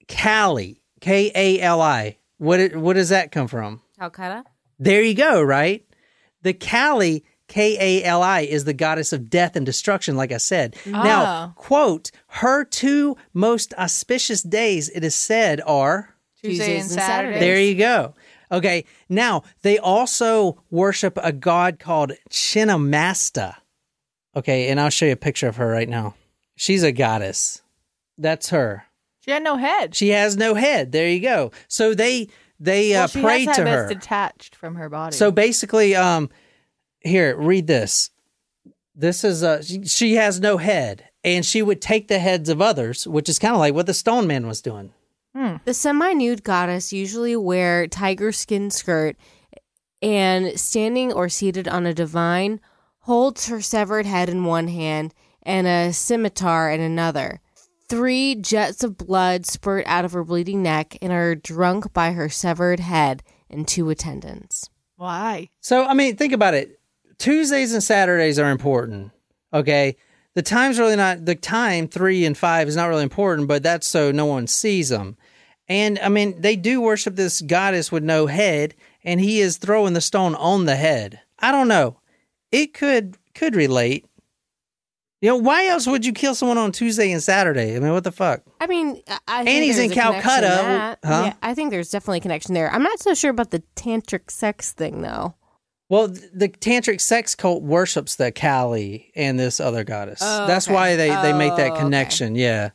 Kali, 0.08 0.82
K 1.00 1.30
A 1.34 1.60
L 1.60 1.80
I. 1.80 2.18
What 2.38 2.60
it, 2.60 2.76
what 2.76 2.94
does 2.94 3.10
that 3.10 3.30
come 3.30 3.46
from? 3.48 3.82
Calcutta? 3.98 4.44
There 4.82 5.02
you 5.02 5.14
go, 5.14 5.40
right? 5.40 5.86
The 6.42 6.52
Kali, 6.52 7.24
K 7.46 7.76
A 7.80 8.04
L 8.04 8.22
I, 8.22 8.40
is 8.40 8.64
the 8.64 8.74
goddess 8.74 9.12
of 9.12 9.30
death 9.30 9.54
and 9.54 9.64
destruction, 9.64 10.16
like 10.16 10.32
I 10.32 10.38
said. 10.38 10.74
Now, 10.86 11.24
ah. 11.24 11.52
quote, 11.54 12.10
her 12.26 12.64
two 12.64 13.16
most 13.32 13.74
auspicious 13.74 14.42
days, 14.42 14.88
it 14.88 15.04
is 15.04 15.14
said, 15.14 15.60
are. 15.66 16.14
Tuesday 16.42 16.64
and 16.64 16.82
Tuesdays 16.82 16.96
and 16.96 17.00
Saturdays. 17.00 17.40
There 17.40 17.60
you 17.60 17.76
go. 17.76 18.14
Okay, 18.50 18.84
now 19.08 19.44
they 19.62 19.78
also 19.78 20.60
worship 20.70 21.16
a 21.22 21.32
god 21.32 21.78
called 21.78 22.12
Chinnamasta. 22.28 23.54
Okay, 24.34 24.68
and 24.68 24.80
I'll 24.80 24.90
show 24.90 25.06
you 25.06 25.12
a 25.12 25.16
picture 25.16 25.46
of 25.46 25.56
her 25.56 25.68
right 25.68 25.88
now. 25.88 26.16
She's 26.56 26.82
a 26.82 26.92
goddess. 26.92 27.62
That's 28.18 28.50
her. 28.50 28.84
She 29.20 29.30
had 29.30 29.44
no 29.44 29.56
head. 29.56 29.94
She 29.94 30.08
has 30.08 30.36
no 30.36 30.54
head. 30.54 30.90
There 30.90 31.08
you 31.08 31.20
go. 31.20 31.52
So 31.68 31.94
they 31.94 32.28
they 32.62 32.90
well, 32.92 33.04
uh, 33.04 33.06
she 33.08 33.20
pray 33.20 33.44
has 33.44 33.56
to 33.56 33.62
to 33.64 33.68
have 33.68 33.78
her. 33.80 33.90
it 33.90 33.94
detached 33.94 34.54
from 34.54 34.76
her 34.76 34.88
body. 34.88 35.16
So 35.16 35.30
basically, 35.30 35.96
um, 35.96 36.30
here, 37.00 37.36
read 37.36 37.66
this. 37.66 38.10
This 38.94 39.24
is 39.24 39.42
uh, 39.42 39.62
she, 39.62 39.84
she 39.84 40.14
has 40.14 40.38
no 40.40 40.58
head, 40.58 41.08
and 41.24 41.44
she 41.44 41.62
would 41.62 41.80
take 41.80 42.08
the 42.08 42.18
heads 42.18 42.48
of 42.48 42.60
others, 42.62 43.06
which 43.06 43.28
is 43.28 43.38
kind 43.38 43.54
of 43.54 43.58
like 43.58 43.74
what 43.74 43.86
the 43.86 43.94
Stone 43.94 44.26
Man 44.26 44.46
was 44.46 44.62
doing. 44.62 44.92
The 45.64 45.74
semi 45.74 46.12
nude 46.12 46.44
goddess 46.44 46.92
usually 46.92 47.34
wear 47.36 47.86
tiger 47.86 48.32
skin 48.32 48.70
skirt 48.70 49.16
and 50.02 50.60
standing 50.60 51.12
or 51.12 51.28
seated 51.28 51.66
on 51.66 51.86
a 51.86 51.94
divine 51.94 52.60
holds 53.00 53.48
her 53.48 53.60
severed 53.60 54.04
head 54.04 54.28
in 54.28 54.44
one 54.44 54.68
hand 54.68 55.14
and 55.42 55.66
a 55.66 55.92
scimitar 55.92 56.70
in 56.70 56.80
another. 56.80 57.40
Three 57.92 58.36
jets 58.36 58.82
of 58.82 58.96
blood 58.96 59.44
spurt 59.44 59.84
out 59.86 60.06
of 60.06 60.12
her 60.14 60.24
bleeding 60.24 60.62
neck 60.62 60.96
and 61.02 61.12
are 61.12 61.34
drunk 61.34 61.92
by 61.92 62.12
her 62.12 62.30
severed 62.30 62.80
head 62.80 63.22
and 63.50 63.68
two 63.68 63.90
attendants. 63.90 64.70
why? 64.96 65.50
So 65.60 65.84
I 65.84 65.92
mean, 65.92 66.16
think 66.16 66.32
about 66.32 66.54
it. 66.54 66.80
Tuesdays 67.18 67.74
and 67.74 67.82
Saturdays 67.82 68.38
are 68.38 68.50
important. 68.50 69.10
Okay, 69.52 69.96
the 70.32 70.40
time's 70.40 70.78
really 70.78 70.96
not 70.96 71.26
the 71.26 71.34
time 71.34 71.86
three 71.86 72.24
and 72.24 72.34
five 72.34 72.66
is 72.66 72.76
not 72.76 72.86
really 72.86 73.02
important, 73.02 73.46
but 73.46 73.62
that's 73.62 73.86
so 73.86 74.10
no 74.10 74.24
one 74.24 74.46
sees 74.46 74.88
them. 74.88 75.18
And 75.68 75.98
I 75.98 76.08
mean, 76.08 76.40
they 76.40 76.56
do 76.56 76.80
worship 76.80 77.14
this 77.14 77.42
goddess 77.42 77.92
with 77.92 78.02
no 78.02 78.26
head, 78.26 78.74
and 79.04 79.20
he 79.20 79.42
is 79.42 79.58
throwing 79.58 79.92
the 79.92 80.00
stone 80.00 80.34
on 80.36 80.64
the 80.64 80.76
head. 80.76 81.20
I 81.40 81.52
don't 81.52 81.68
know. 81.68 81.98
It 82.50 82.72
could 82.72 83.18
could 83.34 83.54
relate. 83.54 84.06
You 85.22 85.28
know, 85.28 85.36
why 85.36 85.66
else 85.68 85.86
would 85.86 86.04
you 86.04 86.12
kill 86.12 86.34
someone 86.34 86.58
on 86.58 86.72
Tuesday 86.72 87.12
and 87.12 87.22
Saturday? 87.22 87.76
I 87.76 87.78
mean, 87.78 87.92
what 87.92 88.02
the 88.02 88.10
fuck? 88.10 88.42
I 88.60 88.66
mean, 88.66 89.00
I- 89.06 89.18
I 89.28 89.44
think 89.44 89.48
And 89.54 89.64
he's 89.64 89.78
in 89.78 89.90
Calcutta, 89.90 90.98
huh? 91.04 91.22
Yeah, 91.26 91.32
I 91.40 91.54
think 91.54 91.70
there's 91.70 91.90
definitely 91.90 92.18
a 92.18 92.22
connection 92.22 92.54
there. 92.54 92.68
I'm 92.70 92.82
not 92.82 92.98
so 92.98 93.14
sure 93.14 93.30
about 93.30 93.50
the 93.52 93.62
tantric 93.76 94.30
sex 94.32 94.72
thing 94.72 95.00
though. 95.00 95.34
Well, 95.88 96.08
the 96.08 96.48
tantric 96.48 97.00
sex 97.00 97.34
cult 97.36 97.62
worships 97.62 98.16
the 98.16 98.32
Kali 98.32 99.12
and 99.14 99.38
this 99.38 99.60
other 99.60 99.84
goddess. 99.84 100.18
Oh, 100.22 100.46
That's 100.46 100.66
okay. 100.66 100.74
why 100.74 100.96
they, 100.96 101.08
they 101.10 101.32
make 101.32 101.52
Oh, 101.52 101.56
that 101.56 101.72
okay. 101.72 101.80
connection. 101.80 102.34
Yeah. 102.34 102.70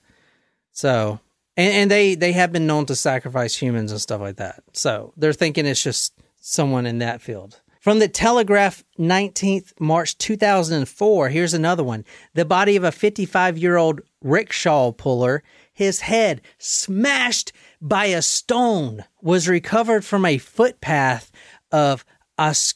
So, 0.71 1.19
and, 1.57 1.73
and 1.73 1.91
they 1.91 2.15
they 2.15 2.31
have 2.31 2.51
been 2.53 2.65
known 2.67 2.85
to 2.85 2.95
sacrifice 2.95 3.55
humans 3.61 3.91
and 3.91 3.99
stuff 3.99 4.21
like 4.21 4.37
that. 4.37 4.63
So 4.73 5.13
they're 5.17 5.33
thinking 5.33 5.65
it's 5.65 5.83
just 5.83 6.13
someone 6.39 6.85
in 6.85 6.99
that 6.99 7.21
field. 7.21 7.59
From 7.87 7.99
the 7.99 8.09
Telegraph, 8.09 8.83
19th 8.99 9.71
March 9.79 10.17
2004, 10.17 11.29
here's 11.29 11.53
another 11.53 11.85
one. 11.85 12.03
The 12.33 12.43
body 12.43 12.75
of 12.75 12.83
a 12.83 12.91
55 12.91 13.57
year 13.57 13.77
old 13.77 14.01
rickshaw 14.21 14.91
puller, 14.91 15.41
his 15.73 16.01
head 16.01 16.41
smashed 16.57 17.53
by 17.79 18.07
a 18.07 18.21
stone, 18.21 19.05
was 19.21 19.47
recovered 19.47 20.03
from 20.03 20.25
a 20.25 20.37
footpath 20.37 21.31
of 21.71 22.03
Os- 22.37 22.73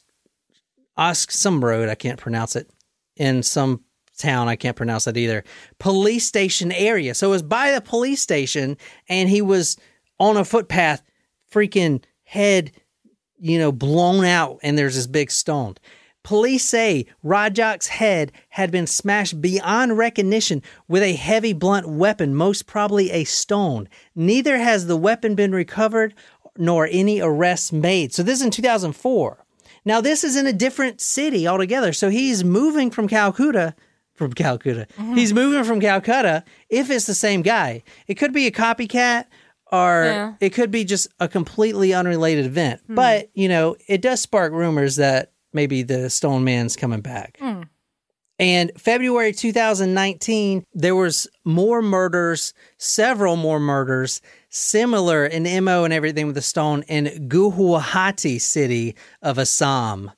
Osk 0.96 1.30
some 1.30 1.62
road, 1.62 1.90
I 1.90 1.94
can't 1.94 2.18
pronounce 2.18 2.56
it, 2.56 2.70
in 3.14 3.42
some 3.42 3.84
town, 4.16 4.48
I 4.48 4.56
can't 4.56 4.78
pronounce 4.78 5.04
that 5.04 5.18
either. 5.18 5.44
Police 5.78 6.26
station 6.26 6.72
area. 6.72 7.14
So 7.14 7.26
it 7.26 7.32
was 7.32 7.42
by 7.42 7.72
the 7.72 7.82
police 7.82 8.22
station, 8.22 8.78
and 9.10 9.28
he 9.28 9.42
was 9.42 9.76
on 10.18 10.38
a 10.38 10.44
footpath, 10.46 11.02
freaking 11.52 12.02
head, 12.24 12.72
you 13.42 13.58
know, 13.58 13.72
blown 13.72 14.24
out, 14.24 14.60
and 14.62 14.78
there's 14.78 14.94
this 14.94 15.08
big 15.08 15.30
stone. 15.30 15.74
Police 16.22 16.64
say 16.64 17.06
Rajak's 17.24 17.88
head 17.88 18.30
had 18.50 18.70
been 18.70 18.86
smashed 18.86 19.40
beyond 19.40 19.98
recognition 19.98 20.62
with 20.86 21.02
a 21.02 21.14
heavy 21.14 21.52
blunt 21.52 21.88
weapon, 21.88 22.36
most 22.36 22.66
probably 22.66 23.10
a 23.10 23.24
stone. 23.24 23.88
Neither 24.14 24.58
has 24.58 24.86
the 24.86 24.96
weapon 24.96 25.34
been 25.34 25.52
recovered 25.52 26.14
nor 26.56 26.88
any 26.90 27.20
arrests 27.20 27.72
made. 27.72 28.14
So 28.14 28.22
this 28.22 28.38
is 28.38 28.44
in 28.44 28.52
2004. 28.52 29.44
Now 29.84 30.00
this 30.00 30.22
is 30.22 30.36
in 30.36 30.46
a 30.46 30.52
different 30.52 31.00
city 31.00 31.48
altogether. 31.48 31.92
So 31.92 32.08
he's 32.08 32.44
moving 32.44 32.92
from 32.92 33.08
Calcutta 33.08 33.74
from 34.14 34.32
Calcutta. 34.32 34.86
Mm-hmm. 34.96 35.14
He's 35.14 35.32
moving 35.32 35.64
from 35.64 35.80
Calcutta 35.80 36.44
if 36.68 36.90
it's 36.90 37.06
the 37.06 37.14
same 37.14 37.42
guy. 37.42 37.82
It 38.06 38.14
could 38.14 38.32
be 38.32 38.46
a 38.46 38.52
copycat 38.52 39.24
or 39.72 40.04
Yeah. 40.04 40.32
it 40.40 40.50
could 40.50 40.70
be 40.70 40.84
just 40.84 41.08
a 41.18 41.26
completely 41.28 41.94
unrelated 41.94 42.44
event. 42.46 42.80
Hmm. 42.86 42.94
But, 42.94 43.30
you 43.34 43.48
know, 43.48 43.74
it 43.88 44.02
does 44.02 44.20
spark 44.20 44.52
rumors 44.52 44.96
that 44.96 45.32
maybe 45.52 45.82
the 45.82 46.10
Stone 46.10 46.44
Man's 46.44 46.76
coming 46.76 47.00
back. 47.00 47.38
Hmm. 47.40 47.62
And 48.38 48.72
February 48.76 49.32
2019, 49.32 50.64
there 50.74 50.96
was 50.96 51.28
more 51.44 51.80
murders, 51.80 52.54
several 52.76 53.36
more 53.36 53.60
murders, 53.60 54.20
similar 54.48 55.24
in 55.24 55.44
MO 55.64 55.84
and 55.84 55.92
everything 55.94 56.26
with 56.26 56.34
the 56.34 56.42
stone 56.42 56.82
in 56.88 57.28
Guwahati 57.28 58.40
city 58.40 58.96
of 59.22 59.38
Assam. 59.38 60.10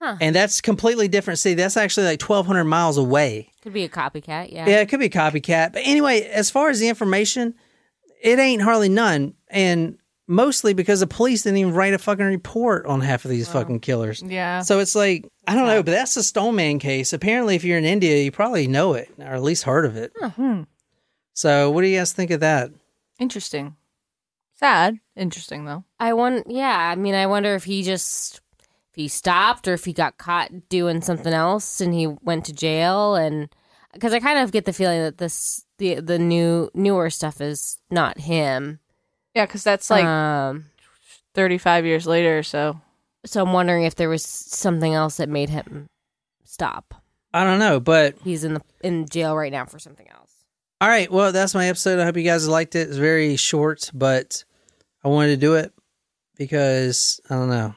Huh. 0.00 0.16
And 0.20 0.34
that's 0.34 0.60
completely 0.60 1.08
different 1.08 1.38
city. 1.38 1.54
That's 1.54 1.76
actually 1.76 2.06
like 2.06 2.22
1,200 2.22 2.64
miles 2.64 2.98
away. 2.98 3.50
Could 3.62 3.72
be 3.72 3.84
a 3.84 3.88
copycat. 3.88 4.52
Yeah. 4.52 4.68
Yeah, 4.68 4.80
it 4.80 4.88
could 4.88 5.00
be 5.00 5.06
a 5.06 5.10
copycat. 5.10 5.72
But 5.72 5.82
anyway, 5.84 6.22
as 6.22 6.50
far 6.50 6.70
as 6.70 6.78
the 6.80 6.88
information, 6.88 7.54
it 8.22 8.38
ain't 8.38 8.62
hardly 8.62 8.88
none. 8.88 9.34
And 9.48 9.98
mostly 10.26 10.72
because 10.72 11.00
the 11.00 11.06
police 11.06 11.42
didn't 11.42 11.58
even 11.58 11.74
write 11.74 11.92
a 11.92 11.98
fucking 11.98 12.24
report 12.24 12.86
on 12.86 13.00
half 13.00 13.24
of 13.24 13.30
these 13.30 13.48
fucking 13.48 13.80
killers. 13.80 14.22
Yeah. 14.22 14.62
So 14.62 14.78
it's 14.78 14.94
like, 14.94 15.26
I 15.46 15.54
don't 15.54 15.66
know, 15.66 15.82
but 15.82 15.90
that's 15.90 16.14
the 16.14 16.22
Stone 16.22 16.56
Man 16.56 16.78
case. 16.78 17.12
Apparently, 17.12 17.56
if 17.56 17.64
you're 17.64 17.78
in 17.78 17.84
India, 17.84 18.22
you 18.22 18.30
probably 18.30 18.66
know 18.66 18.94
it 18.94 19.10
or 19.18 19.26
at 19.26 19.42
least 19.42 19.64
heard 19.64 19.84
of 19.84 19.96
it. 19.96 20.12
Hmm. 20.20 20.62
So, 21.34 21.70
what 21.70 21.82
do 21.82 21.88
you 21.88 21.98
guys 21.98 22.12
think 22.12 22.30
of 22.30 22.40
that? 22.40 22.70
Interesting. 23.18 23.76
Sad. 24.54 24.98
Interesting 25.16 25.64
though. 25.64 25.84
I 25.98 26.12
want. 26.12 26.48
Yeah. 26.48 26.76
I 26.76 26.94
mean, 26.94 27.14
I 27.14 27.26
wonder 27.26 27.54
if 27.54 27.64
he 27.64 27.82
just 27.82 28.40
if 28.92 28.96
he 28.96 29.08
stopped 29.08 29.66
or 29.66 29.74
if 29.74 29.84
he 29.84 29.92
got 29.92 30.18
caught 30.18 30.68
doing 30.68 31.00
something 31.00 31.32
else 31.32 31.80
and 31.80 31.92
he 31.92 32.06
went 32.06 32.44
to 32.44 32.52
jail 32.52 33.16
and 33.16 33.48
because 33.92 34.12
I 34.12 34.20
kind 34.20 34.38
of 34.38 34.52
get 34.52 34.64
the 34.64 34.72
feeling 34.72 35.00
that 35.00 35.18
this 35.18 35.64
the 35.82 36.00
the 36.00 36.18
new 36.18 36.70
newer 36.74 37.10
stuff 37.10 37.40
is 37.40 37.78
not 37.90 38.18
him. 38.18 38.78
Yeah, 39.34 39.46
because 39.46 39.64
that's 39.64 39.90
like 39.90 40.04
um, 40.04 40.66
35 41.34 41.84
years 41.84 42.06
later 42.06 42.38
or 42.38 42.42
so. 42.44 42.80
so 43.26 43.42
I'm 43.42 43.52
wondering 43.52 43.82
if 43.82 43.96
there 43.96 44.08
was 44.08 44.24
something 44.24 44.94
else 44.94 45.16
that 45.16 45.28
made 45.28 45.48
him 45.50 45.88
stop. 46.44 46.94
I 47.34 47.42
don't 47.42 47.58
know, 47.58 47.80
but 47.80 48.14
He's 48.22 48.44
in 48.44 48.54
the 48.54 48.62
in 48.82 49.08
jail 49.08 49.34
right 49.34 49.50
now 49.50 49.64
for 49.64 49.80
something 49.80 50.06
else. 50.08 50.30
all 50.80 50.88
right. 50.88 51.10
Well, 51.10 51.32
that's 51.32 51.54
my 51.54 51.66
episode. 51.66 51.98
I 51.98 52.04
hope 52.04 52.16
you 52.16 52.22
guys 52.22 52.46
liked 52.46 52.76
it. 52.76 52.88
It's 52.88 52.96
very 52.96 53.34
short, 53.36 53.90
but 53.92 54.44
I 55.02 55.08
wanted 55.08 55.30
to 55.30 55.36
do 55.38 55.54
it 55.54 55.72
because 56.36 57.20
I 57.28 57.34
don't 57.34 57.48
know. 57.50 57.74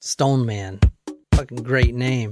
Stone 0.00 0.46
Man, 0.46 0.80
fucking 1.34 1.62
great 1.62 1.94
name. 1.94 2.30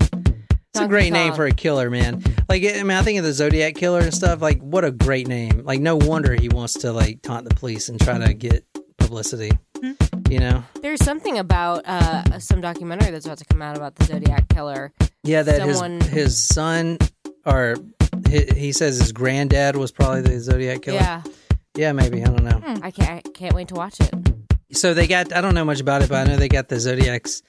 It's 0.74 0.80
a 0.80 0.88
great 0.88 1.12
name 1.12 1.34
for 1.34 1.44
a 1.44 1.52
killer, 1.52 1.90
man. 1.90 2.22
Like, 2.48 2.62
I 2.64 2.82
mean, 2.82 2.92
I 2.92 3.02
think 3.02 3.18
of 3.18 3.24
the 3.26 3.32
Zodiac 3.34 3.74
killer 3.74 4.00
and 4.00 4.14
stuff. 4.14 4.40
Like, 4.40 4.58
what 4.62 4.84
a 4.86 4.90
great 4.90 5.28
name. 5.28 5.64
Like, 5.64 5.80
no 5.80 5.96
wonder 5.96 6.34
he 6.34 6.48
wants 6.48 6.72
to 6.78 6.92
like 6.92 7.20
taunt 7.20 7.46
the 7.46 7.54
police 7.54 7.90
and 7.90 8.00
try 8.00 8.16
to 8.16 8.32
get 8.32 8.64
publicity. 8.96 9.50
You 10.30 10.38
know? 10.40 10.64
There's 10.80 11.04
something 11.04 11.36
about 11.36 11.82
uh, 11.86 12.38
some 12.38 12.62
documentary 12.62 13.10
that's 13.10 13.26
about 13.26 13.36
to 13.38 13.44
come 13.44 13.60
out 13.60 13.76
about 13.76 13.96
the 13.96 14.04
Zodiac 14.06 14.48
killer. 14.48 14.92
Yeah, 15.24 15.42
that 15.42 15.58
Someone- 15.60 16.00
his 16.00 16.08
his 16.10 16.42
son 16.42 16.96
or 17.44 17.76
he, 18.30 18.46
he 18.56 18.72
says 18.72 18.98
his 18.98 19.12
granddad 19.12 19.76
was 19.76 19.92
probably 19.92 20.22
the 20.22 20.40
Zodiac 20.40 20.80
killer. 20.80 20.96
Yeah, 20.96 21.22
Yeah, 21.76 21.92
maybe 21.92 22.22
I 22.22 22.26
don't 22.26 22.44
know. 22.44 22.62
I 22.82 22.90
can't. 22.90 23.26
I 23.26 23.30
can't 23.34 23.54
wait 23.54 23.68
to 23.68 23.74
watch 23.74 24.00
it. 24.00 24.10
So 24.72 24.94
they 24.94 25.06
got 25.06 25.34
I 25.34 25.42
don't 25.42 25.54
know 25.54 25.66
much 25.66 25.80
about 25.80 26.00
it, 26.00 26.08
but 26.08 26.26
I 26.26 26.30
know 26.30 26.36
they 26.36 26.48
got 26.48 26.68
the 26.68 26.80
Zodiac's 26.80 27.42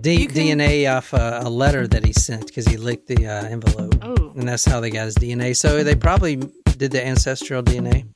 D- 0.00 0.26
can- 0.26 0.34
DNA 0.58 0.90
off 0.94 1.12
a, 1.12 1.40
a 1.44 1.48
letter 1.50 1.86
that 1.86 2.04
he 2.04 2.12
sent 2.12 2.46
because 2.46 2.66
he 2.66 2.76
licked 2.76 3.06
the 3.08 3.26
uh, 3.26 3.44
envelope, 3.46 3.98
Oh. 4.02 4.32
and 4.36 4.48
that's 4.48 4.64
how 4.64 4.80
they 4.80 4.90
got 4.90 5.04
his 5.06 5.16
DNA. 5.16 5.56
So 5.56 5.82
they 5.84 5.94
probably 5.96 6.36
did 6.36 6.92
the 6.92 7.04
ancestral 7.06 7.62
DNA. 7.62 8.06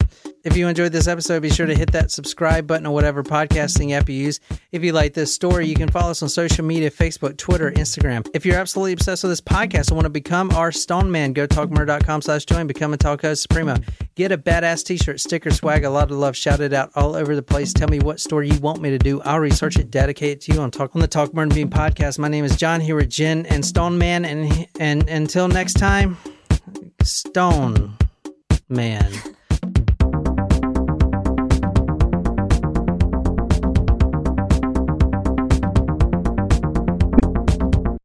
If 0.44 0.56
you 0.56 0.66
enjoyed 0.66 0.90
this 0.90 1.06
episode, 1.06 1.40
be 1.42 1.50
sure 1.50 1.66
to 1.66 1.74
hit 1.74 1.92
that 1.92 2.10
subscribe 2.10 2.66
button 2.66 2.84
or 2.84 2.92
whatever 2.92 3.22
podcasting 3.22 3.92
app 3.92 4.08
you 4.08 4.16
use. 4.16 4.40
If 4.72 4.82
you 4.82 4.92
like 4.92 5.14
this 5.14 5.32
story, 5.32 5.68
you 5.68 5.76
can 5.76 5.88
follow 5.88 6.10
us 6.10 6.22
on 6.22 6.28
social 6.28 6.64
media 6.64 6.90
Facebook, 6.90 7.36
Twitter, 7.36 7.70
Instagram. 7.70 8.26
If 8.34 8.44
you're 8.44 8.56
absolutely 8.56 8.92
obsessed 8.92 9.22
with 9.22 9.30
this 9.30 9.40
podcast 9.40 9.88
and 9.88 9.96
want 9.96 10.06
to 10.06 10.10
become 10.10 10.50
our 10.50 10.72
Stone 10.72 11.12
Man, 11.12 11.32
go 11.32 11.46
talkmurder.com 11.46 12.22
slash 12.22 12.44
join, 12.44 12.66
become 12.66 12.92
a 12.92 12.96
Talk 12.96 13.22
Host 13.22 13.42
Supremo. 13.42 13.76
Get 14.16 14.32
a 14.32 14.38
badass 14.38 14.84
t 14.84 14.96
shirt, 14.96 15.20
sticker, 15.20 15.50
swag, 15.50 15.84
a 15.84 15.90
lot 15.90 16.10
of 16.10 16.16
love, 16.16 16.36
shout 16.36 16.60
it 16.60 16.72
out 16.72 16.90
all 16.96 17.14
over 17.14 17.36
the 17.36 17.42
place. 17.42 17.72
Tell 17.72 17.88
me 17.88 18.00
what 18.00 18.18
story 18.18 18.50
you 18.50 18.58
want 18.58 18.82
me 18.82 18.90
to 18.90 18.98
do. 18.98 19.20
I'll 19.22 19.38
research 19.38 19.78
it, 19.78 19.90
dedicate 19.92 20.32
it 20.32 20.40
to 20.42 20.54
you 20.54 20.60
on 20.60 20.72
Talk 20.72 20.96
on 20.96 21.00
the 21.00 21.08
Talk 21.08 21.32
Murder 21.32 21.54
Bean 21.54 21.70
podcast. 21.70 22.18
My 22.18 22.28
name 22.28 22.44
is 22.44 22.56
John 22.56 22.80
here 22.80 22.96
with 22.96 23.10
Jen 23.10 23.46
and 23.46 23.64
Stone 23.64 23.96
Man, 23.96 24.24
and 24.24 24.66
and 24.80 25.08
until 25.08 25.46
next 25.46 25.74
time, 25.74 26.16
Stone 27.02 27.96
Man. 28.68 29.12